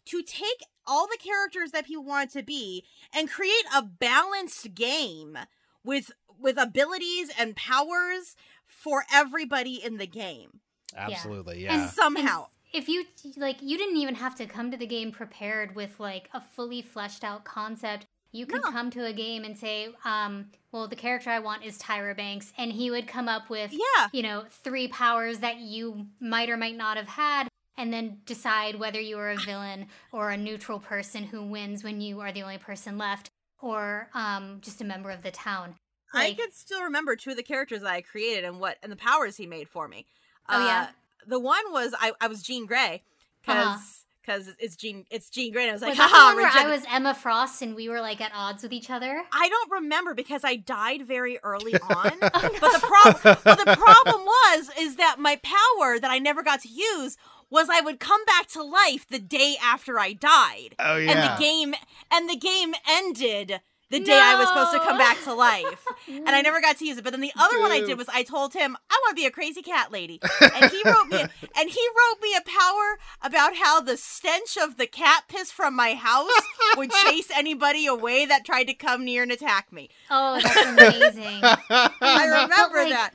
to 0.06 0.22
take 0.24 0.64
all 0.86 1.06
the 1.08 1.18
characters 1.22 1.72
that 1.72 1.86
people 1.86 2.04
wanted 2.04 2.32
to 2.32 2.44
be 2.44 2.84
and 3.14 3.30
create 3.30 3.66
a 3.76 3.82
balanced 3.84 4.74
game 4.74 5.38
with 5.84 6.12
with 6.40 6.58
abilities 6.58 7.30
and 7.38 7.56
powers 7.56 8.36
for 8.66 9.04
everybody 9.14 9.76
in 9.84 9.98
the 9.98 10.08
game. 10.08 10.60
Absolutely, 10.96 11.66
And 11.68 11.82
yeah. 11.82 11.88
Somehow. 11.88 12.48
if 12.74 12.88
you 12.90 13.06
like 13.36 13.58
you 13.62 13.78
didn't 13.78 13.98
even 13.98 14.16
have 14.16 14.36
to 14.36 14.46
come 14.46 14.72
to 14.72 14.78
the 14.78 14.86
game 14.88 15.12
prepared 15.12 15.76
with 15.76 16.00
like 16.00 16.30
a 16.34 16.42
fully 16.42 16.82
fleshed 16.82 17.24
out 17.24 17.44
concept 17.46 18.06
you 18.34 18.46
could 18.46 18.62
No. 18.64 18.72
come 18.72 18.90
to 18.92 19.06
a 19.06 19.14
game 19.14 19.44
and 19.46 19.58
say 19.58 19.90
um 20.04 20.48
well 20.72 20.88
the 20.88 20.96
character 20.96 21.30
i 21.30 21.40
want 21.40 21.64
is 21.64 21.78
tyra 21.80 22.16
banks 22.16 22.52
and 22.58 22.74
he 22.74 22.92
would 22.92 23.08
come 23.08 23.30
up 23.30 23.50
with 23.50 23.72
Yeah. 23.72 24.10
you 24.12 24.22
know 24.22 24.46
three 24.50 24.88
powers 24.90 25.40
that 25.40 25.58
you 25.60 26.08
might 26.20 26.50
or 26.50 26.58
might 26.58 26.76
not 26.76 26.98
have 26.98 27.08
had 27.08 27.48
and 27.78 27.94
then 27.94 28.18
decide 28.26 28.76
whether 28.76 29.00
you 29.00 29.18
are 29.18 29.30
a 29.30 29.38
villain 29.38 29.88
or 30.12 30.32
a 30.32 30.38
neutral 30.38 30.80
person 30.80 31.24
who 31.24 31.44
wins 31.44 31.84
when 31.86 32.02
you 32.02 32.20
are 32.20 32.32
the 32.34 32.44
only 32.44 32.58
person 32.58 32.98
left 32.98 33.30
or 33.62 34.10
um 34.14 34.60
just 34.62 34.82
a 34.82 34.86
member 34.86 35.10
of 35.10 35.24
the 35.24 35.32
town 35.32 35.76
I 36.14 36.34
can 36.34 36.52
still 36.52 36.84
remember 36.84 37.16
two 37.16 37.32
of 37.32 37.38
the 37.38 37.44
characters 37.44 37.82
that 37.82 37.92
I 37.92 38.02
created 38.02 38.44
and 38.46 38.60
what 38.60 38.78
and 38.84 38.92
the 38.92 38.96
powers 38.96 39.36
he 39.38 39.46
made 39.46 39.68
for 39.68 39.88
me. 39.90 40.06
Oh, 40.50 40.66
yeah? 40.66 40.88
Uh, 40.90 40.92
the 41.28 41.40
one 41.40 41.72
was 41.72 41.94
I, 42.00 42.14
I 42.22 42.28
was 42.28 42.42
Jean 42.44 42.66
Grey 42.66 43.04
Uh-huh. 43.48 43.78
because 44.22 44.54
it's 44.60 44.76
Jean 44.76 45.06
it's 45.12 45.30
Jean 45.30 45.52
Grey 45.52 45.64
and 45.64 45.72
I 45.72 45.74
was 45.74 45.82
like 45.82 45.90
was 45.90 45.98
that 45.98 46.10
the 46.10 46.16
haha 46.16 46.28
one 46.28 46.36
where 46.38 46.52
i 46.54 46.68
was 46.70 46.84
emma 46.90 47.14
frost 47.14 47.62
and 47.62 47.76
we 47.76 47.90
were 47.90 48.00
like 48.02 48.22
at 48.22 48.32
odds 48.34 48.64
with 48.64 48.72
each 48.74 48.90
other 48.90 49.24
I 49.32 49.50
don't 49.50 49.72
remember 49.72 50.14
because 50.14 50.44
I 50.46 50.56
died 50.56 51.06
very 51.06 51.38
early 51.44 51.74
on. 51.82 52.12
Oh, 52.22 52.30
But 52.62 52.72
the 52.74 52.88
problem 52.88 53.38
but 53.44 53.58
the 53.66 53.76
problem 53.78 54.22
was 54.26 54.70
is 54.80 54.96
that 54.98 55.18
my 55.20 55.36
power 55.44 56.00
that 56.00 56.10
I 56.12 56.18
never 56.20 56.44
got 56.44 56.62
to 56.62 56.70
use 56.70 57.18
was 57.50 57.70
I 57.70 57.80
would 57.82 58.00
come 58.00 58.24
back 58.26 58.48
to 58.48 58.64
life 58.64 59.06
the 59.08 59.20
day 59.20 59.56
after 59.64 60.00
I 60.00 60.12
died. 60.14 60.76
oh 60.80 60.98
yeah. 60.98 61.12
And 61.12 61.20
the 61.24 61.44
game 61.44 61.74
and 62.12 62.30
the 62.30 62.36
game 62.38 62.74
ended 62.90 63.60
the 63.90 64.00
day 64.00 64.20
I 64.22 64.36
was 64.38 64.48
supposed 64.50 64.72
to 64.74 64.80
come 64.80 64.98
back 64.98 65.22
to 65.24 65.34
life. 65.34 65.86
and 66.08 66.30
I 66.30 66.42
never 66.42 66.60
got 66.62 66.78
to 66.78 66.86
use 66.86 66.98
it. 66.98 67.04
But 67.04 67.12
then 67.12 67.22
the 67.22 67.32
other 67.38 67.60
one 67.60 67.72
I 67.72 67.80
did 67.80 67.98
was 67.98 68.10
I 68.10 68.24
told 68.24 68.54
him 68.54 68.76
I 68.90 69.02
want 69.06 69.16
to 69.18 69.22
be 69.22 69.26
a 69.26 69.32
crazy 69.32 69.62
cat 69.62 69.92
lady, 69.92 70.20
and 70.42 70.72
he 70.72 70.82
wrote 70.86 71.08
me 71.10 71.20
and 71.20 71.70
he 71.70 71.88
wrote 71.90 72.22
me 72.22 72.36
a 72.36 72.42
power 72.42 73.00
about 73.22 73.56
how 73.56 73.82
the 73.82 73.98
stench 73.98 74.58
of 74.58 74.78
the 74.78 74.88
cat 74.88 75.24
piss 75.28 75.52
from 75.52 75.76
my 75.76 75.94
house 75.94 76.32
would 76.76 76.92
chase 77.06 77.30
anybody 77.36 77.86
away 77.86 78.26
that 78.26 78.46
tried 78.46 78.66
to 78.66 78.74
come 78.74 79.06
near 79.06 79.24
and 79.24 79.32
attack 79.32 79.72
me. 79.72 79.90
oh 80.10 80.40
that's 80.42 80.66
amazing 80.66 81.40
I 81.70 82.26
remember 82.26 82.84
like, 82.84 82.90
that. 82.90 83.12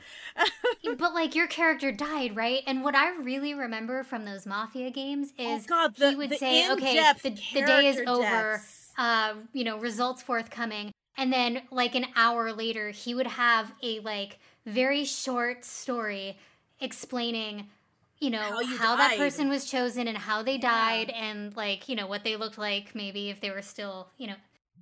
But 0.97 1.13
like 1.13 1.35
your 1.35 1.47
character 1.47 1.91
died, 1.91 2.35
right? 2.35 2.63
And 2.65 2.83
what 2.83 2.95
I 2.95 3.15
really 3.17 3.53
remember 3.53 4.03
from 4.03 4.25
those 4.25 4.45
mafia 4.45 4.89
games 4.89 5.33
Oh 5.37 5.55
is 5.57 5.65
God, 5.65 5.95
the, 5.95 6.09
he 6.11 6.15
would 6.15 6.37
say, 6.37 6.71
"Okay, 6.71 6.97
in-depth 6.97 7.23
the, 7.23 7.29
the 7.29 7.61
day 7.65 7.87
is 7.87 7.95
character 7.97 8.11
over. 8.11 8.61
Deaths. 8.95 9.37
Uh, 9.37 9.39
you 9.53 9.63
know, 9.63 9.77
results 9.77 10.21
forthcoming." 10.21 10.91
And 11.17 11.31
then 11.31 11.61
like 11.71 11.95
an 11.95 12.07
hour 12.15 12.51
later, 12.53 12.89
he 12.89 13.13
would 13.13 13.27
have 13.27 13.73
a 13.81 13.99
like 13.99 14.39
very 14.65 15.03
short 15.03 15.65
story 15.65 16.37
explaining 16.79 17.67
you 18.19 18.29
know 18.29 18.39
How 18.39 18.59
you 18.61 18.77
how 18.77 18.95
that 18.95 19.17
person 19.17 19.49
was 19.49 19.69
chosen 19.69 20.07
and 20.07 20.17
how 20.17 20.43
they 20.43 20.57
died 20.57 21.09
and 21.09 21.55
like 21.55 21.89
you 21.89 21.95
know 21.95 22.07
what 22.07 22.23
they 22.23 22.35
looked 22.35 22.57
like 22.57 22.95
maybe 22.95 23.29
if 23.29 23.41
they 23.41 23.51
were 23.51 23.61
still 23.61 24.07
you 24.17 24.27
know 24.27 24.35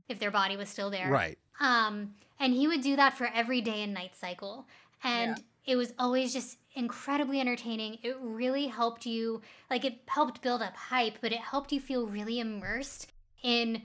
if 0.07 0.20
their 0.20 0.32
body 0.32 0.57
was 0.57 0.70
still 0.70 0.89
there 0.91 1.09
right. 1.09 1.38
um, 1.59 2.14
and 2.41 2.55
he 2.55 2.68
would 2.68 2.82
do 2.82 2.95
that 2.95 3.16
for 3.16 3.30
every 3.34 3.62
day 3.62 3.84
and 3.84 3.93
night 3.93 4.16
cycle. 4.16 4.66
And 5.03 5.41
it 5.66 5.76
was 5.76 5.93
always 5.99 6.34
just 6.34 6.57
incredibly 6.74 7.39
entertaining. 7.39 7.99
It 8.01 8.18
really 8.20 8.66
helped 8.66 9.05
you, 9.05 9.41
like, 9.70 9.86
it 9.86 9.99
helped 10.07 10.41
build 10.41 10.64
up 10.64 10.76
hype, 10.76 11.20
but 11.22 11.32
it 11.32 11.39
helped 11.39 11.72
you 11.72 11.80
feel 11.80 12.07
really 12.07 12.39
immersed 12.39 13.12
in 13.43 13.84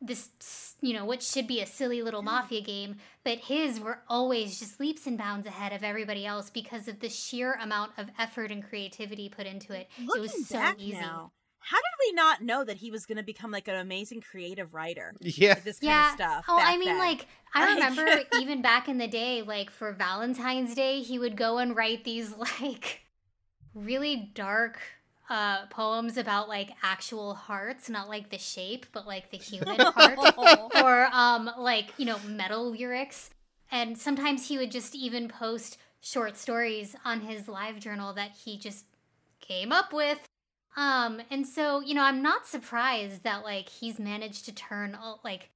this, 0.00 0.76
you 0.80 0.94
know, 0.94 1.04
what 1.04 1.22
should 1.22 1.46
be 1.46 1.60
a 1.60 1.66
silly 1.66 2.02
little 2.02 2.22
mafia 2.22 2.60
game. 2.60 2.96
But 3.24 3.38
his 3.38 3.80
were 3.80 4.00
always 4.08 4.58
just 4.58 4.78
leaps 4.80 5.06
and 5.06 5.18
bounds 5.18 5.46
ahead 5.46 5.72
of 5.72 5.82
everybody 5.82 6.24
else 6.24 6.50
because 6.50 6.88
of 6.88 7.00
the 7.00 7.08
sheer 7.08 7.54
amount 7.54 7.92
of 7.98 8.08
effort 8.18 8.50
and 8.50 8.62
creativity 8.62 9.28
put 9.28 9.46
into 9.46 9.72
it. 9.72 9.88
Looking 9.98 10.18
it 10.18 10.22
was 10.22 10.46
so 10.46 10.54
back 10.56 10.76
easy. 10.78 10.98
now, 10.98 11.32
how 11.60 11.76
did 11.76 12.08
we 12.08 12.12
not 12.14 12.42
know 12.42 12.64
that 12.64 12.78
he 12.78 12.90
was 12.90 13.04
going 13.04 13.18
to 13.18 13.22
become 13.22 13.50
like 13.50 13.68
an 13.68 13.74
amazing 13.74 14.20
creative 14.20 14.74
writer? 14.74 15.14
Yeah. 15.20 15.54
With 15.54 15.64
this 15.64 15.78
kind 15.78 15.90
yeah. 15.90 16.08
of 16.08 16.14
stuff. 16.14 16.44
Oh, 16.48 16.58
I 16.58 16.78
mean, 16.78 16.88
then? 16.88 16.98
like 16.98 17.26
I 17.54 17.74
remember 17.74 18.06
even 18.40 18.62
back 18.62 18.88
in 18.88 18.98
the 18.98 19.08
day, 19.08 19.42
like 19.42 19.70
for 19.70 19.92
Valentine's 19.92 20.74
Day, 20.74 21.00
he 21.00 21.18
would 21.18 21.36
go 21.36 21.58
and 21.58 21.76
write 21.76 22.04
these 22.04 22.34
like 22.60 23.02
really 23.74 24.30
dark 24.34 24.80
uh 25.30 25.66
poems 25.66 26.16
about 26.16 26.48
like 26.48 26.70
actual 26.82 27.34
hearts, 27.34 27.88
not 27.88 28.08
like 28.08 28.30
the 28.30 28.38
shape, 28.38 28.86
but 28.92 29.06
like 29.06 29.30
the 29.30 29.36
human 29.38 29.80
heart, 29.80 30.18
or 30.82 31.08
um 31.12 31.50
like 31.58 31.92
you 31.98 32.06
know 32.06 32.18
metal 32.26 32.70
lyrics. 32.70 33.30
And 33.70 33.98
sometimes 33.98 34.48
he 34.48 34.56
would 34.56 34.70
just 34.70 34.94
even 34.94 35.28
post 35.28 35.78
short 36.00 36.36
stories 36.36 36.96
on 37.04 37.20
his 37.22 37.48
live 37.48 37.78
journal 37.78 38.12
that 38.14 38.32
he 38.44 38.58
just 38.58 38.86
came 39.40 39.72
up 39.72 39.92
with. 39.92 40.20
Um, 40.76 41.20
and 41.30 41.46
so, 41.46 41.80
you 41.80 41.94
know, 41.94 42.02
I'm 42.04 42.22
not 42.22 42.46
surprised 42.46 43.24
that 43.24 43.42
like 43.44 43.68
he's 43.68 43.98
managed 43.98 44.44
to 44.44 44.54
turn 44.54 44.94
all, 44.94 45.20
like 45.24 45.50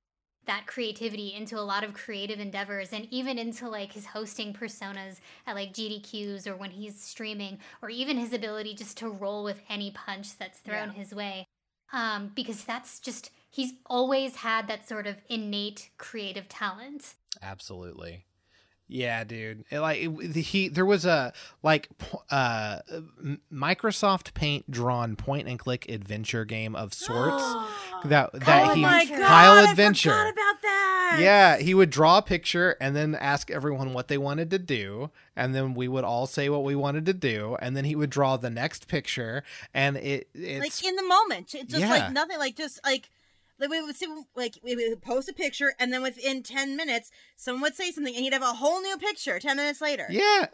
that 0.46 0.66
creativity 0.66 1.32
into 1.34 1.58
a 1.58 1.62
lot 1.62 1.84
of 1.84 1.94
creative 1.94 2.40
endeavors 2.40 2.92
and 2.92 3.06
even 3.10 3.38
into 3.38 3.68
like 3.68 3.92
his 3.92 4.06
hosting 4.06 4.52
personas 4.52 5.20
at 5.46 5.54
like 5.54 5.72
GDQs 5.72 6.46
or 6.46 6.56
when 6.56 6.70
he's 6.72 7.00
streaming 7.00 7.58
or 7.80 7.90
even 7.90 8.16
his 8.16 8.32
ability 8.32 8.74
just 8.74 8.96
to 8.98 9.08
roll 9.08 9.44
with 9.44 9.60
any 9.68 9.90
punch 9.92 10.36
that's 10.38 10.58
thrown 10.58 10.88
Yeah. 10.88 10.94
his 10.94 11.14
way. 11.14 11.46
Um, 11.92 12.32
because 12.34 12.64
that's 12.64 12.98
just 12.98 13.30
he's 13.50 13.74
always 13.86 14.36
had 14.36 14.66
that 14.68 14.88
sort 14.88 15.06
of 15.06 15.16
innate 15.28 15.90
creative 15.98 16.48
talent. 16.48 17.14
Absolutely. 17.42 18.24
Yeah, 18.92 19.24
dude. 19.24 19.64
It, 19.70 19.80
like 19.80 20.00
it, 20.02 20.36
he, 20.36 20.68
there 20.68 20.84
was 20.86 21.04
a 21.06 21.32
like 21.62 21.88
uh, 22.30 22.80
Microsoft 23.52 24.34
Paint 24.34 24.70
drawn 24.70 25.16
point 25.16 25.48
and 25.48 25.58
click 25.58 25.88
adventure 25.88 26.44
game 26.44 26.74
of 26.76 26.92
sorts 26.94 27.42
that 28.04 28.32
that 28.32 28.40
Kyle 28.42 28.74
he 28.74 28.84
oh 28.84 28.88
my 28.88 29.02
Adventure. 29.02 29.18
god, 29.20 29.28
Kyle 29.28 29.70
Adventure. 29.70 30.10
forgot 30.10 30.32
about 30.32 30.62
that. 30.62 31.16
Yeah, 31.20 31.56
he 31.58 31.74
would 31.74 31.90
draw 31.90 32.18
a 32.18 32.22
picture 32.22 32.76
and 32.80 32.96
then 32.96 33.14
ask 33.14 33.50
everyone 33.50 33.92
what 33.92 34.08
they 34.08 34.18
wanted 34.18 34.50
to 34.50 34.58
do, 34.58 35.10
and 35.36 35.54
then 35.54 35.74
we 35.74 35.88
would 35.88 36.04
all 36.04 36.26
say 36.26 36.48
what 36.48 36.64
we 36.64 36.74
wanted 36.74 37.06
to 37.06 37.12
do, 37.12 37.56
and 37.60 37.76
then 37.76 37.84
he 37.84 37.94
would 37.94 38.10
draw 38.10 38.36
the 38.36 38.50
next 38.50 38.88
picture, 38.88 39.42
and 39.74 39.96
it 39.96 40.28
it's 40.34 40.82
like 40.82 40.90
in 40.90 40.96
the 40.96 41.02
moment, 41.02 41.54
It 41.54 41.68
just 41.68 41.80
Yeah. 41.80 41.90
like 41.90 42.12
nothing, 42.12 42.38
like 42.38 42.56
just 42.56 42.80
like. 42.84 43.10
Like 43.58 43.70
we 43.70 43.82
would 43.82 43.96
see, 43.96 44.06
like 44.34 44.58
we 44.62 44.74
would 44.74 45.02
post 45.02 45.28
a 45.28 45.32
picture, 45.32 45.72
and 45.78 45.92
then 45.92 46.02
within 46.02 46.42
ten 46.42 46.76
minutes, 46.76 47.10
someone 47.36 47.62
would 47.62 47.74
say 47.74 47.90
something, 47.90 48.14
and 48.14 48.24
he'd 48.24 48.32
have 48.32 48.42
a 48.42 48.46
whole 48.46 48.80
new 48.80 48.96
picture. 48.96 49.38
Ten 49.38 49.56
minutes 49.56 49.80
later, 49.80 50.06
yeah, 50.10 50.46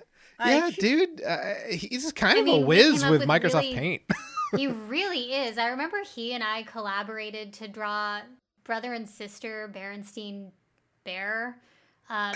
yeah, 0.45 0.71
dude. 0.79 1.23
Uh, 1.23 1.55
he's 1.71 2.13
kind 2.13 2.37
I 2.37 2.41
of 2.41 2.45
mean, 2.45 2.63
a 2.63 2.67
whiz 2.67 3.03
with 3.03 3.21
with 3.21 3.29
Microsoft 3.29 3.63
really- 3.63 3.75
Paint. 3.75 4.03
he 4.57 4.67
really 4.67 5.33
is. 5.33 5.59
I 5.59 5.69
remember 5.69 5.99
he 6.15 6.33
and 6.35 6.45
I 6.45 6.65
collaborated 6.65 7.53
to 7.55 7.69
draw 7.69 8.21
brother 8.65 8.93
and 8.93 9.09
sister 9.09 9.71
Berenstein 9.75 10.51
bear 11.05 11.57
uh, 12.11 12.35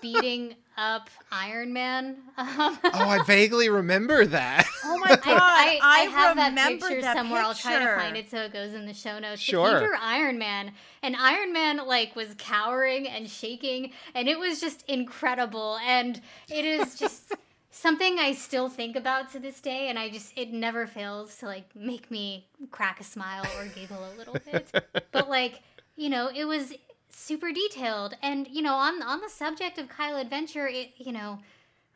beating 0.00 0.54
up 0.76 1.10
Iron 1.30 1.72
Man. 1.72 2.16
Um, 2.36 2.78
oh, 2.84 2.90
I 2.94 3.22
vaguely 3.26 3.68
remember 3.68 4.24
that. 4.26 4.66
Oh 4.84 4.98
my 4.98 5.08
god, 5.16 5.22
I, 5.28 5.78
I, 5.82 5.98
I 5.98 6.00
have 6.04 6.36
that 6.36 6.48
remember 6.50 6.88
picture 6.88 7.02
that 7.02 7.16
somewhere. 7.16 7.42
I'll 7.42 7.54
try 7.54 7.78
to 7.78 8.00
find 8.00 8.16
it 8.16 8.30
so 8.30 8.38
it 8.38 8.52
goes 8.52 8.72
in 8.74 8.86
the 8.86 8.94
show 8.94 9.18
notes. 9.18 9.40
But 9.42 9.50
Sure. 9.50 9.80
he 9.80 9.86
drew 9.86 9.94
Iron 10.00 10.38
Man, 10.38 10.72
and 11.02 11.14
Iron 11.16 11.52
Man 11.52 11.86
like 11.86 12.16
was 12.16 12.34
cowering 12.38 13.06
and 13.06 13.28
shaking, 13.28 13.92
and 14.14 14.28
it 14.28 14.38
was 14.38 14.60
just 14.60 14.84
incredible. 14.88 15.78
And 15.84 16.20
it 16.48 16.64
is 16.64 16.94
just 16.98 17.34
something 17.70 18.18
I 18.18 18.32
still 18.32 18.68
think 18.68 18.96
about 18.96 19.30
to 19.32 19.38
this 19.38 19.60
day, 19.60 19.88
and 19.88 19.98
I 19.98 20.08
just 20.08 20.32
it 20.36 20.52
never 20.52 20.86
fails 20.86 21.36
to 21.38 21.46
like 21.46 21.74
make 21.76 22.10
me 22.10 22.46
crack 22.70 23.00
a 23.00 23.04
smile 23.04 23.44
or 23.58 23.66
giggle 23.66 23.98
a 23.98 24.14
little 24.16 24.36
bit. 24.50 24.70
but 25.12 25.28
like 25.28 25.60
you 25.96 26.08
know, 26.08 26.30
it 26.34 26.44
was 26.46 26.72
super 27.10 27.52
detailed, 27.52 28.16
and 28.22 28.46
you 28.48 28.62
know, 28.62 28.74
on 28.74 29.02
on 29.02 29.20
the 29.20 29.28
subject 29.30 29.78
of 29.78 29.88
Kyle 29.88 30.16
Adventure, 30.16 30.66
it 30.68 30.90
you 30.96 31.12
know. 31.12 31.38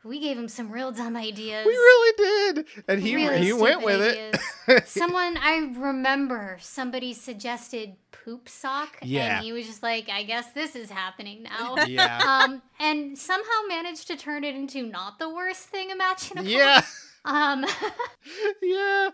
We 0.03 0.19
gave 0.19 0.37
him 0.37 0.47
some 0.47 0.71
real 0.71 0.91
dumb 0.91 1.15
ideas 1.17 1.65
we 1.65 1.71
really 1.73 2.13
did, 2.53 2.65
and 2.87 3.01
he 3.01 3.15
really 3.15 3.41
he 3.43 3.53
went 3.53 3.81
with 3.83 4.01
ideas. 4.01 4.35
it. 4.67 4.87
Someone 4.87 5.35
I 5.35 5.73
remember 5.75 6.57
somebody 6.61 7.11
suggested 7.15 7.95
poop 8.11 8.47
sock, 8.47 8.97
Yeah. 9.01 9.37
and 9.37 9.43
he 9.43 9.51
was 9.51 9.65
just 9.65 9.81
like, 9.81 10.07
"I 10.07 10.21
guess 10.21 10.51
this 10.51 10.75
is 10.75 10.91
happening 10.91 11.41
now." 11.41 11.77
yeah, 11.87 12.19
um, 12.23 12.61
and 12.79 13.17
somehow 13.17 13.65
managed 13.67 14.05
to 14.09 14.15
turn 14.15 14.43
it 14.43 14.53
into 14.53 14.83
not 14.83 15.17
the 15.17 15.27
worst 15.27 15.69
thing 15.69 15.89
imaginable. 15.89 16.49
yeah, 16.51 16.81
Um, 17.25 17.65
yeah. 18.61 19.09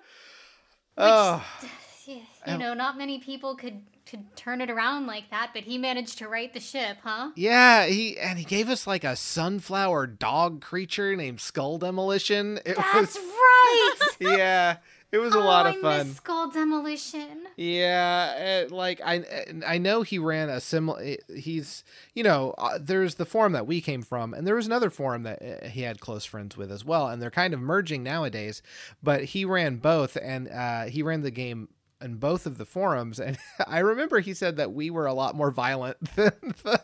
Oh, 0.97 1.45
you 2.05 2.57
know, 2.57 2.73
not 2.73 2.97
many 2.97 3.19
people 3.19 3.55
could 3.55 3.81
could 4.11 4.35
turn 4.35 4.59
it 4.59 4.69
around 4.69 5.07
like 5.07 5.29
that, 5.31 5.51
but 5.53 5.63
he 5.63 5.77
managed 5.77 6.17
to 6.17 6.27
right 6.27 6.53
the 6.53 6.59
ship, 6.59 6.97
huh? 7.01 7.31
yeah. 7.35 7.85
He 7.85 8.19
and 8.19 8.37
he 8.37 8.43
gave 8.43 8.69
us 8.69 8.85
like 8.85 9.05
a 9.05 9.15
sunflower 9.15 10.07
dog 10.07 10.61
creature 10.61 11.15
named 11.15 11.39
Skull 11.39 11.77
Demolition. 11.77 12.59
It 12.65 12.75
That's 12.75 13.15
was 13.15 13.17
right. 13.17 13.97
yeah. 14.19 14.77
It 15.11 15.17
was 15.17 15.33
a 15.33 15.39
oh, 15.39 15.45
lot 15.45 15.67
of 15.67 15.75
I 15.75 15.81
fun. 15.81 16.13
Skull 16.13 16.49
Demolition. 16.51 17.47
Yeah, 17.57 18.65
uh, 18.69 18.73
like 18.73 19.01
I 19.03 19.23
I 19.65 19.77
know 19.77 20.03
he 20.03 20.17
ran 20.17 20.49
a 20.49 20.61
similar. 20.61 21.17
He's 21.33 21.83
you 22.13 22.23
know 22.23 22.53
uh, 22.57 22.79
there's 22.81 23.15
the 23.15 23.25
forum 23.25 23.51
that 23.53 23.67
we 23.67 23.81
came 23.81 24.03
from, 24.03 24.33
and 24.33 24.47
there 24.47 24.55
was 24.55 24.67
another 24.67 24.89
forum 24.89 25.23
that 25.23 25.41
uh, 25.41 25.67
he 25.67 25.81
had 25.81 25.99
close 25.99 26.23
friends 26.23 26.55
with 26.55 26.71
as 26.71 26.85
well, 26.85 27.07
and 27.07 27.21
they're 27.21 27.29
kind 27.29 27.53
of 27.53 27.59
merging 27.59 28.03
nowadays. 28.03 28.61
But 29.03 29.25
he 29.25 29.43
ran 29.43 29.77
both, 29.77 30.17
and 30.21 30.47
uh, 30.49 30.83
he 30.85 31.03
ran 31.03 31.21
the 31.21 31.31
game 31.31 31.67
in 32.01 32.15
both 32.15 32.45
of 32.45 32.57
the 32.57 32.65
forums, 32.65 33.19
and 33.19 33.37
I 33.67 33.79
remember 33.79 34.19
he 34.19 34.33
said 34.33 34.57
that 34.57 34.73
we 34.73 34.89
were 34.89 35.05
a 35.05 35.13
lot 35.13 35.35
more 35.35 35.51
violent 35.51 35.97
than 36.15 36.31
the, 36.63 36.81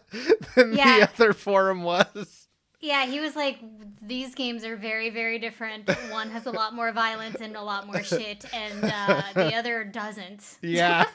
than 0.56 0.74
Yeah. 0.74 0.98
the 1.00 1.10
other 1.14 1.34
forum 1.34 1.84
was. 1.84 2.48
Yeah, 2.80 3.08
he 3.08 3.20
was 3.20 3.36
like, 3.36 3.58
these 4.04 4.36
games 4.36 4.64
are 4.64 4.76
very, 4.76 5.10
very 5.10 5.40
different. 5.40 5.90
One 6.12 6.30
has 6.30 6.46
a 6.46 6.52
lot 6.52 6.76
more 6.76 6.92
violence 6.92 7.38
and 7.42 7.56
a 7.56 7.62
lot 7.64 7.88
more 7.88 8.04
shit, 8.04 8.46
and 8.54 8.84
uh, 8.84 9.24
the 9.34 9.56
other 9.58 9.84
doesn't. 9.84 10.58
Yeah. 10.62 11.06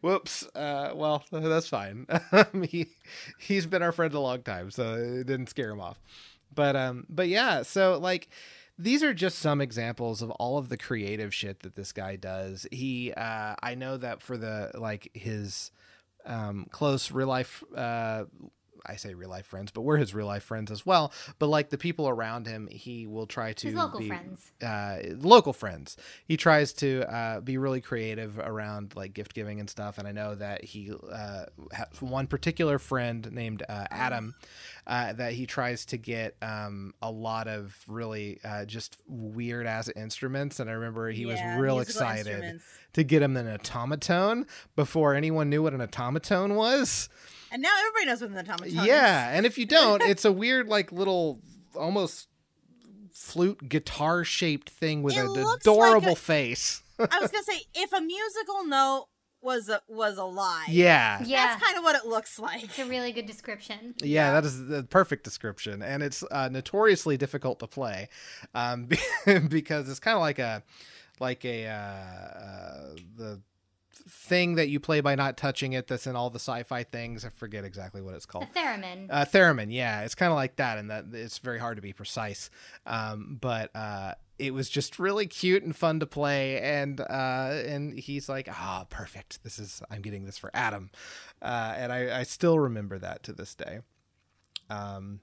Whoops. 0.00 0.44
Uh, 0.54 0.90
well, 0.94 1.24
that's 1.30 1.68
fine. 1.68 2.06
Um, 2.32 2.62
he 2.64 2.88
he's 3.38 3.66
been 3.66 3.82
our 3.82 3.92
friend 3.92 4.12
a 4.14 4.20
long 4.20 4.42
time, 4.42 4.70
so 4.70 4.94
it 4.94 5.26
didn't 5.26 5.48
scare 5.48 5.70
him 5.70 5.80
off. 5.80 6.00
But 6.54 6.74
um, 6.76 7.06
but 7.08 7.28
yeah. 7.28 7.62
So 7.62 7.98
like, 7.98 8.28
these 8.78 9.02
are 9.02 9.14
just 9.14 9.38
some 9.38 9.60
examples 9.60 10.22
of 10.22 10.30
all 10.32 10.58
of 10.58 10.68
the 10.68 10.76
creative 10.76 11.32
shit 11.32 11.60
that 11.60 11.76
this 11.76 11.92
guy 11.92 12.16
does. 12.16 12.66
He, 12.72 13.12
uh, 13.12 13.54
I 13.62 13.74
know 13.74 13.96
that 13.96 14.20
for 14.20 14.36
the 14.36 14.70
like 14.74 15.10
his 15.14 15.70
um 16.26 16.66
close 16.70 17.10
real 17.10 17.28
life 17.28 17.62
uh 17.76 18.24
I 18.86 18.96
say 18.96 19.14
real 19.14 19.30
life 19.30 19.46
friends, 19.46 19.70
but 19.72 19.82
we're 19.82 19.96
his 19.96 20.14
real 20.14 20.26
life 20.26 20.42
friends 20.44 20.70
as 20.70 20.84
well. 20.84 21.12
But 21.38 21.46
like 21.48 21.70
the 21.70 21.78
people 21.78 22.08
around 22.08 22.46
him, 22.46 22.68
he 22.70 23.06
will 23.06 23.26
try 23.26 23.52
to 23.52 23.66
His 23.66 23.76
local 23.76 24.00
be, 24.00 24.08
friends. 24.08 24.52
uh, 24.62 24.98
local 25.18 25.52
friends. 25.52 25.96
He 26.26 26.36
tries 26.36 26.72
to 26.74 27.10
uh, 27.12 27.40
be 27.40 27.58
really 27.58 27.80
creative 27.80 28.38
around 28.38 28.94
like 28.96 29.14
gift 29.14 29.34
giving 29.34 29.60
and 29.60 29.68
stuff. 29.70 29.98
And 29.98 30.06
I 30.06 30.12
know 30.12 30.34
that 30.34 30.64
he 30.64 30.92
uh, 31.10 31.44
has 31.72 31.86
one 32.00 32.26
particular 32.26 32.78
friend 32.78 33.30
named 33.32 33.62
uh, 33.68 33.86
Adam 33.90 34.34
uh, 34.86 35.12
that 35.14 35.32
he 35.32 35.46
tries 35.46 35.86
to 35.86 35.96
get 35.96 36.36
um, 36.42 36.94
a 37.00 37.10
lot 37.10 37.48
of 37.48 37.76
really 37.88 38.38
uh, 38.44 38.64
just 38.64 38.96
weird 39.08 39.66
ass 39.66 39.88
instruments. 39.96 40.60
And 40.60 40.68
I 40.68 40.74
remember 40.74 41.10
he 41.10 41.22
Yeah, 41.22 41.28
was 41.56 41.60
real 41.62 41.80
excited 41.80 42.60
to 42.92 43.02
get 43.02 43.22
him 43.22 43.36
an 43.36 43.46
Otamatone 43.58 44.46
before 44.76 45.14
anyone 45.14 45.50
knew 45.50 45.62
what 45.62 45.72
an 45.72 45.80
Otamatone 45.80 46.54
was. 46.54 47.08
And 47.54 47.62
now 47.62 47.70
everybody 47.78 48.06
knows 48.06 48.20
what 48.20 48.30
an 48.32 48.44
Otamatone 48.44 48.66
is. 48.66 48.74
Yeah, 48.74 49.30
and 49.32 49.46
if 49.46 49.58
you 49.58 49.64
don't, 49.64 50.02
it's 50.10 50.24
a 50.24 50.32
weird 50.32 50.66
like 50.66 50.90
little 50.90 51.40
almost 51.76 52.26
flute 53.12 53.68
guitar 53.68 54.24
shaped 54.24 54.68
thing 54.70 55.04
with 55.04 55.14
It 55.16 55.20
an 55.20 55.28
looks 55.28 55.64
like 55.64 55.74
adorable 55.76 56.12
a- 56.14 56.16
face. 56.16 56.82
I 56.98 57.20
was 57.20 57.30
gonna 57.30 57.44
say 57.48 57.60
if 57.76 57.92
a 57.92 58.00
musical 58.00 58.66
note 58.66 59.06
was 59.40 59.68
a, 59.68 59.80
was 59.88 60.18
a 60.18 60.24
lie. 60.24 60.64
Yeah. 60.68 61.22
Yeah, 61.24 61.46
That's 61.46 61.62
kind 61.62 61.76
of 61.78 61.84
what 61.84 61.94
it 61.94 62.06
looks 62.06 62.40
like. 62.40 62.64
it's 62.64 62.78
a 62.80 62.86
really 62.86 63.12
good 63.12 63.26
description. 63.26 63.94
Yeah, 64.02 64.32
that 64.32 64.44
is 64.44 64.66
the 64.66 64.82
perfect 64.82 65.22
description, 65.22 65.80
and 65.80 66.02
it's 66.02 66.24
uh, 66.32 66.48
notoriously 66.48 67.16
difficult 67.16 67.60
to 67.60 67.68
play, 67.68 68.08
um, 68.54 68.88
because 69.48 69.88
it's 69.88 70.00
kind 70.00 70.16
of 70.16 70.22
like 70.22 70.40
a, 70.40 70.62
like 71.20 71.44
a 71.44 71.66
uh, 71.68 71.72
uh, 71.72 72.94
the 73.16 73.40
thing 73.94 74.56
that 74.56 74.68
you 74.68 74.80
play 74.80 75.00
by 75.00 75.14
not 75.14 75.36
touching 75.36 75.72
it. 75.72 75.86
That's 75.86 76.06
in 76.06 76.16
all 76.16 76.30
the 76.30 76.38
sci-fi 76.38 76.82
things. 76.84 77.24
I 77.24 77.30
forget 77.30 77.64
exactly 77.64 78.02
what 78.02 78.14
it's 78.14 78.26
called. 78.26 78.46
theremin. 78.54 79.08
Uh, 79.10 79.24
theremin, 79.24 79.72
yeah, 79.72 80.02
it's 80.02 80.14
kind 80.14 80.30
of 80.30 80.36
like 80.36 80.56
that, 80.56 80.78
and 80.78 80.90
that 80.90 81.06
it's 81.12 81.38
very 81.38 81.58
hard 81.58 81.76
to 81.76 81.82
be 81.82 81.92
precise. 81.92 82.50
Um, 82.86 83.38
but 83.40 83.70
uh, 83.74 84.14
it 84.38 84.52
was 84.52 84.68
just 84.68 84.98
really 84.98 85.26
cute 85.26 85.62
and 85.62 85.74
fun 85.74 86.00
to 86.00 86.06
play, 86.06 86.60
and 86.60 87.00
uh, 87.00 87.62
and 87.66 87.98
he's 87.98 88.28
like, 88.28 88.48
ah, 88.50 88.86
perfect. 88.90 89.42
This 89.44 89.58
is 89.58 89.82
I'm 89.90 90.02
getting 90.02 90.24
this 90.24 90.38
for 90.38 90.50
Adam, 90.54 90.90
uh, 91.42 91.74
and 91.76 91.92
I, 91.92 92.20
I 92.20 92.22
still 92.24 92.58
remember 92.58 92.98
that 92.98 93.22
to 93.24 93.32
this 93.32 93.54
day. 93.54 93.80
Um, 94.70 95.20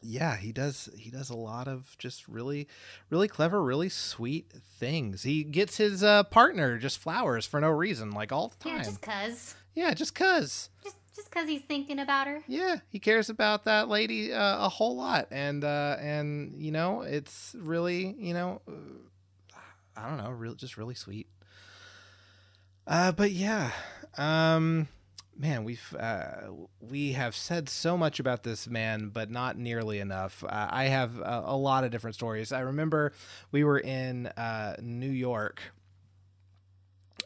yeah, 0.00 0.36
he 0.36 0.52
does. 0.52 0.88
He 0.96 1.10
does 1.10 1.30
a 1.30 1.36
lot 1.36 1.68
of 1.68 1.96
just 1.98 2.28
really, 2.28 2.68
really 3.10 3.28
clever, 3.28 3.62
really 3.62 3.88
sweet 3.88 4.52
things. 4.52 5.22
He 5.22 5.44
gets 5.44 5.76
his 5.76 6.02
uh, 6.02 6.24
partner 6.24 6.78
just 6.78 6.98
flowers 6.98 7.46
for 7.46 7.60
no 7.60 7.70
reason, 7.70 8.10
like 8.12 8.32
all 8.32 8.48
the 8.48 8.56
time. 8.56 8.78
yeah, 8.78 8.82
just 8.84 9.02
cause. 9.02 9.54
yeah, 9.74 9.94
just 9.94 10.14
cause. 10.14 10.70
Just 10.82 10.96
just 11.14 11.30
cause 11.32 11.48
he's 11.48 11.62
thinking 11.62 11.98
about 11.98 12.28
her. 12.28 12.42
Yeah, 12.46 12.76
he 12.90 13.00
cares 13.00 13.28
about 13.28 13.64
that 13.64 13.88
lady 13.88 14.32
uh, 14.32 14.66
a 14.66 14.68
whole 14.68 14.96
lot, 14.96 15.26
and 15.30 15.64
uh, 15.64 15.96
and 16.00 16.54
you 16.56 16.70
know, 16.70 17.02
it's 17.02 17.56
really 17.58 18.14
you 18.18 18.34
know, 18.34 18.60
I 19.96 20.08
don't 20.08 20.18
know, 20.18 20.30
real 20.30 20.54
just 20.54 20.76
really 20.76 20.94
sweet. 20.94 21.26
Uh, 22.86 23.12
but 23.12 23.32
yeah, 23.32 23.72
um, 24.16 24.88
man, 25.38 25.64
we've 25.64 25.94
uh, 25.98 26.48
we 26.80 27.12
have 27.12 27.34
said 27.34 27.68
so 27.68 27.96
much 27.96 28.18
about 28.18 28.42
this 28.42 28.66
man, 28.66 29.10
but 29.10 29.30
not 29.30 29.56
nearly 29.56 30.00
enough. 30.00 30.42
Uh, 30.44 30.68
I 30.70 30.84
have 30.84 31.18
a, 31.18 31.44
a 31.46 31.56
lot 31.56 31.84
of 31.84 31.90
different 31.90 32.16
stories. 32.16 32.52
I 32.52 32.60
remember 32.60 33.12
we 33.52 33.64
were 33.64 33.78
in 33.78 34.26
uh, 34.26 34.76
New 34.82 35.10
York 35.10 35.60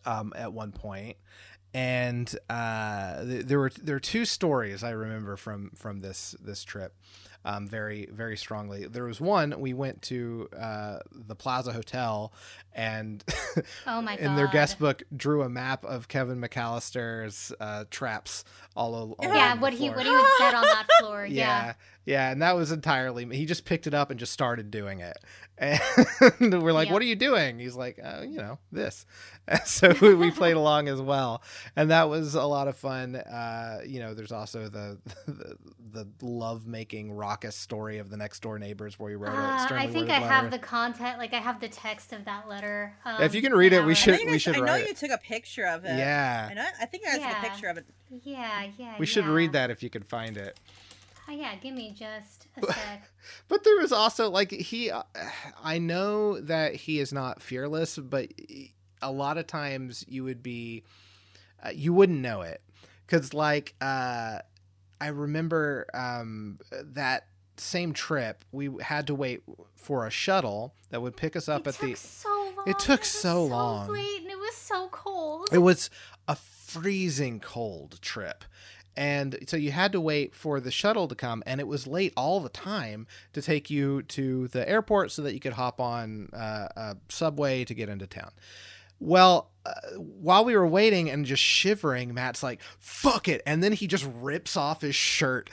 um, 0.04 0.32
at 0.36 0.52
one 0.52 0.72
point, 0.72 1.16
and 1.72 2.34
uh, 2.50 3.24
th- 3.24 3.46
there 3.46 3.58
were 3.58 3.70
there 3.82 3.96
were 3.96 4.00
two 4.00 4.24
stories 4.24 4.84
I 4.84 4.90
remember 4.90 5.36
from 5.36 5.70
from 5.74 6.00
this 6.00 6.36
this 6.40 6.64
trip. 6.64 6.94
Um, 7.44 7.66
very 7.66 8.08
very 8.12 8.36
strongly. 8.36 8.86
There 8.86 9.04
was 9.04 9.20
one 9.20 9.58
we 9.58 9.74
went 9.74 10.02
to 10.02 10.48
uh, 10.56 10.98
the 11.10 11.34
Plaza 11.34 11.72
Hotel, 11.72 12.32
and 12.72 13.24
Oh 13.86 14.00
my 14.00 14.16
in 14.18 14.36
their 14.36 14.48
guest 14.48 14.78
book 14.78 15.02
drew 15.16 15.42
a 15.42 15.48
map 15.48 15.84
of 15.84 16.08
Kevin 16.08 16.40
McAllister's 16.40 17.52
uh, 17.58 17.84
traps 17.90 18.44
all, 18.76 18.94
all 18.94 19.16
Yeah, 19.20 19.28
over 19.28 19.54
the 19.54 19.60
what 19.60 19.72
he 19.72 19.90
what 19.90 20.06
he 20.06 20.12
would 20.12 20.26
set 20.38 20.54
on 20.54 20.62
that 20.62 20.86
floor. 21.00 21.26
yeah. 21.30 21.66
yeah. 21.66 21.72
Yeah, 22.06 22.30
and 22.30 22.42
that 22.42 22.56
was 22.56 22.72
entirely 22.72 23.24
he 23.36 23.46
just 23.46 23.64
picked 23.64 23.86
it 23.86 23.94
up 23.94 24.10
and 24.10 24.18
just 24.20 24.32
started 24.32 24.70
doing 24.70 25.00
it, 25.00 25.18
and 25.58 26.62
we're 26.62 26.72
like, 26.72 26.88
Yeah. 26.88 26.92
"What 26.94 27.02
are 27.02 27.06
you 27.06 27.16
doing?" 27.16 27.58
He's 27.58 27.76
like, 27.76 27.98
uh, 28.02 28.22
"You 28.22 28.38
know, 28.38 28.58
this." 28.70 29.06
And 29.48 29.60
so 29.64 29.92
we 30.00 30.14
we 30.14 30.30
played 30.30 30.54
along 30.64 30.86
as 30.86 31.00
well, 31.00 31.42
and 31.74 31.90
that 31.90 32.08
was 32.08 32.36
a 32.36 32.44
lot 32.44 32.68
of 32.68 32.76
fun. 32.76 33.16
Uh, 33.16 33.80
you 33.84 33.98
know, 33.98 34.14
there's 34.14 34.30
also 34.30 34.68
the 34.68 34.98
the, 35.26 35.56
the 35.90 36.08
love 36.24 36.64
making 36.68 37.10
raucous 37.10 37.56
story 37.56 37.98
of 37.98 38.08
the 38.08 38.16
next 38.16 38.40
door 38.40 38.60
neighbors 38.60 39.00
where 39.00 39.10
he 39.10 39.16
wrote 39.16 39.34
Uh, 39.34 39.66
I 39.72 39.88
think 39.88 40.06
worded 40.08 40.10
I 40.10 40.20
have 40.28 40.52
the 40.52 40.60
content, 40.60 41.18
like 41.18 41.34
I 41.34 41.38
have 41.38 41.58
the 41.60 41.68
text 41.68 42.12
of 42.12 42.24
that 42.26 42.48
letter. 42.48 42.94
Um, 43.04 43.20
If 43.20 43.34
you 43.34 43.42
can 43.42 43.52
read 43.52 43.72
it, 43.72 43.84
we 43.84 43.96
should- 43.96 44.14
I, 44.14 44.18
think 44.18 44.28
I, 44.28 44.32
we 44.32 44.38
sh- 44.38 44.42
should 44.42 44.54
I 44.54 44.58
know 44.60 44.64
write 44.66 44.86
you 44.86 44.94
took 44.94 45.10
a 45.10 45.18
picture 45.18 45.66
of 45.66 45.84
it. 45.84 45.98
Yeah. 45.98 46.46
I 46.48 46.54
know. 46.54 46.66
I 46.80 46.86
think 46.86 47.02
I 47.08 47.12
took 47.14 47.20
Yeah. 47.22 47.38
a 47.44 47.48
picture 47.50 47.66
of 47.66 47.78
it. 47.78 47.86
Yeah, 48.22 48.66
yeah. 48.78 48.94
We 49.00 49.06
should 49.06 49.26
read 49.26 49.52
that 49.54 49.70
if 49.70 49.82
you 49.82 49.90
could 49.90 50.04
find 50.06 50.36
it. 50.36 50.56
Oh, 51.32 51.34
yeah, 51.34 51.54
give 51.56 51.74
me 51.74 51.94
just 51.96 52.46
a 52.56 52.66
sec. 52.66 53.10
But 53.48 53.64
there 53.64 53.76
was 53.76 53.92
also 53.92 54.28
like 54.28 54.50
he 54.50 54.90
uh, 54.90 55.04
I 55.62 55.78
know 55.78 56.40
that 56.40 56.74
he 56.74 56.98
is 56.98 57.12
not 57.12 57.40
fearless, 57.40 57.96
but 57.96 58.28
a 59.00 59.12
lot 59.12 59.38
of 59.38 59.46
times 59.46 60.04
you 60.08 60.24
would 60.24 60.42
be 60.42 60.82
uh, 61.64 61.70
you 61.72 61.94
wouldn't 61.94 62.18
know 62.18 62.42
it 62.42 62.60
because 63.06 63.32
like 63.32 63.74
uh, 63.80 64.40
I 65.00 65.06
remember 65.06 65.86
um, 65.94 66.58
that 66.72 67.28
same 67.56 67.92
trip 67.92 68.44
we 68.50 68.70
had 68.80 69.06
to 69.06 69.14
wait 69.14 69.42
for 69.76 70.06
a 70.06 70.10
shuttle 70.10 70.74
that 70.90 71.00
would 71.00 71.16
pick 71.16 71.36
us 71.36 71.48
up 71.48 71.62
it 71.62 71.68
at 71.68 71.74
took 71.76 71.90
the. 71.90 71.96
so 71.96 72.52
long. 72.56 72.68
It 72.68 72.78
took 72.78 73.00
was 73.00 73.08
so 73.08 73.44
long. 73.44 73.88
late, 73.88 74.22
and 74.22 74.30
it 74.30 74.38
was 74.38 74.54
so 74.56 74.88
cold. 74.90 75.48
It 75.52 75.58
was 75.58 75.88
a 76.28 76.36
freezing 76.36 77.40
cold 77.40 78.00
trip. 78.02 78.44
And 78.96 79.38
so 79.46 79.56
you 79.56 79.70
had 79.72 79.92
to 79.92 80.00
wait 80.00 80.34
for 80.34 80.60
the 80.60 80.70
shuttle 80.70 81.08
to 81.08 81.14
come, 81.14 81.42
and 81.46 81.60
it 81.60 81.66
was 81.66 81.86
late 81.86 82.12
all 82.16 82.40
the 82.40 82.48
time 82.50 83.06
to 83.32 83.40
take 83.42 83.70
you 83.70 84.02
to 84.02 84.48
the 84.48 84.68
airport 84.68 85.12
so 85.12 85.22
that 85.22 85.34
you 85.34 85.40
could 85.40 85.54
hop 85.54 85.80
on 85.80 86.28
uh, 86.32 86.68
a 86.76 86.96
subway 87.08 87.64
to 87.64 87.74
get 87.74 87.88
into 87.88 88.06
town. 88.06 88.30
Well, 89.00 89.50
uh, 89.66 89.72
while 89.96 90.44
we 90.44 90.54
were 90.56 90.66
waiting 90.66 91.10
and 91.10 91.26
just 91.26 91.42
shivering, 91.42 92.14
Matt's 92.14 92.40
like, 92.40 92.60
fuck 92.78 93.26
it. 93.26 93.42
And 93.46 93.60
then 93.60 93.72
he 93.72 93.88
just 93.88 94.08
rips 94.20 94.56
off 94.56 94.80
his 94.82 94.94
shirt 94.94 95.50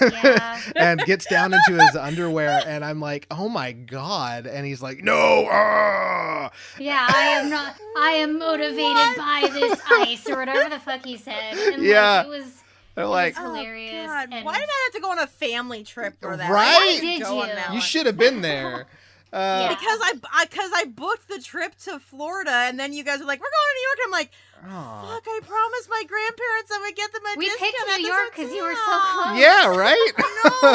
Yeah. 0.00 0.58
and 0.76 1.00
gets 1.00 1.26
down 1.26 1.52
into 1.52 1.82
his 1.82 1.94
underwear. 1.94 2.62
And 2.66 2.82
I'm 2.82 2.98
like, 3.00 3.26
oh 3.30 3.50
my 3.50 3.72
God. 3.72 4.46
And 4.46 4.64
he's 4.64 4.80
like, 4.80 5.02
no. 5.04 5.46
ah." 5.50 6.50
Yeah, 6.78 7.06
I 7.10 7.22
am 7.38 7.50
not. 7.50 7.74
I 7.98 8.10
am 8.12 8.38
motivated 8.38 9.16
by 9.18 9.48
this 9.52 9.78
ice 9.90 10.26
or 10.30 10.36
whatever 10.38 10.70
the 10.70 10.78
fuck 10.80 11.04
he 11.04 11.18
said. 11.18 11.52
And 11.74 11.82
Yeah. 11.82 12.18
like, 12.18 12.26
it 12.26 12.30
was. 12.30 12.62
They're 12.96 13.06
like, 13.06 13.36
was 13.36 13.44
hilarious. 13.44 13.92
Oh, 14.04 14.06
God. 14.06 14.28
and- 14.32 14.44
Why 14.44 14.58
did 14.58 14.68
I 14.68 14.82
have 14.86 14.94
to 14.94 15.00
go 15.00 15.10
on 15.12 15.18
a 15.20 15.26
family 15.28 15.84
trip 15.84 16.18
for 16.20 16.36
that? 16.36 16.50
Right? 16.50 16.74
Why 16.74 16.86
didn't 16.98 17.18
did 17.18 17.22
go 17.22 17.40
on 17.42 17.48
you? 17.48 17.74
you 17.74 17.80
should 17.80 18.06
have 18.06 18.16
been 18.18 18.40
there. 18.42 18.86
Uh, 19.32 19.66
Yeah. 19.68 19.68
Because 19.74 19.98
I, 20.02 20.12
because 20.44 20.70
I 20.72 20.84
booked 20.86 21.28
the 21.28 21.40
trip 21.42 21.74
to 21.84 21.98
Florida, 21.98 22.52
and 22.52 22.78
then 22.78 22.92
you 22.94 23.02
guys 23.02 23.18
were 23.18 23.26
like, 23.26 23.40
"We're 23.40 23.50
going 23.50 23.52
to 23.68 23.74
New 23.74 23.82
York." 23.82 23.98
And 23.98 24.06
I'm 24.06 24.12
like, 24.12 24.30
Aw. 24.78 25.14
"Fuck! 25.14 25.24
I 25.26 25.40
promised 25.44 25.90
my 25.90 26.04
grandparents 26.06 26.70
I 26.72 26.78
would 26.86 26.96
get 26.96 27.12
them 27.12 27.22
a 27.26 27.34
We 27.36 27.44
discount 27.46 27.72
picked 27.74 27.90
at 27.90 27.96
New 27.96 28.02
this 28.04 28.08
York 28.08 28.34
'cause 28.34 28.52
you 28.54 28.62
were 28.62 28.74
so 28.74 28.80
hotel." 28.80 29.22
close. 29.24 29.38
Yeah, 29.40 29.76
right. 29.76 30.12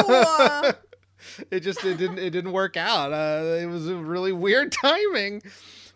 No. 0.08 0.72
it 1.50 1.60
just 1.60 1.82
it 1.82 1.96
didn't 1.96 2.18
it 2.18 2.30
didn't 2.30 2.52
work 2.52 2.76
out. 2.76 3.12
Uh, 3.12 3.56
it 3.60 3.66
was 3.66 3.88
a 3.88 3.96
really 3.96 4.32
weird 4.32 4.70
timing. 4.84 5.42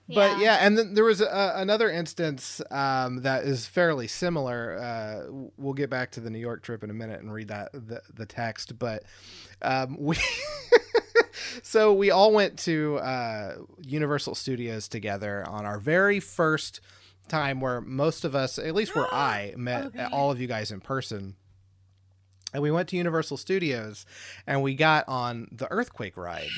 But 0.08 0.38
Yeah. 0.38 0.40
yeah, 0.40 0.54
and 0.60 0.78
then 0.78 0.94
there 0.94 1.04
was 1.04 1.20
a, 1.20 1.52
another 1.56 1.90
instance 1.90 2.60
um, 2.70 3.22
that 3.22 3.44
is 3.44 3.66
fairly 3.66 4.06
similar. 4.06 4.78
Uh, 4.78 5.48
we'll 5.56 5.74
get 5.74 5.90
back 5.90 6.12
to 6.12 6.20
the 6.20 6.30
New 6.30 6.38
York 6.38 6.62
trip 6.62 6.84
in 6.84 6.90
a 6.90 6.94
minute 6.94 7.20
and 7.20 7.32
read 7.32 7.48
that 7.48 7.72
the, 7.72 8.00
the 8.14 8.24
text. 8.26 8.78
But 8.78 9.02
um, 9.62 9.96
we 10.00 10.16
so 11.62 11.92
we 11.92 12.10
all 12.10 12.32
went 12.32 12.58
to 12.60 12.96
uh, 12.98 13.56
Universal 13.82 14.34
Studios 14.36 14.88
together 14.88 15.44
on 15.48 15.64
our 15.66 15.78
very 15.78 16.20
first 16.20 16.80
time, 17.28 17.60
where 17.60 17.80
most 17.80 18.24
of 18.24 18.34
us, 18.36 18.58
at 18.58 18.74
least 18.74 18.94
where 18.94 19.12
I 19.12 19.54
met 19.56 19.86
Okay. 19.86 20.04
all 20.12 20.30
of 20.30 20.40
you 20.40 20.46
guys 20.46 20.70
in 20.70 20.80
person. 20.80 21.34
And 22.56 22.62
we 22.62 22.70
went 22.70 22.88
to 22.88 22.96
Universal 22.96 23.36
Studios, 23.36 24.06
and 24.46 24.62
we 24.62 24.74
got 24.74 25.06
on 25.08 25.46
the 25.52 25.70
Earthquake 25.70 26.16
ride. 26.16 26.48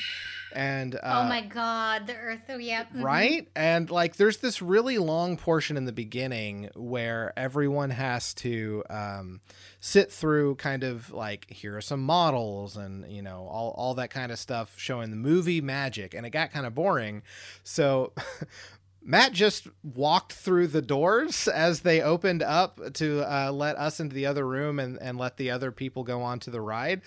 And 0.53 0.95
uh, 0.95 0.99
oh 1.03 1.27
my 1.27 1.41
god, 1.41 2.07
the 2.07 2.15
Earth. 2.15 2.39
Oh 2.47 2.57
yeah. 2.57 2.85
mhm. 2.85 3.03
right 3.03 3.47
and 3.53 3.91
like 3.91 4.15
there's 4.15 4.37
this 4.37 4.61
really 4.61 4.97
long 4.97 5.35
portion 5.35 5.75
in 5.75 5.83
the 5.83 5.91
beginning 5.91 6.69
where 6.73 7.33
everyone 7.37 7.89
has 7.89 8.33
to 8.35 8.81
um, 8.89 9.41
sit 9.81 10.09
through 10.09 10.55
kind 10.55 10.83
of 10.85 11.11
like 11.11 11.51
here 11.51 11.75
are 11.75 11.81
some 11.81 12.01
models 12.01 12.77
and 12.77 13.11
you 13.11 13.21
know 13.21 13.45
all, 13.51 13.75
all 13.77 13.93
that 13.95 14.09
kind 14.09 14.31
of 14.31 14.39
stuff 14.39 14.73
showing 14.77 15.09
the 15.11 15.17
movie 15.17 15.59
magic 15.61 16.13
and 16.15 16.25
it 16.25 16.29
got 16.31 16.51
kind 16.51 16.65
of 16.65 16.73
boring 16.73 17.21
so 17.63 18.13
Matt 19.09 19.33
just 19.33 19.67
walked 19.81 20.33
through 20.33 20.67
the 20.67 20.83
doors 20.83 21.47
as 21.47 21.79
they 21.79 21.99
opened 21.99 22.43
up 22.43 22.93
to 22.93 23.21
uh, 23.23 23.51
let 23.51 23.75
us 23.75 23.99
into 23.99 24.13
the 24.13 24.27
other 24.27 24.45
room 24.45 24.77
and, 24.77 24.99
and 25.01 25.17
let 25.17 25.37
the 25.37 25.49
other 25.49 25.71
people 25.71 26.03
go 26.03 26.21
on 26.21 26.37
to 26.41 26.51
the 26.51 26.61
ride. 26.61 27.01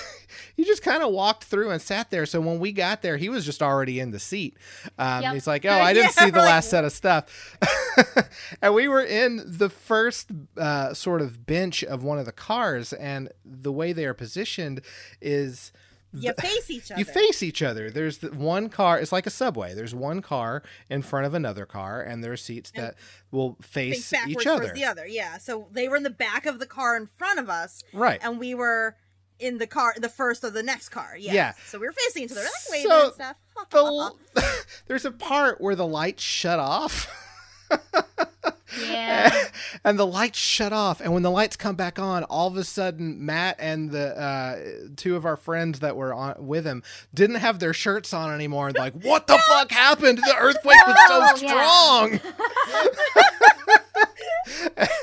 he 0.56 0.62
just 0.62 0.84
kind 0.84 1.02
of 1.02 1.10
walked 1.10 1.42
through 1.42 1.70
and 1.70 1.82
sat 1.82 2.08
there. 2.12 2.24
So 2.24 2.40
when 2.40 2.60
we 2.60 2.70
got 2.70 3.02
there, 3.02 3.16
he 3.16 3.28
was 3.28 3.44
just 3.44 3.64
already 3.64 3.98
in 3.98 4.12
the 4.12 4.20
seat. 4.20 4.56
Um, 4.96 5.22
Yep. 5.22 5.34
He's 5.34 5.46
like, 5.48 5.66
"Oh, 5.66 5.70
I 5.70 5.92
didn't 5.92 6.14
Yeah, 6.16 6.24
see 6.26 6.30
the 6.30 6.38
right. 6.38 6.44
last 6.46 6.70
set 6.70 6.84
of 6.84 6.92
stuff." 6.92 7.56
and 8.62 8.72
we 8.72 8.86
were 8.86 9.02
in 9.02 9.42
the 9.44 9.68
first 9.68 10.30
uh, 10.56 10.94
sort 10.94 11.20
of 11.20 11.46
bench 11.46 11.82
of 11.82 12.04
one 12.04 12.20
of 12.20 12.26
the 12.26 12.32
cars, 12.32 12.92
and 12.92 13.28
the 13.44 13.72
way 13.72 13.92
they 13.92 14.04
are 14.04 14.14
positioned 14.14 14.82
is 15.20 15.72
you 16.12 16.32
face 16.34 16.70
each 16.70 16.90
other. 16.90 16.98
you 16.98 17.04
face 17.04 17.42
each 17.42 17.62
other. 17.62 17.90
There's 17.90 18.18
the 18.18 18.28
one 18.32 18.68
car. 18.68 18.98
It's 18.98 19.12
like 19.12 19.26
a 19.26 19.30
subway. 19.30 19.74
There's 19.74 19.94
one 19.94 20.22
car 20.22 20.62
in 20.88 21.02
front 21.02 21.26
of 21.26 21.34
another 21.34 21.66
car, 21.66 22.00
and 22.02 22.22
there 22.24 22.32
are 22.32 22.36
seats 22.36 22.72
And 22.74 22.84
that 22.84 22.94
will 23.30 23.56
face, 23.62 24.08
face 24.10 24.26
each 24.26 24.46
other. 24.46 24.72
the 24.74 24.84
other. 24.84 25.06
Yeah. 25.06 25.38
So 25.38 25.68
they 25.72 25.88
were 25.88 25.96
in 25.96 26.02
the 26.02 26.10
back 26.10 26.46
of 26.46 26.58
the 26.58 26.66
car 26.66 26.96
in 26.96 27.06
front 27.06 27.38
of 27.38 27.48
us, 27.48 27.82
Right. 27.92 28.18
and 28.22 28.38
we 28.40 28.54
were 28.54 28.96
in 29.38 29.56
the 29.58 29.66
car, 29.66 29.94
the 29.96 30.08
first 30.08 30.44
of 30.44 30.52
the 30.52 30.62
next 30.62 30.90
car. 30.90 31.16
Yeah. 31.18 31.32
Yeah. 31.32 31.52
So 31.66 31.78
we 31.78 31.86
were 31.86 31.92
facing 31.92 32.24
each 32.24 32.32
other, 32.32 32.42
like 32.42 32.50
waving 32.70 32.90
So, 32.90 33.04
and 33.06 33.14
stuff. 33.14 33.36
The, 33.70 34.12
there's 34.86 35.04
a 35.04 35.10
part 35.12 35.60
where 35.60 35.74
the 35.74 35.86
lights 35.86 36.22
shut 36.22 36.58
off. 36.58 37.08
Yeah. 38.88 39.32
and 39.84 39.98
the 39.98 40.06
lights 40.06 40.38
shut 40.38 40.72
off 40.72 41.00
and 41.00 41.12
when 41.12 41.22
the 41.22 41.30
lights 41.30 41.56
come 41.56 41.74
back 41.76 41.98
on 41.98 42.24
all 42.24 42.46
of 42.48 42.56
a 42.56 42.64
sudden 42.64 43.24
matt 43.24 43.56
and 43.58 43.90
the 43.90 44.16
uh, 44.20 44.58
two 44.96 45.16
of 45.16 45.24
our 45.24 45.36
friends 45.36 45.80
that 45.80 45.96
were 45.96 46.12
on 46.14 46.34
with 46.46 46.64
him 46.64 46.82
didn't 47.14 47.36
have 47.36 47.58
their 47.58 47.72
shirts 47.72 48.12
on 48.12 48.32
anymore 48.32 48.68
and 48.68 48.76
like 48.78 48.92
what 49.02 49.26
the 49.26 49.38
fuck 49.48 49.70
happened 49.72 50.18
the 50.18 50.36
earthquake 50.38 50.76
was 50.86 50.96
Oh, 51.08 51.26
so 51.36 51.46
strong 51.46 52.20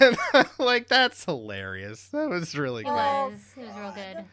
and 0.02 0.18
I'm 0.34 0.46
like 0.58 0.88
that's 0.88 1.26
hilarious 1.26 2.08
that 2.10 2.30
was 2.30 2.58
really 2.58 2.82
It 2.84 2.86
great 2.86 2.96
was. 2.96 3.34
It 3.58 3.62
was 3.62 3.76
real 3.76 3.92
good. 3.92 4.26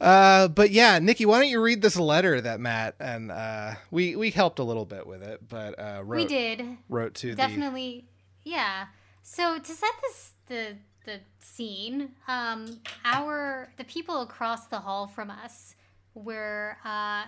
uh, 0.00 0.48
but 0.48 0.70
yeah 0.70 0.98
nikki 0.98 1.26
why 1.26 1.38
don't 1.40 1.48
you 1.48 1.60
read 1.60 1.82
this 1.82 1.96
letter 1.96 2.40
that 2.40 2.60
matt 2.60 2.94
and 3.00 3.30
uh, 3.30 3.74
we 3.90 4.16
we 4.16 4.30
helped 4.30 4.58
a 4.58 4.64
little 4.64 4.84
bit 4.84 5.06
with 5.06 5.22
it 5.22 5.40
but 5.48 5.78
uh, 5.78 6.02
wrote, 6.04 6.18
We 6.18 6.26
did. 6.26 6.64
wrote 6.88 7.14
to 7.14 7.30
the 7.30 7.36
Definitely. 7.36 8.04
Yeah. 8.44 8.86
So 9.22 9.58
to 9.58 9.72
set 9.72 9.90
this 10.02 10.32
the 10.46 10.76
the 11.04 11.20
scene, 11.40 12.10
um, 12.26 12.80
our 13.04 13.72
the 13.76 13.84
people 13.84 14.22
across 14.22 14.66
the 14.66 14.80
hall 14.80 15.06
from 15.06 15.30
us 15.30 15.74
were 16.14 16.76
uh, 16.84 17.24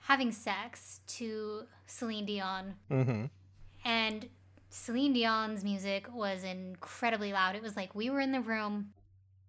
having 0.00 0.32
sex 0.32 1.00
to 1.06 1.64
Celine 1.86 2.26
Dion, 2.26 2.74
hmm 2.88 3.24
and 3.84 4.28
Celine 4.68 5.12
Dion's 5.12 5.64
music 5.64 6.06
was 6.14 6.44
incredibly 6.44 7.32
loud. 7.32 7.56
It 7.56 7.62
was 7.62 7.76
like 7.76 7.94
we 7.94 8.08
were 8.10 8.20
in 8.20 8.30
the 8.32 8.40
room, 8.40 8.92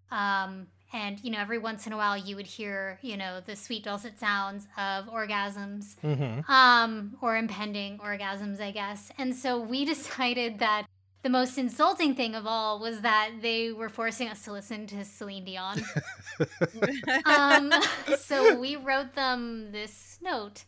um, 0.10 0.68
and 0.94 1.24
you 1.24 1.32
know 1.32 1.40
every 1.40 1.58
once 1.58 1.88
in 1.88 1.94
a 1.94 1.98
while 1.98 2.18
you 2.18 2.36
would 2.36 2.46
hear 2.46 3.00
you 3.02 3.16
know 3.16 3.40
the 3.46 3.56
sweet 3.56 3.84
dulcet 3.84 4.20
sounds 4.20 4.68
of 4.78 5.06
orgasms 5.06 5.98
hmm 6.02 6.42
um, 6.52 7.18
or 7.22 7.38
impending 7.38 7.98
orgasms, 8.00 8.60
I 8.60 8.72
guess. 8.72 9.12
And 9.18 9.36
so 9.36 9.60
we 9.60 9.86
decided 9.94 10.60
that 10.60 10.86
the 11.24 11.30
most 11.30 11.58
insulting 11.58 12.16
thing 12.16 12.34
of 12.34 12.48
all 12.48 12.80
was 12.80 13.02
that 13.02 13.30
they 13.42 13.72
were 13.72 13.90
forcing 13.90 14.28
us 14.28 14.44
to 14.46 14.52
listen 14.52 14.88
to 14.88 15.06
Celine 15.06 15.46
Dion. 15.46 15.84
um, 17.26 17.72
so 18.18 18.60
we 18.60 18.76
wrote 18.76 19.14
them 19.14 19.72
this 19.72 20.18
note. 20.22 20.64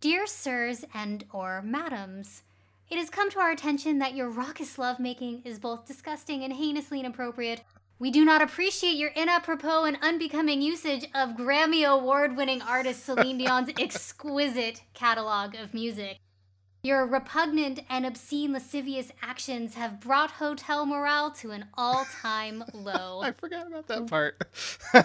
Dear 0.00 0.26
sirs 0.26 0.84
and 0.94 1.24
or 1.32 1.60
madams, 1.60 2.44
it 2.88 2.98
has 2.98 3.10
come 3.10 3.30
to 3.30 3.40
our 3.40 3.50
attention 3.50 3.98
that 3.98 4.14
your 4.14 4.30
raucous 4.30 4.78
lovemaking 4.78 5.42
is 5.44 5.58
both 5.58 5.86
disgusting 5.86 6.42
and 6.44 6.52
heinously 6.52 7.00
inappropriate. 7.00 7.62
We 8.00 8.10
do 8.10 8.24
not 8.24 8.40
appreciate 8.40 8.96
your 8.96 9.10
inapropos 9.10 9.86
and 9.86 9.98
unbecoming 10.00 10.62
usage 10.62 11.04
of 11.14 11.36
Grammy 11.36 11.86
Award 11.86 12.34
winning 12.34 12.62
artist 12.62 13.04
Celine 13.04 13.36
Dion's 13.44 13.68
exquisite 13.78 14.80
catalog 14.94 15.54
of 15.54 15.74
music. 15.74 16.16
Your 16.82 17.06
repugnant 17.06 17.80
and 17.90 18.06
obscene 18.06 18.54
lascivious 18.54 19.12
actions 19.20 19.74
have 19.74 20.00
brought 20.00 20.30
hotel 20.30 20.86
morale 20.86 21.30
to 21.32 21.50
an 21.50 21.66
all 21.74 22.06
time 22.22 22.64
low 22.72 23.20
i 23.20 23.32
forgot 23.32 23.66
about 23.66 23.86
that 23.88 24.06
part 24.06 24.48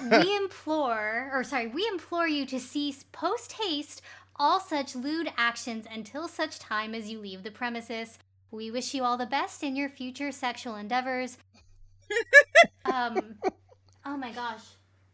we 0.09 0.35
implore, 0.37 1.29
or 1.33 1.43
sorry, 1.43 1.67
we 1.67 1.85
implore 1.91 2.29
you 2.29 2.45
to 2.45 2.61
cease 2.61 3.03
post 3.11 3.51
haste 3.61 4.01
all 4.37 4.61
such 4.61 4.95
lewd 4.95 5.33
actions 5.35 5.85
until 5.91 6.29
such 6.29 6.59
time 6.59 6.95
as 6.95 7.09
you 7.09 7.19
leave 7.19 7.43
the 7.43 7.51
premises. 7.51 8.19
We 8.51 8.71
wish 8.71 8.93
you 8.93 9.03
all 9.03 9.17
the 9.17 9.25
best 9.25 9.63
in 9.63 9.75
your 9.75 9.89
future 9.89 10.31
sexual 10.31 10.77
endeavors. 10.77 11.37
Um, 12.91 13.35
oh 14.05 14.17
my 14.17 14.31
gosh. 14.31 14.61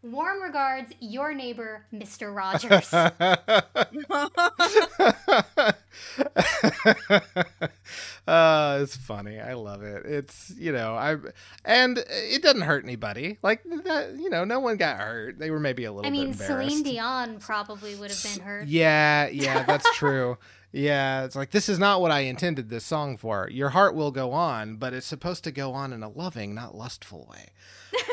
Warm 0.03 0.41
regards, 0.41 0.91
your 0.99 1.35
neighbor, 1.35 1.85
Mr. 1.93 2.35
Rogers. 2.35 2.91
uh, 8.27 8.79
it's 8.81 8.95
funny. 8.95 9.39
I 9.39 9.53
love 9.53 9.83
it. 9.83 10.03
It's 10.07 10.51
you 10.57 10.71
know 10.71 10.95
I 10.95 11.17
and 11.65 12.03
it 12.09 12.41
doesn't 12.41 12.61
hurt 12.61 12.83
anybody. 12.83 13.37
Like 13.43 13.61
that, 13.63 14.15
you 14.17 14.31
know, 14.31 14.43
no 14.43 14.59
one 14.59 14.77
got 14.77 14.97
hurt. 14.97 15.37
They 15.37 15.51
were 15.51 15.59
maybe 15.59 15.83
a 15.83 15.91
little. 15.91 16.07
I 16.07 16.11
mean, 16.11 16.31
bit 16.31 16.41
embarrassed. 16.41 16.69
Celine 16.69 16.83
Dion 16.83 17.39
probably 17.39 17.93
would 17.93 18.09
have 18.09 18.23
been 18.23 18.43
hurt. 18.43 18.67
Yeah, 18.67 19.27
yeah, 19.27 19.63
that's 19.63 19.95
true. 19.95 20.39
Yeah, 20.73 21.25
it's 21.25 21.35
like 21.35 21.51
this 21.51 21.67
is 21.67 21.79
not 21.79 21.99
what 21.99 22.11
I 22.11 22.21
intended 22.21 22.69
this 22.69 22.85
song 22.85 23.17
for. 23.17 23.49
Your 23.51 23.69
heart 23.69 23.93
will 23.93 24.11
go 24.11 24.31
on, 24.31 24.77
but 24.77 24.93
it's 24.93 25.05
supposed 25.05 25.43
to 25.43 25.51
go 25.51 25.73
on 25.73 25.91
in 25.91 26.01
a 26.01 26.07
loving, 26.09 26.55
not 26.55 26.75
lustful 26.75 27.27
way. 27.29 27.49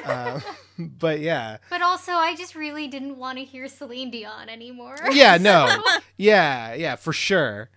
uh, 0.05 0.41
but 0.79 1.21
yeah, 1.21 1.59
But 1.71 1.83
also, 1.83 2.13
I 2.13 2.35
just 2.35 2.57
really 2.57 2.89
didn't 2.89 3.17
want 3.17 3.39
to 3.39 3.45
hear 3.45 3.69
Celine 3.69 4.11
Dion 4.11 4.49
anymore. 4.49 4.97
yeah, 5.13 5.37
no, 5.41 5.69
yeah, 6.17 6.75
yeah, 6.75 6.97
for 6.97 7.13
sure. 7.13 7.71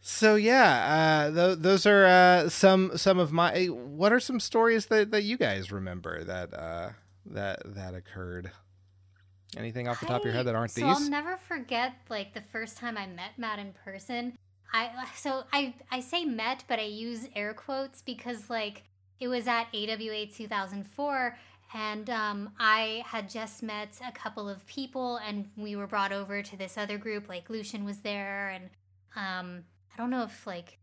So 0.00 0.36
yeah, 0.36 1.30
uh, 1.32 1.34
th- 1.34 1.58
those 1.60 1.86
are 1.86 2.04
uh, 2.04 2.48
some 2.50 2.92
some 2.96 3.18
of 3.18 3.32
my. 3.32 3.66
What 3.66 4.12
are 4.12 4.20
some 4.20 4.38
stories 4.38 4.86
that, 4.86 5.10
that 5.10 5.22
you 5.24 5.36
guys 5.38 5.72
remember 5.72 6.22
that 6.24 6.52
uh, 6.54 6.90
that 7.26 7.62
that 7.74 7.94
occurred? 7.94 8.50
Anything 9.56 9.88
off 9.88 10.00
the 10.00 10.06
top 10.06 10.20
of 10.20 10.24
your 10.24 10.34
head 10.34 10.46
that 10.46 10.54
aren't 10.54 10.72
so 10.72 10.80
these? 10.80 10.90
I'll 10.90 11.10
never 11.10 11.36
forget 11.36 11.94
like 12.08 12.34
the 12.34 12.40
first 12.40 12.76
time 12.76 12.96
I 12.96 13.06
met 13.06 13.38
Matt 13.38 13.58
in 13.58 13.72
person. 13.84 14.36
I 14.72 15.06
so 15.16 15.44
I 15.52 15.74
I 15.90 16.00
say 16.00 16.24
met, 16.24 16.64
but 16.68 16.78
I 16.78 16.84
use 16.84 17.28
air 17.36 17.54
quotes 17.54 18.02
because 18.02 18.50
like 18.50 18.82
it 19.20 19.28
was 19.28 19.46
at 19.46 19.68
AWA 19.72 20.26
2004, 20.26 21.38
and 21.72 22.10
um, 22.10 22.50
I 22.58 23.04
had 23.06 23.30
just 23.30 23.62
met 23.62 24.00
a 24.06 24.12
couple 24.12 24.48
of 24.48 24.66
people, 24.66 25.16
and 25.16 25.48
we 25.56 25.76
were 25.76 25.86
brought 25.86 26.12
over 26.12 26.42
to 26.42 26.56
this 26.56 26.76
other 26.76 26.98
group. 26.98 27.28
Like 27.28 27.48
Lucian 27.48 27.84
was 27.84 27.98
there, 27.98 28.48
and 28.48 28.70
um, 29.16 29.64
I 29.92 29.96
don't 29.96 30.10
know 30.10 30.24
if 30.24 30.46
like 30.46 30.78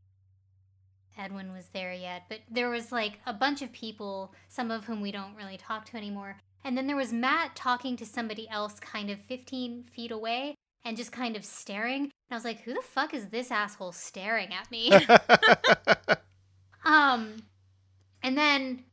Edwin 1.18 1.54
was 1.54 1.68
there 1.74 1.94
yet, 1.94 2.24
but 2.30 2.40
there 2.50 2.70
was 2.70 2.92
like 2.92 3.20
a 3.26 3.34
bunch 3.34 3.62
of 3.62 3.72
people, 3.72 4.34
some 4.48 4.72
of 4.72 4.86
whom 4.86 5.02
we 5.02 5.12
don't 5.12 5.36
really 5.36 5.58
talk 5.58 5.86
to 5.88 5.98
anymore. 5.98 6.38
And 6.64 6.78
then 6.78 6.88
there 6.88 6.96
was 6.96 7.12
Matt 7.12 7.56
talking 7.56 7.98
to 7.98 8.06
somebody 8.06 8.48
else 8.50 8.80
kind 8.80 9.10
of 9.10 9.20
15 9.20 9.84
feet 9.84 10.12
away 10.12 10.56
and 10.84 10.98
just 10.98 11.12
kind 11.12 11.36
of 11.36 11.46
staring. 11.46 12.04
And 12.04 12.12
I 12.32 12.36
was 12.36 12.46
like, 12.46 12.62
who 12.62 12.74
the 12.74 12.82
fuck 12.82 13.14
is 13.14 13.30
this 13.30 13.52
asshole 13.52 13.92
staring 13.92 14.50
at 14.54 14.70
me? 14.72 14.92
um, 16.86 17.38
and 18.24 18.38
then 18.38 18.84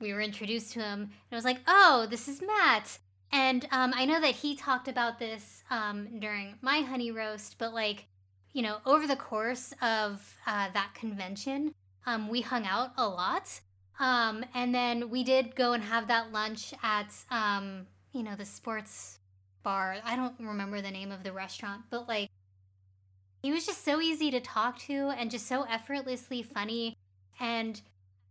we 0.00 0.12
were 0.12 0.20
introduced 0.20 0.72
to 0.72 0.80
him, 0.80 1.00
and 1.00 1.10
I 1.32 1.36
was 1.36 1.44
like, 1.44 1.60
oh, 1.66 2.06
this 2.10 2.28
is 2.28 2.42
Matt. 2.42 2.98
And 3.32 3.66
um, 3.72 3.92
I 3.96 4.04
know 4.04 4.20
that 4.20 4.36
he 4.36 4.54
talked 4.54 4.86
about 4.86 5.18
this 5.18 5.62
um, 5.70 6.20
during 6.20 6.56
my 6.60 6.82
honey 6.82 7.10
roast, 7.10 7.56
but 7.58 7.74
like, 7.74 8.06
you 8.52 8.62
know, 8.62 8.78
over 8.86 9.06
the 9.06 9.16
course 9.16 9.72
of 9.82 10.36
uh, 10.46 10.68
that 10.72 10.94
convention, 10.94 11.74
um, 12.06 12.28
we 12.28 12.42
hung 12.42 12.66
out 12.66 12.92
a 12.96 13.08
lot. 13.08 13.60
Um, 13.98 14.44
and 14.54 14.74
then 14.74 15.08
we 15.10 15.22
did 15.24 15.54
go 15.54 15.72
and 15.72 15.82
have 15.84 16.08
that 16.08 16.32
lunch 16.32 16.74
at, 16.82 17.14
um, 17.30 17.86
you 18.12 18.22
know, 18.22 18.34
the 18.36 18.44
sports 18.44 19.18
bar. 19.62 19.96
I 20.04 20.16
don't 20.16 20.34
remember 20.40 20.80
the 20.80 20.90
name 20.90 21.12
of 21.12 21.22
the 21.22 21.32
restaurant, 21.32 21.82
but 21.90 22.08
like, 22.08 22.28
he 23.42 23.52
was 23.52 23.66
just 23.66 23.84
so 23.84 24.00
easy 24.00 24.30
to 24.30 24.40
talk 24.40 24.78
to 24.80 25.10
and 25.10 25.30
just 25.30 25.46
so 25.46 25.62
effortlessly 25.64 26.42
funny. 26.42 26.96
And 27.38 27.80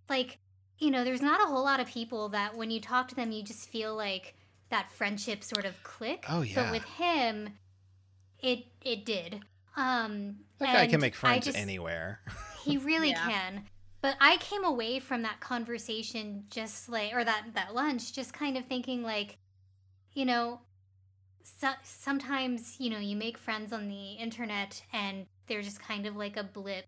like, 0.09 0.39
you 0.79 0.91
know, 0.91 1.03
there's 1.03 1.21
not 1.21 1.41
a 1.41 1.45
whole 1.45 1.63
lot 1.63 1.79
of 1.79 1.87
people 1.87 2.29
that 2.29 2.55
when 2.57 2.71
you 2.71 2.81
talk 2.81 3.07
to 3.09 3.15
them, 3.15 3.31
you 3.31 3.43
just 3.43 3.69
feel 3.69 3.95
like 3.95 4.35
that 4.69 4.91
friendship 4.91 5.43
sort 5.43 5.65
of 5.65 5.81
click. 5.83 6.25
Oh, 6.27 6.41
yeah. 6.41 6.55
But 6.63 6.71
with 6.71 6.83
him, 6.83 7.49
it 8.39 8.65
it 8.81 9.05
did. 9.05 9.41
Um, 9.77 10.37
that 10.59 10.73
guy 10.73 10.87
can 10.87 10.99
make 10.99 11.15
friends 11.15 11.45
just- 11.45 11.57
anywhere. 11.57 12.19
he 12.65 12.77
really 12.77 13.11
Yeah. 13.11 13.29
can. 13.29 13.65
But 14.03 14.17
I 14.19 14.35
came 14.35 14.65
away 14.65 14.99
from 14.99 15.21
that 15.21 15.39
conversation 15.39 16.43
just 16.49 16.89
like, 16.89 17.13
or 17.13 17.23
that 17.23 17.53
that 17.53 17.73
lunch, 17.73 18.11
just 18.11 18.33
kind 18.33 18.57
of 18.57 18.65
thinking 18.65 19.01
like, 19.01 19.37
you 20.13 20.25
know, 20.25 20.59
so, 21.41 21.69
sometimes 21.83 22.75
you 22.79 22.89
know 22.89 22.99
you 22.99 23.15
make 23.15 23.37
friends 23.37 23.71
on 23.71 23.87
the 23.87 24.11
internet 24.15 24.83
and 24.91 25.25
they're 25.47 25.61
just 25.61 25.81
kind 25.81 26.05
of 26.05 26.17
like 26.17 26.35
a 26.35 26.43
blip 26.43 26.85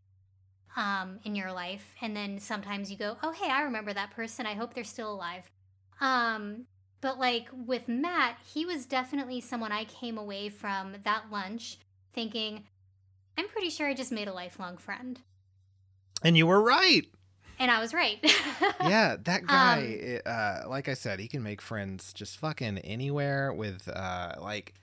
um, 0.76 1.20
in 1.24 1.36
your 1.36 1.54
life, 1.54 1.96
and 2.02 2.14
then 2.18 2.38
sometimes 2.38 2.92
you 2.92 2.98
go, 2.98 3.16
oh 3.24 3.32
hey, 3.32 3.50
I 3.50 3.62
remember 3.62 3.94
that 3.94 4.12
person. 4.12 4.46
I 4.46 4.56
hope 4.56 4.74
they're 4.74 4.84
still 4.84 5.14
alive. 5.14 5.50
Um, 6.02 6.66
but 7.00 7.18
like 7.18 7.48
with 7.54 7.88
Matt, 7.88 8.40
he 8.46 8.66
was 8.66 8.86
definitely 8.86 9.40
someone 9.40 9.72
I 9.72 9.86
came 9.86 10.18
away 10.18 10.50
from 10.50 10.98
that 11.06 11.32
lunch 11.32 11.78
thinking, 12.14 12.66
I'm 13.38 13.48
pretty 13.48 13.70
sure 13.70 13.88
I 13.88 13.94
just 13.94 14.12
made 14.12 14.28
a 14.28 14.34
lifelong 14.34 14.76
friend. 14.76 15.22
And 16.26 16.36
you 16.38 16.46
were 16.48 16.62
right. 16.62 17.06
And 17.58 17.72
I 17.72 17.80
was 17.80 17.94
right. 17.94 18.20
yeah, 18.82 19.16
that 19.24 19.48
guy, 19.48 19.78
Um, 19.78 19.84
it, 19.86 20.28
uh, 20.28 20.64
like 20.68 20.90
I 20.90 20.94
said, 20.94 21.20
he 21.22 21.30
can 21.30 21.42
make 21.42 21.62
friends 21.62 22.12
just 22.12 22.38
fucking 22.38 22.80
anywhere 22.80 23.54
with, 23.54 23.88
uh, 23.88 24.34
like, 24.42 24.74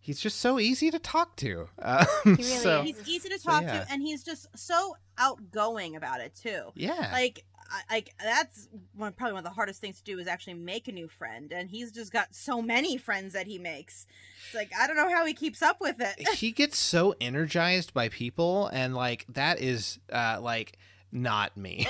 he's 0.00 0.18
just 0.18 0.38
so 0.40 0.58
easy 0.58 0.90
to 0.90 0.98
talk 0.98 1.36
to. 1.36 1.68
Um, 1.82 2.06
really 2.24 2.42
so, 2.42 2.80
is. 2.80 2.86
He's 2.96 3.08
easy 3.08 3.28
to 3.28 3.38
So, 3.38 3.50
talk 3.50 3.62
yeah. 3.64 3.84
to, 3.84 3.92
and 3.92 4.00
he's 4.00 4.24
just 4.24 4.46
so 4.56 4.96
outgoing 5.18 5.94
about 5.96 6.20
it 6.22 6.34
too. 6.34 6.62
yeah. 6.74 7.10
Like, 7.12 7.44
I- 7.54 7.55
like 7.90 8.14
that's 8.22 8.68
one 8.94 9.12
probably 9.12 9.34
one 9.34 9.40
of 9.40 9.44
the 9.44 9.54
hardest 9.54 9.80
things 9.80 9.98
to 9.98 10.04
do 10.04 10.18
is 10.18 10.26
actually 10.26 10.54
make 10.54 10.88
a 10.88 10.92
new 10.92 11.08
friend, 11.08 11.52
and 11.52 11.70
he's 11.70 11.92
just 11.92 12.12
got 12.12 12.34
so 12.34 12.62
many 12.62 12.96
friends 12.96 13.32
that 13.32 13.46
he 13.46 13.58
makes. 13.58 14.06
It's 14.46 14.54
like 14.54 14.70
I 14.78 14.86
don't 14.86 14.96
know 14.96 15.08
how 15.08 15.24
he 15.26 15.34
keeps 15.34 15.62
up 15.62 15.80
with 15.80 16.00
it. 16.00 16.28
he 16.34 16.52
gets 16.52 16.78
so 16.78 17.14
energized 17.20 17.92
by 17.94 18.08
people 18.08 18.68
and 18.68 18.94
like 18.94 19.26
that 19.28 19.60
is 19.60 19.98
uh 20.12 20.38
like 20.40 20.78
not 21.12 21.56
me 21.56 21.86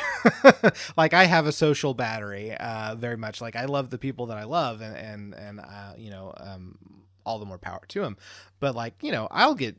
like 0.97 1.15
i 1.15 1.25
have 1.25 1.47
a 1.47 1.53
social 1.53 1.95
battery 1.95 2.55
uh 2.55 2.95
very 2.95 3.17
much 3.17 3.41
like 3.41 3.57
i 3.57 3.65
love 3.65 3.91
the 3.91 3.99
people 3.99 4.27
that 4.27 4.37
i 4.37 4.45
love 4.45 4.81
and 4.81 4.97
and 4.97 5.35
and 5.35 5.61
uh 5.61 5.93
you 5.97 6.11
know 6.11 6.33
um 6.37 6.79
all 7.25 7.39
the 7.39 7.47
more 7.47 7.59
power 7.59 7.81
to 7.89 8.05
him 8.05 8.17
but 8.61 8.75
like 8.75 8.95
you 9.03 9.11
know 9.11 9.27
i'll 9.31 9.55
get 9.55 9.77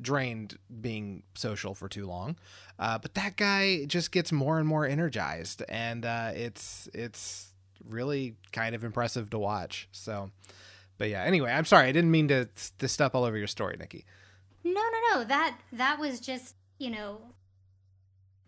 drained 0.00 0.58
being 0.80 1.22
social 1.34 1.74
for 1.74 1.88
too 1.88 2.06
long 2.06 2.36
uh 2.78 2.98
but 2.98 3.14
that 3.14 3.36
guy 3.36 3.84
just 3.86 4.10
gets 4.12 4.32
more 4.32 4.58
and 4.58 4.66
more 4.66 4.86
energized 4.86 5.62
and 5.68 6.04
uh 6.04 6.30
it's 6.34 6.88
it's 6.92 7.52
really 7.88 8.34
kind 8.52 8.74
of 8.74 8.82
impressive 8.82 9.30
to 9.30 9.38
watch 9.38 9.88
so 9.92 10.30
but 10.98 11.08
yeah 11.08 11.22
anyway 11.22 11.50
i'm 11.52 11.64
sorry 11.64 11.88
i 11.88 11.92
didn't 11.92 12.10
mean 12.10 12.28
to 12.28 12.48
to 12.78 12.88
step 12.88 13.14
all 13.14 13.24
over 13.24 13.36
your 13.36 13.46
story 13.46 13.76
nikki 13.78 14.04
no, 14.64 14.72
no, 14.80 15.18
no. 15.18 15.24
That 15.24 15.58
that 15.72 15.98
was 16.00 16.20
just, 16.20 16.56
you 16.78 16.90
know, 16.90 17.20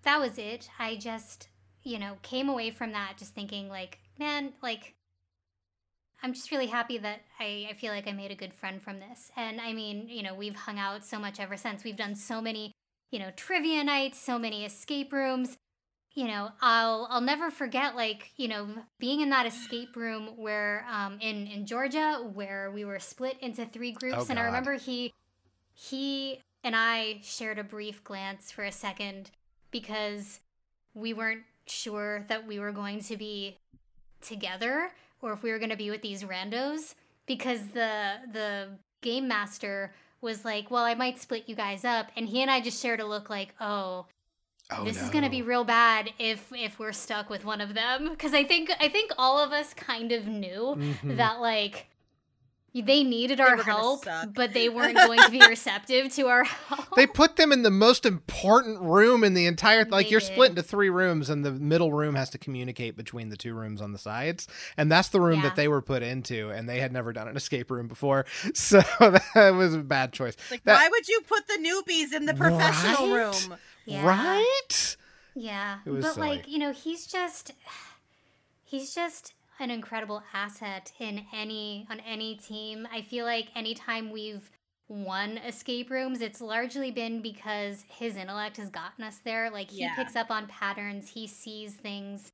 that 0.03 0.19
was 0.19 0.39
it. 0.39 0.69
I 0.79 0.97
just, 0.97 1.49
you 1.83 1.99
know, 1.99 2.17
came 2.23 2.49
away 2.49 2.71
from 2.71 2.93
that 2.93 3.15
just 3.19 3.35
thinking 3.35 3.69
like, 3.69 3.99
man, 4.19 4.55
like 4.63 4.95
I'm 6.23 6.33
just 6.33 6.51
really 6.51 6.67
happy 6.67 6.99
that 6.99 7.21
I, 7.39 7.69
I 7.71 7.75
feel 7.75 7.93
like 7.93 8.09
I 8.09 8.13
made 8.13 8.31
a 8.31 8.37
good 8.37 8.55
friend 8.55 8.83
from 8.83 9.01
this. 9.01 9.31
And 9.37 9.61
I 9.61 9.73
mean, 9.73 10.09
you 10.09 10.23
know, 10.23 10.35
we've 10.35 10.57
hung 10.57 10.79
out 10.79 11.05
so 11.05 11.19
much 11.19 11.39
ever 11.39 11.57
since. 11.57 11.85
We've 11.85 11.97
done 11.97 12.15
so 12.15 12.41
many, 12.41 12.73
you 13.11 13.19
know, 13.19 13.31
trivia 13.37 13.85
nights, 13.85 14.19
so 14.19 14.39
many 14.39 14.65
escape 14.65 15.13
rooms. 15.13 15.57
You 16.15 16.27
know, 16.27 16.49
I'll 16.63 17.07
I'll 17.11 17.21
never 17.21 17.51
forget 17.51 17.95
like, 17.95 18.31
you 18.37 18.49
know, 18.49 18.69
being 18.99 19.21
in 19.21 19.29
that 19.31 19.45
escape 19.45 19.95
room 19.97 20.31
where 20.37 20.87
um 20.91 21.19
in 21.21 21.47
in 21.47 21.67
Georgia 21.67 22.27
where 22.33 22.71
we 22.71 22.87
were 22.87 22.99
split 22.99 23.37
into 23.41 23.67
three 23.67 23.93
groups 23.93 24.17
Oh, 24.19 24.27
and 24.31 24.39
I 24.39 24.45
remember 24.45 24.75
he 24.75 25.13
he 25.75 26.41
and 26.65 26.75
I 26.75 27.21
shared 27.23 27.59
a 27.59 27.65
brief 27.65 28.03
glance 28.03 28.51
for 28.51 28.65
a 28.65 28.73
second 28.73 29.31
because 29.71 30.41
we 30.95 31.13
weren't 31.13 31.43
sure 31.67 32.25
that 32.29 32.47
we 32.47 32.59
were 32.59 32.73
going 32.73 33.01
to 33.03 33.17
be 33.19 33.59
together 34.23 34.91
or 35.23 35.33
if 35.33 35.43
we 35.43 35.51
were 35.51 35.59
going 35.59 35.71
to 35.71 35.77
be 35.77 35.91
with 35.91 36.03
these 36.03 36.23
randos 36.25 36.95
because 37.27 37.69
the 37.69 38.17
the 38.33 38.69
game 39.03 39.29
master 39.29 39.93
was 40.21 40.45
like, 40.45 40.71
"Well, 40.71 40.85
I 40.85 40.95
might 40.95 41.21
split 41.21 41.45
you 41.49 41.55
guys 41.55 41.85
up." 41.85 42.09
And 42.17 42.29
he 42.29 42.43
and 42.43 42.51
I 42.51 42.61
just 42.61 42.81
shared 42.83 43.01
a 43.01 43.07
look 43.07 43.29
like, 43.31 43.55
"Oh, 43.61 44.07
oh 44.71 44.85
this 44.85 45.01
is 45.01 45.11
going 45.11 45.25
to 45.25 45.31
be 45.31 45.43
real 45.43 45.65
bad 45.65 46.11
if 46.19 46.51
if 46.53 46.79
we're 46.79 46.93
stuck 46.93 47.29
with 47.31 47.45
one 47.45 47.61
of 47.61 47.75
them." 47.75 48.17
Cuz 48.17 48.33
I 48.35 48.45
think 48.45 48.71
I 48.81 48.89
think 48.89 49.13
all 49.19 49.39
of 49.39 49.53
us 49.53 49.75
kind 49.75 50.13
of 50.13 50.27
knew 50.27 50.77
Mhm. 50.79 51.17
that 51.17 51.41
like 51.41 51.87
they 52.83 53.03
needed 53.05 53.41
our 53.41 53.57
were 53.57 53.63
gonna 53.63 53.79
help, 53.79 54.07
but 54.35 54.53
they 54.53 54.69
weren't 54.77 54.97
going 54.97 55.19
to 55.21 55.31
be 55.31 55.41
receptive 55.47 56.13
to 56.15 56.27
our 56.29 56.45
help. 56.45 56.95
They 56.97 57.07
put 57.07 57.37
them 57.37 57.53
in 57.53 57.63
the 57.63 57.71
most 57.71 58.05
important 58.07 58.81
room 58.81 59.25
in 59.25 59.35
the 59.35 59.47
entire 59.47 59.85
like 59.85 60.07
They 60.07 60.11
you're 60.13 60.21
did. 60.21 60.27
split 60.33 60.51
into 60.51 60.63
three 60.63 60.91
rooms 60.91 61.31
and 61.31 61.45
the 61.45 61.53
middle 61.53 61.93
room 61.93 62.15
has 62.15 62.31
to 62.31 62.39
communicate 62.39 62.97
between 62.97 63.29
the 63.29 63.37
two 63.37 63.55
rooms 63.55 63.81
on 63.81 63.93
the 63.93 63.99
sides. 63.99 64.49
And 64.77 64.91
that's 64.91 65.09
the 65.09 65.21
room 65.21 65.37
Yeah. 65.41 65.49
that 65.49 65.57
they 65.57 65.69
were 65.69 65.83
put 65.83 66.03
into 66.03 66.51
and 66.51 66.69
they 66.69 66.81
had 66.81 66.93
never 66.93 67.13
done 67.13 67.29
an 67.29 67.37
escape 67.37 67.71
room 67.71 67.89
before. 67.89 68.27
So 68.55 68.81
that 69.35 69.51
was 69.55 69.75
a 69.75 69.79
bad 69.79 70.13
choice. 70.13 70.37
Like, 70.51 70.65
That- 70.65 70.75
why 70.81 70.89
would 70.89 71.09
you 71.09 71.21
put 71.29 71.47
the 71.47 71.55
newbies 71.59 72.15
in 72.15 72.27
the 72.27 72.35
professional 72.35 73.15
Right? 73.15 73.49
room? 73.51 73.59
Yeah. 73.85 74.05
Right? 74.07 74.97
Yeah, 75.35 75.79
It 75.85 75.91
was 75.91 76.05
but 76.05 76.15
silly. 76.15 76.29
like 76.29 76.49
you 76.49 76.59
know, 76.59 76.73
he's 76.73 77.07
just 77.07 77.53
he's 78.65 78.95
just 78.95 79.35
an 79.59 79.71
incredible 79.71 80.23
asset 80.35 80.93
in 80.99 81.27
any 81.33 81.87
on 81.91 82.01
any 82.01 82.37
team. 82.37 82.87
I 82.93 83.03
feel 83.03 83.25
like 83.25 83.49
anytime 83.55 84.11
we've 84.11 84.51
won 84.89 85.39
escape 85.39 85.91
rooms, 85.91 86.21
it's 86.21 86.41
largely 86.41 86.91
been 86.91 87.21
because 87.23 87.85
his 87.89 88.17
intellect 88.17 88.57
has 88.59 88.71
gotten 88.71 89.03
us 89.05 89.19
there. 89.25 89.51
Like 89.51 89.71
he 89.71 89.81
Yeah. 89.81 89.97
picks 89.97 90.15
up 90.15 90.31
on 90.31 90.47
patterns, 90.47 91.09
he 91.11 91.27
sees 91.27 91.75
things. 91.75 92.31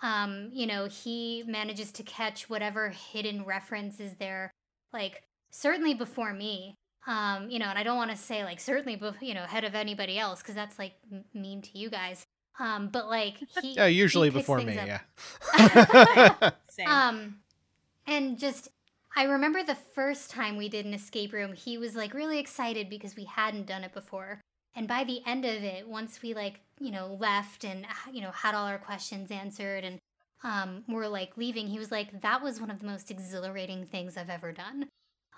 Um, 0.00 0.50
you 0.52 0.66
know, 0.66 0.86
he 0.86 1.42
manages 1.46 1.90
to 1.92 2.02
catch 2.04 2.48
whatever 2.48 2.90
hidden 2.90 3.44
reference 3.44 3.98
is 3.98 4.14
there. 4.16 4.52
Like 4.92 5.22
certainly 5.50 5.94
before 5.94 6.32
me. 6.32 6.74
Um, 7.06 7.48
you 7.48 7.58
know, 7.58 7.66
and 7.66 7.78
I 7.78 7.82
don't 7.84 7.96
want 7.96 8.10
to 8.10 8.16
say 8.16 8.44
like 8.44 8.60
certainly, 8.60 8.96
bef- 8.96 9.22
you 9.22 9.32
know, 9.34 9.44
ahead 9.44 9.64
of 9.64 9.74
anybody 9.74 10.18
else 10.18 10.40
because 10.42 10.54
that's 10.54 10.78
like 10.78 10.92
m- 11.10 11.24
mean 11.34 11.62
to 11.62 11.78
you 11.78 11.88
guys. 11.90 12.26
Um, 12.58 12.88
but 12.88 13.08
like 13.08 13.36
he 13.62 13.74
Yeah, 13.74 13.86
usually 13.86 14.30
he 14.30 14.38
before 14.38 14.58
me. 14.60 14.78
up. 14.78 14.86
Yeah. 14.86 16.50
Same. 16.68 16.88
Um, 16.88 17.36
and 18.06 18.38
just, 18.38 18.68
I 19.16 19.24
remember 19.24 19.62
the 19.62 19.74
first 19.94 20.30
time 20.30 20.56
we 20.56 20.68
did 20.68 20.86
an 20.86 20.94
escape 20.94 21.32
room, 21.32 21.52
he 21.52 21.78
was 21.78 21.94
like 21.94 22.14
really 22.14 22.38
excited 22.38 22.88
because 22.88 23.16
we 23.16 23.24
hadn't 23.24 23.66
done 23.66 23.84
it 23.84 23.92
before. 23.92 24.40
And 24.74 24.86
by 24.86 25.04
the 25.04 25.20
end 25.26 25.44
of 25.44 25.62
it, 25.64 25.88
once 25.88 26.22
we 26.22 26.34
like, 26.34 26.60
you 26.80 26.90
know, 26.90 27.16
left 27.18 27.64
and, 27.64 27.86
you 28.12 28.20
know, 28.20 28.30
had 28.30 28.54
all 28.54 28.66
our 28.66 28.78
questions 28.78 29.30
answered 29.30 29.84
and 29.84 29.98
um, 30.44 30.84
were 30.88 31.08
like 31.08 31.36
leaving, 31.36 31.66
he 31.66 31.78
was 31.78 31.90
like, 31.90 32.20
that 32.22 32.42
was 32.42 32.60
one 32.60 32.70
of 32.70 32.78
the 32.78 32.86
most 32.86 33.10
exhilarating 33.10 33.86
things 33.86 34.16
I've 34.16 34.30
ever 34.30 34.52
done. 34.52 34.88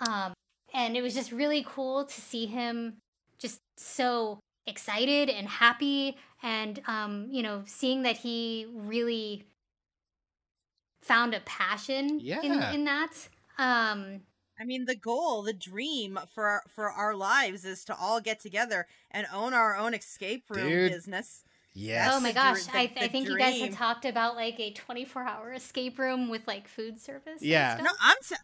Um, 0.06 0.34
and 0.74 0.96
it 0.96 1.02
was 1.02 1.14
just 1.14 1.32
really 1.32 1.64
cool 1.66 2.04
to 2.04 2.20
see 2.20 2.46
him 2.46 2.96
just 3.38 3.60
so 3.78 4.38
excited 4.70 5.28
and 5.28 5.48
happy 5.48 6.16
and, 6.42 6.80
um, 6.86 7.28
you 7.30 7.42
know, 7.42 7.62
seeing 7.66 8.02
that 8.04 8.16
he 8.16 8.66
really 8.72 9.44
found 11.02 11.34
a 11.34 11.40
passion 11.40 12.20
in, 12.20 12.62
in 12.74 12.84
that. 12.84 13.12
Um, 13.58 14.22
I 14.58 14.64
mean, 14.64 14.84
the 14.84 14.94
goal, 14.94 15.42
the 15.42 15.52
dream 15.52 16.18
for 16.34 16.46
our, 16.46 16.62
for 16.68 16.90
our 16.90 17.14
lives 17.14 17.64
is 17.64 17.84
to 17.86 17.96
all 17.98 18.20
get 18.20 18.40
together 18.40 18.86
and 19.10 19.26
own 19.32 19.54
our 19.54 19.76
own 19.76 19.94
escape 19.94 20.44
room 20.50 20.68
Dude. 20.68 20.92
business. 20.92 21.44
Yes. 21.74 22.10
oh 22.12 22.20
my 22.20 22.32
gosh, 22.32 22.64
the- 22.66 22.76
I, 22.76 22.92
I 22.96 23.02
the 23.02 23.08
think 23.08 23.28
you 23.28 23.38
guys 23.38 23.60
had 23.60 23.72
talked 23.72 24.04
about 24.04 24.36
like 24.36 24.58
a 24.60 24.72
24 24.72 25.22
hour 25.22 25.52
escape 25.52 25.98
room 25.98 26.28
with 26.28 26.46
like 26.46 26.68
food 26.68 27.00
service. 27.00 27.40
Yeah. 27.42 27.78
No, 27.82 27.90
I'm 28.02 28.16
t- 28.26 28.34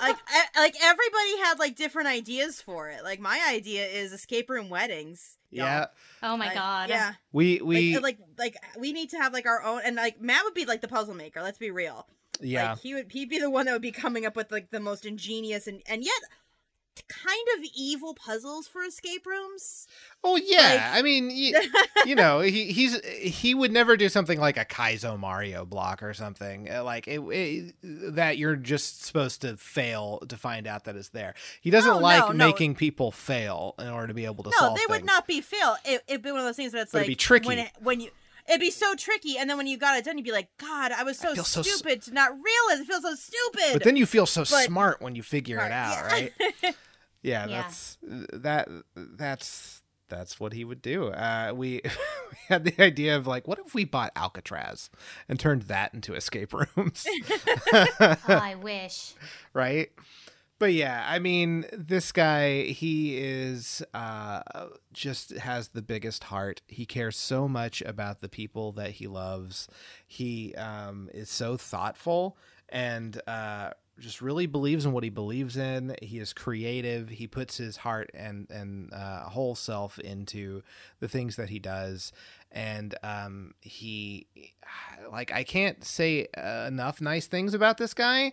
like 0.00 0.16
e- 0.34 0.58
like 0.58 0.74
everybody 0.82 1.38
had 1.44 1.58
like 1.58 1.76
different 1.76 2.08
ideas 2.08 2.60
for 2.60 2.88
it. 2.88 3.02
Like 3.04 3.20
my 3.20 3.40
idea 3.50 3.86
is 3.86 4.12
escape 4.12 4.48
room 4.50 4.68
weddings. 4.68 5.36
y'all. 5.50 5.66
Yeah. 5.66 5.86
oh 6.22 6.36
my 6.36 6.46
Like, 6.46 6.54
god. 6.54 6.88
Yeah. 6.88 7.12
We 7.32 7.60
we 7.60 7.94
like, 7.98 8.18
like 8.18 8.18
like 8.38 8.56
we 8.78 8.92
need 8.92 9.10
to 9.10 9.18
have 9.18 9.32
like 9.32 9.46
our 9.46 9.62
own 9.62 9.82
and 9.84 9.96
like 9.96 10.20
Matt 10.20 10.44
would 10.44 10.54
be 10.54 10.64
like 10.66 10.80
the 10.80 10.88
puzzle 10.88 11.14
maker. 11.14 11.42
Let's 11.42 11.58
be 11.58 11.70
real. 11.70 12.06
yeah. 12.40 12.70
Like 12.72 12.80
he 12.80 12.94
would 12.94 13.12
he'd 13.12 13.28
be 13.28 13.38
the 13.38 13.50
one 13.50 13.66
that 13.66 13.72
would 13.72 13.82
be 13.82 13.92
coming 13.92 14.24
up 14.26 14.36
with 14.36 14.50
like 14.50 14.70
the 14.70 14.80
most 14.80 15.04
ingenious 15.06 15.66
and 15.66 15.82
and 15.86 16.02
yet 16.04 16.20
kind 17.08 17.46
of 17.58 17.64
evil 17.74 18.14
puzzles 18.14 18.68
for 18.68 18.82
escape 18.82 19.26
rooms. 19.26 19.86
Oh 20.22 20.36
yeah. 20.36 20.90
like- 20.92 20.98
I 20.98 21.02
mean, 21.02 21.30
you, 21.30 21.58
you 22.06 22.14
know, 22.14 22.40
he 22.40 22.66
he's 22.72 23.04
he 23.06 23.54
would 23.54 23.72
never 23.72 23.96
do 23.96 24.08
something 24.08 24.38
like 24.38 24.56
a 24.56 24.64
Kaizo 24.64 25.18
Mario 25.18 25.64
block 25.64 26.02
or 26.02 26.12
something 26.14 26.70
uh, 26.70 26.84
like 26.84 27.08
it, 27.08 27.20
it- 27.20 27.74
that 28.14 28.38
you're 28.38 28.56
just 28.56 29.04
supposed 29.04 29.40
to 29.42 29.56
fail 29.56 30.20
to 30.28 30.36
find 30.36 30.66
out 30.66 30.84
that 30.84 30.96
it's 30.96 31.08
there. 31.08 31.34
He 31.60 31.70
doesn't 31.70 31.90
No, 31.90 31.98
like 31.98 32.20
no, 32.20 32.32
no. 32.32 32.46
making 32.46 32.74
people 32.74 33.10
fail 33.10 33.74
in 33.78 33.88
order 33.88 34.08
to 34.08 34.14
be 34.14 34.24
able 34.26 34.44
to 34.44 34.50
solve 34.52 34.72
no, 34.72 34.76
solve 34.76 34.78
they 34.88 34.92
would 34.92 35.04
not 35.04 35.26
be 35.26 35.40
fail. 35.40 35.76
It, 35.84 36.02
it'd 36.06 36.22
be 36.22 36.30
one 36.30 36.40
of 36.40 36.46
those 36.46 36.56
things 36.56 36.72
where 36.72 36.82
it's 36.82 36.92
But 36.92 36.98
like 37.00 37.06
be 37.08 37.14
tricky. 37.16 37.46
when 37.48 37.58
it, 37.60 37.70
when 37.80 38.00
you. 38.00 38.10
It'd 38.48 38.60
be 38.60 38.70
so 38.70 38.94
tricky, 38.94 39.36
and 39.38 39.48
then 39.48 39.56
when 39.56 39.66
you 39.66 39.76
got 39.78 39.98
it 39.98 40.04
done, 40.04 40.16
you'd 40.18 40.24
be 40.24 40.32
like, 40.32 40.48
"God, 40.58 40.92
I 40.92 41.02
was 41.04 41.18
so, 41.18 41.34
feel 41.34 41.44
so 41.44 41.62
stupid 41.62 42.02
to 42.02 42.12
not 42.12 42.30
realize. 42.32 42.80
It 42.80 42.86
feels 42.86 43.02
so 43.02 43.14
stupid." 43.14 43.72
But 43.74 43.84
then 43.84 43.96
you 43.96 44.06
feel 44.06 44.26
so 44.26 44.42
But- 44.42 44.64
smart 44.64 45.00
when 45.02 45.14
you 45.14 45.22
figure 45.22 45.58
it 45.60 45.72
out, 45.72 46.04
right? 46.04 46.32
Yeah. 46.40 46.70
Yeah, 47.22 47.46
Yeah. 47.48 47.62
that's 47.62 47.98
that 48.32 48.68
that's 48.96 49.82
that's 50.08 50.40
what 50.40 50.54
he 50.54 50.64
would 50.64 50.80
do. 50.80 51.08
Uh, 51.08 51.52
we, 51.54 51.82
we 51.84 52.36
had 52.48 52.64
the 52.64 52.82
idea 52.82 53.14
of 53.14 53.26
like, 53.26 53.46
what 53.46 53.58
if 53.58 53.74
we 53.74 53.84
bought 53.84 54.10
Alcatraz 54.16 54.88
and 55.28 55.38
turned 55.38 55.62
that 55.64 55.92
into 55.92 56.14
escape 56.14 56.52
rooms, 56.54 57.06
Oh, 57.72 58.16
I 58.26 58.56
wish. 58.60 59.12
right? 59.52 59.90
But 60.60 60.74
yeah, 60.74 61.06
I 61.08 61.18
mean, 61.18 61.64
this 61.72 62.12
guy, 62.12 62.64
he 62.64 63.16
is 63.16 63.82
uh, 63.94 64.42
just 64.92 65.30
has 65.38 65.68
the 65.68 65.80
biggest 65.80 66.24
heart. 66.24 66.60
He 66.68 66.84
cares 66.84 67.16
so 67.16 67.48
much 67.48 67.80
about 67.80 68.20
the 68.20 68.28
people 68.28 68.70
that 68.72 68.90
he 68.90 69.06
loves. 69.06 69.68
He 70.06 70.54
um, 70.56 71.08
is 71.14 71.30
so 71.30 71.56
thoughtful 71.56 72.36
and 72.68 73.22
uh, 73.26 73.70
just 73.98 74.20
really 74.20 74.46
believes 74.46 74.84
in 74.84 74.92
what 74.92 75.02
he 75.02 75.08
believes 75.08 75.56
in. 75.56 75.96
He 76.02 76.18
is 76.18 76.34
creative. 76.34 77.08
He 77.08 77.26
puts 77.26 77.56
his 77.56 77.78
heart 77.78 78.10
and 78.12 78.46
and 78.50 78.92
uh, 78.92 79.30
whole 79.30 79.54
self 79.54 79.98
into 79.98 80.62
the 80.98 81.08
things 81.08 81.36
that 81.36 81.48
he 81.48 81.58
does, 81.58 82.12
and 82.52 82.94
um, 83.02 83.54
he 83.60 84.26
like 85.10 85.32
I 85.32 85.44
can't 85.44 85.84
say 85.84 86.28
enough 86.36 87.00
nice 87.00 87.26
things 87.26 87.54
about 87.54 87.78
this 87.78 87.94
guy. 87.94 88.32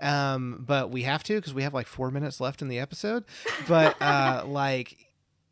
Um, 0.00 0.64
but 0.66 0.90
we 0.90 1.02
have 1.02 1.22
to 1.24 1.36
because 1.36 1.54
we 1.54 1.62
have 1.62 1.74
like 1.74 1.86
four 1.86 2.10
minutes 2.10 2.40
left 2.40 2.62
in 2.62 2.68
the 2.68 2.78
episode. 2.78 3.24
But 3.66 4.00
uh, 4.00 4.44
like 4.46 5.08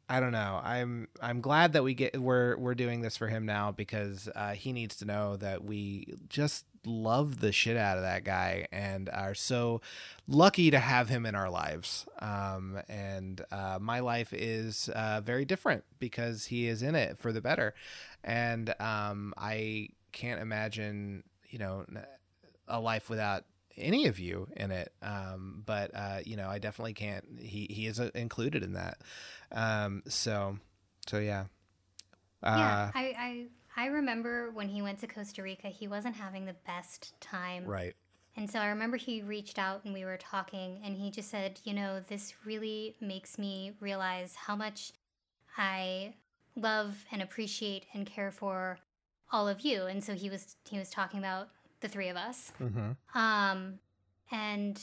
I 0.08 0.20
don't 0.20 0.32
know. 0.32 0.60
I'm 0.62 1.08
I'm 1.20 1.40
glad 1.40 1.72
that 1.72 1.82
we 1.82 1.94
get 1.94 2.20
we're 2.20 2.56
we're 2.56 2.76
doing 2.76 3.00
this 3.00 3.16
for 3.16 3.26
him 3.26 3.44
now 3.44 3.72
because 3.72 4.28
uh, 4.36 4.52
he 4.52 4.72
needs 4.72 4.96
to 4.96 5.04
know 5.04 5.36
that 5.36 5.64
we 5.64 6.14
just 6.28 6.64
love 6.84 7.40
the 7.40 7.50
shit 7.50 7.76
out 7.76 7.96
of 7.96 8.04
that 8.04 8.22
guy 8.22 8.68
and 8.70 9.08
are 9.08 9.34
so 9.34 9.80
lucky 10.28 10.70
to 10.70 10.78
have 10.78 11.08
him 11.08 11.26
in 11.26 11.34
our 11.34 11.50
lives. 11.50 12.06
Um, 12.20 12.78
and 12.88 13.44
uh, 13.50 13.78
my 13.80 13.98
life 13.98 14.32
is 14.32 14.88
uh, 14.90 15.20
very 15.22 15.44
different 15.44 15.82
because 15.98 16.46
he 16.46 16.68
is 16.68 16.82
in 16.82 16.94
it 16.94 17.18
for 17.18 17.32
the 17.32 17.40
better, 17.40 17.74
and 18.22 18.72
um, 18.78 19.34
I 19.36 19.88
can't 20.12 20.40
imagine 20.40 21.24
you 21.50 21.58
know 21.58 21.84
a 22.68 22.80
life 22.80 23.10
without 23.10 23.44
any 23.76 24.06
of 24.06 24.18
you 24.18 24.48
in 24.56 24.70
it. 24.70 24.92
Um, 25.02 25.62
but 25.66 25.90
uh, 25.94 26.18
you 26.24 26.36
know, 26.36 26.48
I 26.48 26.58
definitely 26.58 26.94
can't. 26.94 27.24
He 27.38 27.66
he 27.70 27.86
is 27.86 28.00
uh, 28.00 28.10
included 28.14 28.62
in 28.62 28.74
that. 28.74 28.98
Um, 29.52 30.02
so 30.08 30.58
so 31.06 31.18
yeah. 31.18 31.44
Uh, 32.42 32.56
yeah, 32.58 32.90
I, 32.94 33.14
I 33.18 33.46
I 33.76 33.86
remember 33.86 34.50
when 34.50 34.68
he 34.68 34.82
went 34.82 35.00
to 35.00 35.06
Costa 35.06 35.42
Rica, 35.42 35.68
he 35.68 35.86
wasn't 35.88 36.16
having 36.16 36.46
the 36.46 36.56
best 36.66 37.18
time. 37.20 37.64
right. 37.64 37.94
And 38.38 38.50
so 38.50 38.58
I 38.58 38.66
remember 38.66 38.98
he 38.98 39.22
reached 39.22 39.58
out 39.58 39.84
and 39.84 39.94
we 39.94 40.04
were 40.04 40.18
talking, 40.18 40.80
and 40.84 40.94
he 40.94 41.10
just 41.10 41.30
said, 41.30 41.58
You 41.64 41.72
know, 41.72 42.00
this 42.00 42.34
really 42.44 42.94
makes 43.00 43.38
me 43.38 43.72
realize 43.80 44.34
how 44.34 44.54
much 44.54 44.92
I 45.56 46.14
love 46.54 47.04
and 47.10 47.22
appreciate 47.22 47.86
and 47.94 48.06
care 48.06 48.30
for 48.30 48.78
all 49.32 49.48
of 49.48 49.62
you. 49.62 49.84
And 49.84 50.04
so 50.04 50.14
he 50.14 50.28
was 50.30 50.56
he 50.68 50.78
was 50.78 50.90
talking 50.90 51.18
about 51.18 51.48
the 51.86 51.92
three 51.92 52.08
of 52.08 52.16
us. 52.16 52.52
Mm-hmm. 52.60 53.18
Um, 53.18 53.78
and 54.30 54.80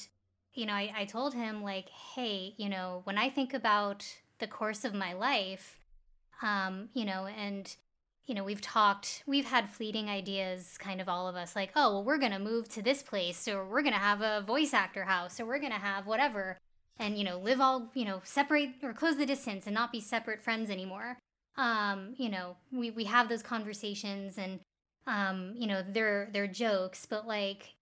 you 0.54 0.66
know, 0.66 0.74
I, 0.74 0.94
I 0.96 1.06
told 1.06 1.34
him 1.34 1.64
like, 1.64 1.90
hey, 1.90 2.54
you 2.58 2.70
know, 2.70 3.02
when 3.06 3.18
I 3.18 3.30
think 3.30 3.54
about 3.54 4.06
the 4.40 4.48
course 4.48 4.86
of 4.86 4.94
my 4.94 5.14
life, 5.14 5.80
um, 6.42 6.90
you 6.94 7.06
know, 7.06 7.28
and 7.28 7.76
you 8.26 8.36
know, 8.36 8.44
we've 8.44 8.62
talked, 8.62 9.24
we've 9.28 9.46
had 9.46 9.68
fleeting 9.68 10.10
ideas, 10.10 10.78
kind 10.78 11.02
of 11.02 11.10
all 11.10 11.28
of 11.28 11.36
us, 11.36 11.58
like, 11.58 11.72
oh, 11.76 11.92
well, 11.92 12.04
we're 12.06 12.18
gonna 12.18 12.40
move 12.40 12.70
to 12.70 12.82
this 12.82 13.02
place, 13.02 13.48
or 13.48 13.68
we're 13.68 13.82
gonna 13.82 13.98
have 13.98 14.22
a 14.22 14.44
voice 14.46 14.74
actor 14.74 15.04
house, 15.04 15.40
or 15.40 15.46
we're 15.46 15.60
gonna 15.60 15.76
have 15.76 16.08
whatever, 16.08 16.58
and 17.00 17.18
you 17.18 17.24
know, 17.24 17.38
live 17.38 17.60
all, 17.60 17.92
you 17.94 18.06
know, 18.06 18.22
separate 18.24 18.76
or 18.82 18.94
close 18.94 19.18
the 19.18 19.26
distance 19.26 19.66
and 19.66 19.74
not 19.74 19.92
be 19.92 20.00
separate 20.00 20.42
friends 20.42 20.70
anymore. 20.70 21.18
Um, 21.58 22.14
you 22.18 22.30
know, 22.30 22.56
we 22.72 22.92
we 22.92 23.04
have 23.06 23.28
those 23.28 23.44
conversations, 23.44 24.38
and 24.38 24.60
um, 25.08 25.54
you 25.58 25.68
know, 25.68 25.82
they're 25.82 26.30
they're 26.32 26.48
jokes, 26.48 27.06
but 27.06 27.28
like 27.28 27.76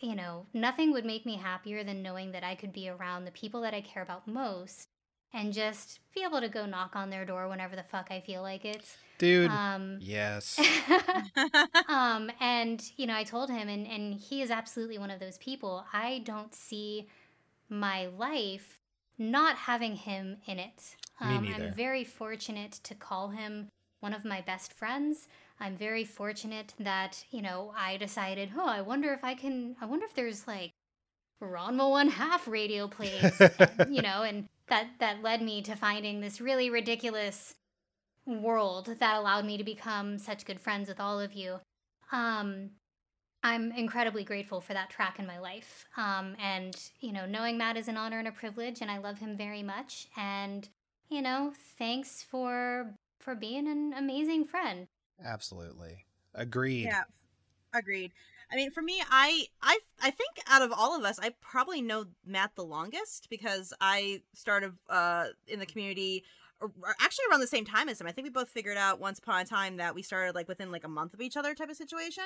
you 0.00 0.14
know, 0.14 0.46
nothing 0.52 0.92
would 0.92 1.04
make 1.04 1.24
me 1.24 1.36
happier 1.36 1.82
than 1.84 2.02
knowing 2.02 2.32
that 2.32 2.44
I 2.44 2.54
could 2.54 2.72
be 2.72 2.88
around 2.88 3.24
the 3.24 3.30
people 3.30 3.62
that 3.62 3.72
I 3.74 3.80
care 3.80 4.02
about 4.02 4.26
most 4.26 4.88
and 5.32 5.52
just 5.52 6.00
be 6.14 6.22
able 6.22 6.40
to 6.40 6.48
go 6.48 6.66
knock 6.66 6.94
on 6.94 7.10
their 7.10 7.24
door 7.24 7.48
whenever 7.48 7.74
the 7.74 7.82
fuck 7.82 8.08
I 8.10 8.20
feel 8.20 8.42
like 8.42 8.64
it. 8.64 8.84
Dude. 9.18 9.50
Um, 9.50 9.98
yes. 10.00 10.60
um, 11.88 12.30
and 12.40 12.82
you 12.96 13.06
know, 13.06 13.16
I 13.16 13.24
told 13.24 13.50
him, 13.50 13.68
and 13.68 13.86
and 13.86 14.14
he 14.14 14.42
is 14.42 14.50
absolutely 14.50 14.98
one 14.98 15.10
of 15.10 15.20
those 15.20 15.38
people. 15.38 15.84
I 15.92 16.22
don't 16.24 16.54
see 16.54 17.08
my 17.68 18.06
life 18.06 18.78
not 19.18 19.56
having 19.56 19.96
him 19.96 20.38
in 20.46 20.58
it. 20.58 20.96
Me 21.20 21.36
Um, 21.36 21.44
neither. 21.44 21.66
I'm 21.66 21.74
very 21.74 22.04
fortunate 22.04 22.72
to 22.72 22.94
call 22.94 23.28
him 23.28 23.68
one 24.00 24.12
of 24.12 24.24
my 24.24 24.40
best 24.40 24.72
friends. 24.72 25.28
I'm 25.60 25.76
very 25.76 26.04
fortunate 26.04 26.74
that 26.78 27.24
you 27.30 27.42
know 27.42 27.72
I 27.76 27.96
decided, 27.96 28.50
oh, 28.56 28.68
I 28.68 28.80
wonder 28.80 29.12
if 29.12 29.24
I 29.24 29.34
can. 29.34 29.76
I 29.80 29.86
wonder 29.86 30.04
if 30.04 30.14
there's 30.14 30.46
like 30.46 30.72
Ranma 31.42 31.90
One 31.90 32.08
Half 32.08 32.48
radio 32.48 32.88
plays, 32.88 33.40
and, 33.40 33.88
you 33.94 34.02
know, 34.02 34.22
and 34.22 34.48
that 34.68 34.88
that 34.98 35.22
led 35.22 35.42
me 35.42 35.62
to 35.62 35.76
finding 35.76 36.20
this 36.20 36.40
really 36.40 36.70
ridiculous 36.70 37.54
world 38.26 38.86
that 38.86 39.16
allowed 39.16 39.44
me 39.44 39.58
to 39.58 39.64
become 39.64 40.18
such 40.18 40.46
good 40.46 40.60
friends 40.60 40.88
with 40.88 41.00
all 41.00 41.20
of 41.20 41.34
you. 41.34 41.60
Um, 42.10 42.70
I'm 43.42 43.72
incredibly 43.72 44.24
grateful 44.24 44.62
for 44.62 44.72
that 44.72 44.88
track 44.88 45.18
in 45.18 45.26
my 45.26 45.38
life. 45.38 45.84
Um, 45.98 46.34
and, 46.42 46.74
you 47.00 47.12
know, 47.12 47.26
knowing 47.26 47.58
Matt 47.58 47.76
is 47.76 47.88
an 47.88 47.98
honor 47.98 48.18
and 48.18 48.26
a 48.26 48.32
privilege, 48.32 48.80
and 48.80 48.90
I 48.90 48.96
love 48.96 49.18
him 49.18 49.36
very 49.36 49.62
much. 49.62 50.08
And, 50.16 50.66
you 51.10 51.20
know, 51.20 51.52
thanks 51.78 52.22
for 52.22 52.94
for 53.20 53.34
being 53.34 53.68
an 53.68 53.92
amazing 53.96 54.44
friend. 54.44 54.86
Absolutely. 55.22 56.06
Agreed. 56.34 56.84
Yeah, 56.84 57.04
agreed. 57.72 58.12
I 58.52 58.56
mean, 58.56 58.70
for 58.70 58.82
me, 58.82 59.02
I 59.10 59.46
I 59.62 59.78
I 60.02 60.10
think 60.10 60.30
out 60.48 60.62
of 60.62 60.72
all 60.72 60.96
of 60.96 61.04
us, 61.04 61.18
I 61.18 61.30
probably 61.40 61.82
know 61.82 62.06
Matt 62.26 62.52
the 62.54 62.64
longest 62.64 63.28
because 63.30 63.72
I 63.80 64.22
started 64.32 64.72
uh 64.88 65.26
in 65.48 65.58
the 65.58 65.66
community 65.66 66.24
or- 66.60 66.70
actually 67.00 67.24
around 67.30 67.40
the 67.40 67.46
same 67.46 67.64
time 67.64 67.88
as 67.88 68.00
him. 68.00 68.06
I 68.06 68.12
think 68.12 68.26
we 68.26 68.30
both 68.30 68.48
figured 68.48 68.76
out 68.76 69.00
once 69.00 69.18
upon 69.18 69.40
a 69.40 69.44
time 69.44 69.76
that 69.78 69.94
we 69.94 70.02
started 70.02 70.34
like 70.34 70.48
within 70.48 70.70
like 70.70 70.84
a 70.84 70.88
month 70.88 71.14
of 71.14 71.20
each 71.20 71.36
other 71.36 71.54
type 71.54 71.68
of 71.70 71.76
situation. 71.76 72.24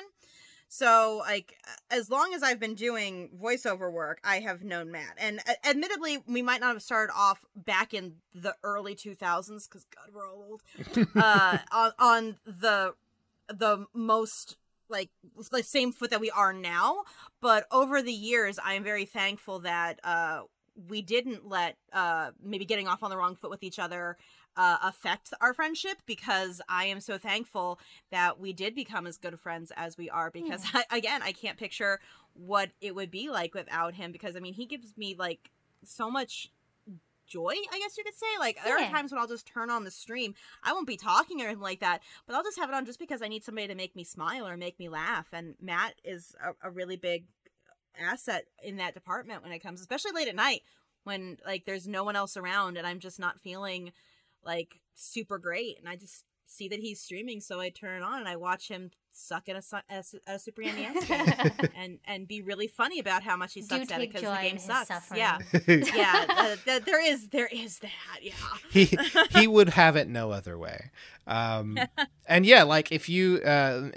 So 0.71 1.17
like 1.25 1.55
as 1.89 2.09
long 2.09 2.33
as 2.35 2.43
I've 2.43 2.59
been 2.59 2.75
doing 2.75 3.31
voiceover 3.41 3.91
work, 3.91 4.19
I 4.23 4.39
have 4.39 4.63
known 4.63 4.91
Matt. 4.91 5.15
And 5.17 5.39
uh, 5.47 5.53
admittedly, 5.67 6.19
we 6.27 6.41
might 6.43 6.61
not 6.61 6.73
have 6.73 6.83
started 6.83 7.11
off 7.15 7.43
back 7.55 7.93
in 7.93 8.13
the 8.35 8.55
early 8.63 8.95
2000s 8.95 9.67
cuz 9.69 9.85
god, 9.93 10.13
we're 10.13 10.27
all 10.29 10.45
old. 10.49 10.61
uh 11.15 11.57
on 11.71 11.91
on 11.99 12.37
the 12.45 12.93
the 13.47 13.87
most 13.93 14.57
like 14.89 15.09
the 15.51 15.63
same 15.63 15.91
foot 15.91 16.11
that 16.11 16.19
we 16.21 16.29
are 16.31 16.53
now 16.53 17.03
but 17.41 17.65
over 17.71 18.01
the 18.01 18.11
years 18.11 18.57
i 18.63 18.73
am 18.73 18.83
very 18.83 19.05
thankful 19.05 19.59
that 19.59 19.99
uh 20.03 20.41
we 20.87 21.01
didn't 21.01 21.47
let 21.47 21.77
uh 21.93 22.31
maybe 22.41 22.65
getting 22.65 22.87
off 22.87 23.03
on 23.03 23.09
the 23.09 23.17
wrong 23.17 23.35
foot 23.35 23.49
with 23.51 23.63
each 23.63 23.79
other 23.79 24.17
uh 24.57 24.77
affect 24.83 25.33
our 25.41 25.53
friendship 25.53 25.97
because 26.05 26.61
i 26.69 26.85
am 26.85 26.99
so 26.99 27.17
thankful 27.17 27.79
that 28.11 28.39
we 28.39 28.53
did 28.53 28.75
become 28.75 29.05
as 29.07 29.17
good 29.17 29.39
friends 29.39 29.71
as 29.75 29.97
we 29.97 30.09
are 30.09 30.31
because 30.31 30.63
I, 30.73 30.85
again 30.91 31.21
i 31.21 31.31
can't 31.31 31.57
picture 31.57 31.99
what 32.33 32.69
it 32.81 32.95
would 32.95 33.11
be 33.11 33.29
like 33.29 33.53
without 33.53 33.95
him 33.95 34.11
because 34.11 34.35
i 34.35 34.39
mean 34.39 34.53
he 34.53 34.65
gives 34.65 34.97
me 34.97 35.15
like 35.17 35.51
so 35.83 36.09
much 36.09 36.51
joy 37.27 37.53
i 37.71 37.79
guess 37.79 37.95
you 37.95 38.03
could 38.03 38.15
say. 38.15 38.25
Like 38.39 38.57
there 38.63 38.75
are 38.75 38.89
times 38.89 39.11
when 39.11 39.21
i'll 39.21 39.27
just 39.27 39.45
turn 39.45 39.69
on 39.69 39.83
the 39.83 39.91
stream. 39.91 40.33
I 40.63 40.73
won't 40.73 40.87
be 40.87 40.97
talking 40.97 41.39
or 41.41 41.45
anything 41.45 41.61
like 41.61 41.79
that 41.81 42.01
but 42.25 42.35
I'll 42.35 42.43
just 42.43 42.57
have 42.57 42.69
it 42.69 42.75
on 42.75 42.85
just 42.85 42.97
because 42.99 43.21
I 43.21 43.27
need 43.27 43.43
somebody 43.43 43.67
to 43.67 43.75
make 43.75 43.95
me 43.95 44.03
smile 44.03 44.47
or 44.47 44.57
make 44.57 44.79
me 44.79 44.89
laugh. 44.89 45.27
And 45.31 45.53
Matt 45.61 45.93
is 46.03 46.35
a, 46.43 46.67
a 46.67 46.71
really 46.71 46.95
big 46.95 47.25
asset 47.99 48.45
in 48.63 48.77
that 48.77 48.93
department 48.93 49.43
when 49.43 49.51
it 49.51 49.59
comes, 49.59 49.81
especially 49.81 50.11
late 50.11 50.27
at 50.27 50.35
night 50.35 50.63
when 51.03 51.37
like 51.45 51.65
there's 51.65 51.87
no 51.87 52.03
one 52.03 52.15
else 52.15 52.35
around 52.35 52.77
and 52.77 52.85
I'm 52.85 52.99
just 52.99 53.19
not 53.19 53.39
feeling 53.39 53.91
like 54.43 54.81
super 54.95 55.37
great. 55.37 55.77
And 55.79 55.87
I 55.87 55.95
just 55.95 56.25
see 56.45 56.67
that 56.69 56.79
he's 56.79 57.01
streaming, 57.01 57.41
so 57.41 57.59
I 57.59 57.69
turn 57.69 58.01
it 58.01 58.05
on 58.05 58.19
and 58.19 58.27
I 58.27 58.35
watch 58.35 58.67
him 58.67 58.91
suck 59.13 59.49
at 59.49 59.55
a, 59.55 59.83
a, 59.89 60.03
a 60.35 60.39
Super 60.39 60.61
NES 60.63 61.03
game 61.07 61.69
and 61.75 61.99
and 62.05 62.27
be 62.27 62.41
really 62.41 62.67
funny 62.67 62.99
about 62.99 63.23
how 63.23 63.35
much 63.35 63.53
he 63.53 63.61
Do 63.61 63.67
sucks 63.67 63.91
at 63.91 64.01
it 64.01 64.11
because 64.11 64.21
the 64.29 64.41
game 64.41 64.57
sucks. 64.57 64.87
suffering. 64.87 65.19
Yeah, 65.19 65.37
yeah. 65.67 66.25
uh, 66.29 66.55
th- 66.65 66.83
there 66.83 67.05
is 67.05 67.27
there 67.29 67.47
is 67.51 67.79
that. 67.79 67.91
Yeah. 68.21 68.33
he 68.71 68.97
he 69.31 69.47
would 69.47 69.69
have 69.69 69.95
it 69.95 70.07
no 70.07 70.31
other 70.31 70.57
way. 70.57 70.91
Um, 71.27 71.77
and 72.25 72.43
yeah, 72.45 72.63
like 72.63 72.91
if 72.91 73.07
you 73.07 73.37
uh, 73.43 73.91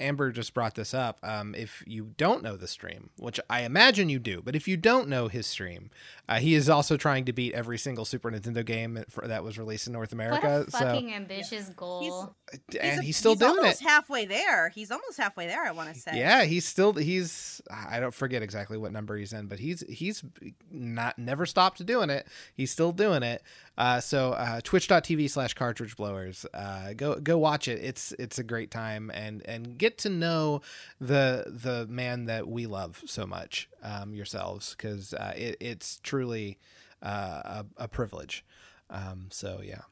Amber 0.00 0.32
just 0.32 0.54
brought 0.54 0.74
this 0.74 0.94
up. 0.94 1.18
Um, 1.22 1.54
if 1.54 1.84
you 1.86 2.12
don't 2.16 2.42
know 2.42 2.56
the 2.56 2.66
stream, 2.66 3.10
which 3.18 3.38
I 3.50 3.62
imagine 3.62 4.08
you 4.08 4.18
do, 4.18 4.40
but 4.42 4.56
if 4.56 4.66
you 4.66 4.76
don't 4.78 5.08
know 5.08 5.28
his 5.28 5.46
stream, 5.46 5.90
uh, 6.28 6.38
he 6.38 6.54
is 6.54 6.68
also 6.70 6.96
trying 6.96 7.26
to 7.26 7.32
beat 7.34 7.52
every 7.52 7.76
single 7.76 8.04
Super 8.06 8.30
Nintendo 8.30 8.64
game 8.64 9.04
for, 9.10 9.26
that 9.28 9.44
was 9.44 9.58
released 9.58 9.86
in 9.86 9.92
North 9.92 10.08
What 10.10 10.14
America. 10.14 10.64
a 10.66 10.70
so 10.70 10.86
ambitious 10.86 11.68
goal. 11.70 12.34
and 12.80 13.00
a- 13.00 13.02
he's 13.02 13.16
still 13.18 13.34
doing 13.34 13.52
it. 13.52 13.58
almost 13.58 13.82
halfway 13.82 14.24
there. 14.24 14.49
He's 14.74 14.90
almost 14.90 15.16
halfway 15.16 15.46
there. 15.46 15.64
I 15.64 15.70
want 15.72 15.92
to 15.94 15.98
say. 15.98 16.18
Yeah, 16.18 16.44
he's 16.44 16.64
still 16.64 16.92
he's 16.92 17.60
I 17.70 18.00
don't 18.00 18.14
forget 18.14 18.42
exactly 18.42 18.76
what 18.78 18.92
number 18.92 19.16
he's 19.16 19.32
in, 19.32 19.46
but 19.46 19.58
he's 19.58 19.80
he's 19.88 20.22
not 20.70 21.18
never 21.18 21.46
stopped 21.46 21.84
doing 21.84 22.10
it. 22.10 22.26
He's 22.54 22.70
still 22.70 22.92
doing 22.92 23.22
it. 23.22 23.42
Uh, 23.78 24.00
so 24.00 24.32
uh, 24.32 24.60
twitch.tv 24.62 25.30
slash 25.30 25.54
cartridge 25.54 25.96
blowers. 25.96 26.44
Uh, 26.52 26.92
go 26.94 27.16
go 27.16 27.38
watch 27.38 27.68
it. 27.68 27.82
It's 27.82 28.12
it's 28.12 28.38
a 28.38 28.44
great 28.44 28.70
time 28.70 29.10
and 29.14 29.42
and 29.46 29.78
get 29.78 29.98
to 29.98 30.08
know 30.08 30.62
the 31.00 31.44
the 31.46 31.86
man 31.88 32.26
that 32.26 32.48
we 32.48 32.66
love 32.66 33.02
so 33.06 33.26
much 33.26 33.68
um, 33.82 34.14
yourselves 34.14 34.74
because 34.76 35.14
uh, 35.14 35.32
it, 35.36 35.56
it's 35.60 35.98
truly 36.02 36.58
uh, 37.02 37.62
a, 37.78 37.84
a 37.84 37.88
privilege. 37.88 38.44
Um, 38.90 39.28
so 39.30 39.60
yeah, 39.64 39.82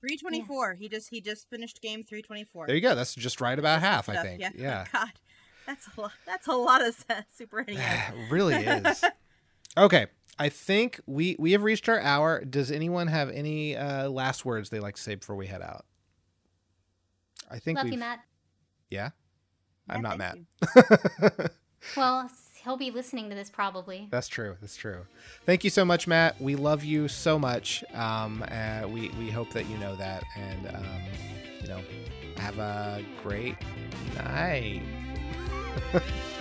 324. 0.00 0.74
He 0.74 0.88
just 0.88 1.08
he 1.10 1.20
just 1.20 1.48
finished 1.50 1.80
game 1.80 2.04
324. 2.04 2.66
there 2.66 2.76
you 2.76 2.82
go. 2.82 2.94
That's 2.94 3.14
just 3.14 3.40
right 3.40 3.58
about 3.58 3.80
half, 3.80 4.08
I 4.08 4.22
think. 4.22 4.40
Yeah. 4.40 4.50
yeah. 4.56 4.86
God, 4.92 5.12
that's 5.66 5.88
a 5.96 6.00
lot. 6.00 6.12
That's 6.26 6.46
a 6.46 6.52
lot 6.52 6.86
of 6.86 7.04
Super 7.36 7.64
NES. 7.66 8.12
Really 8.30 8.54
is. 8.54 9.04
okay. 9.76 10.06
I 10.38 10.48
think 10.48 11.00
we 11.06 11.34
we 11.38 11.52
have 11.52 11.62
reached 11.64 11.88
our 11.88 11.98
hour. 12.00 12.44
Does 12.44 12.70
anyone 12.70 13.08
have 13.08 13.28
any 13.30 13.76
uh, 13.76 14.08
last 14.08 14.44
words 14.44 14.70
they 14.70 14.80
like 14.80 14.94
to 14.94 15.02
say 15.02 15.16
before 15.16 15.34
we 15.36 15.46
head 15.48 15.62
out? 15.62 15.84
I 17.50 17.58
think 17.58 17.76
Love 17.76 17.84
we've 17.84 17.94
you, 17.94 17.98
Matt. 17.98 18.20
yeah. 18.90 19.10
I'm 19.88 20.02
not 20.02 20.18
Matt. 20.18 20.36
thank 20.74 20.84
you. 21.40 21.46
Well, 21.96 22.30
he'll 22.68 22.76
be 22.76 22.90
listening 22.90 23.30
to 23.30 23.34
this 23.34 23.48
probably. 23.48 24.08
That's 24.10 24.28
true. 24.28 24.56
That's 24.60 24.76
true. 24.76 25.06
Thank 25.46 25.64
you 25.64 25.70
so 25.70 25.86
much, 25.86 26.06
Matt. 26.06 26.38
We 26.38 26.54
love 26.54 26.84
you 26.84 27.08
so 27.08 27.38
much. 27.38 27.82
Um, 27.94 28.44
uh, 28.50 28.86
we 28.86 29.08
we 29.18 29.30
hope 29.30 29.50
that 29.54 29.66
you 29.70 29.78
know 29.78 29.96
that, 29.96 30.22
and 30.36 30.66
um, 30.68 30.84
you 31.62 31.68
know, 31.68 31.80
have 32.36 32.58
a 32.58 33.02
great 33.22 33.56
night. 34.16 34.82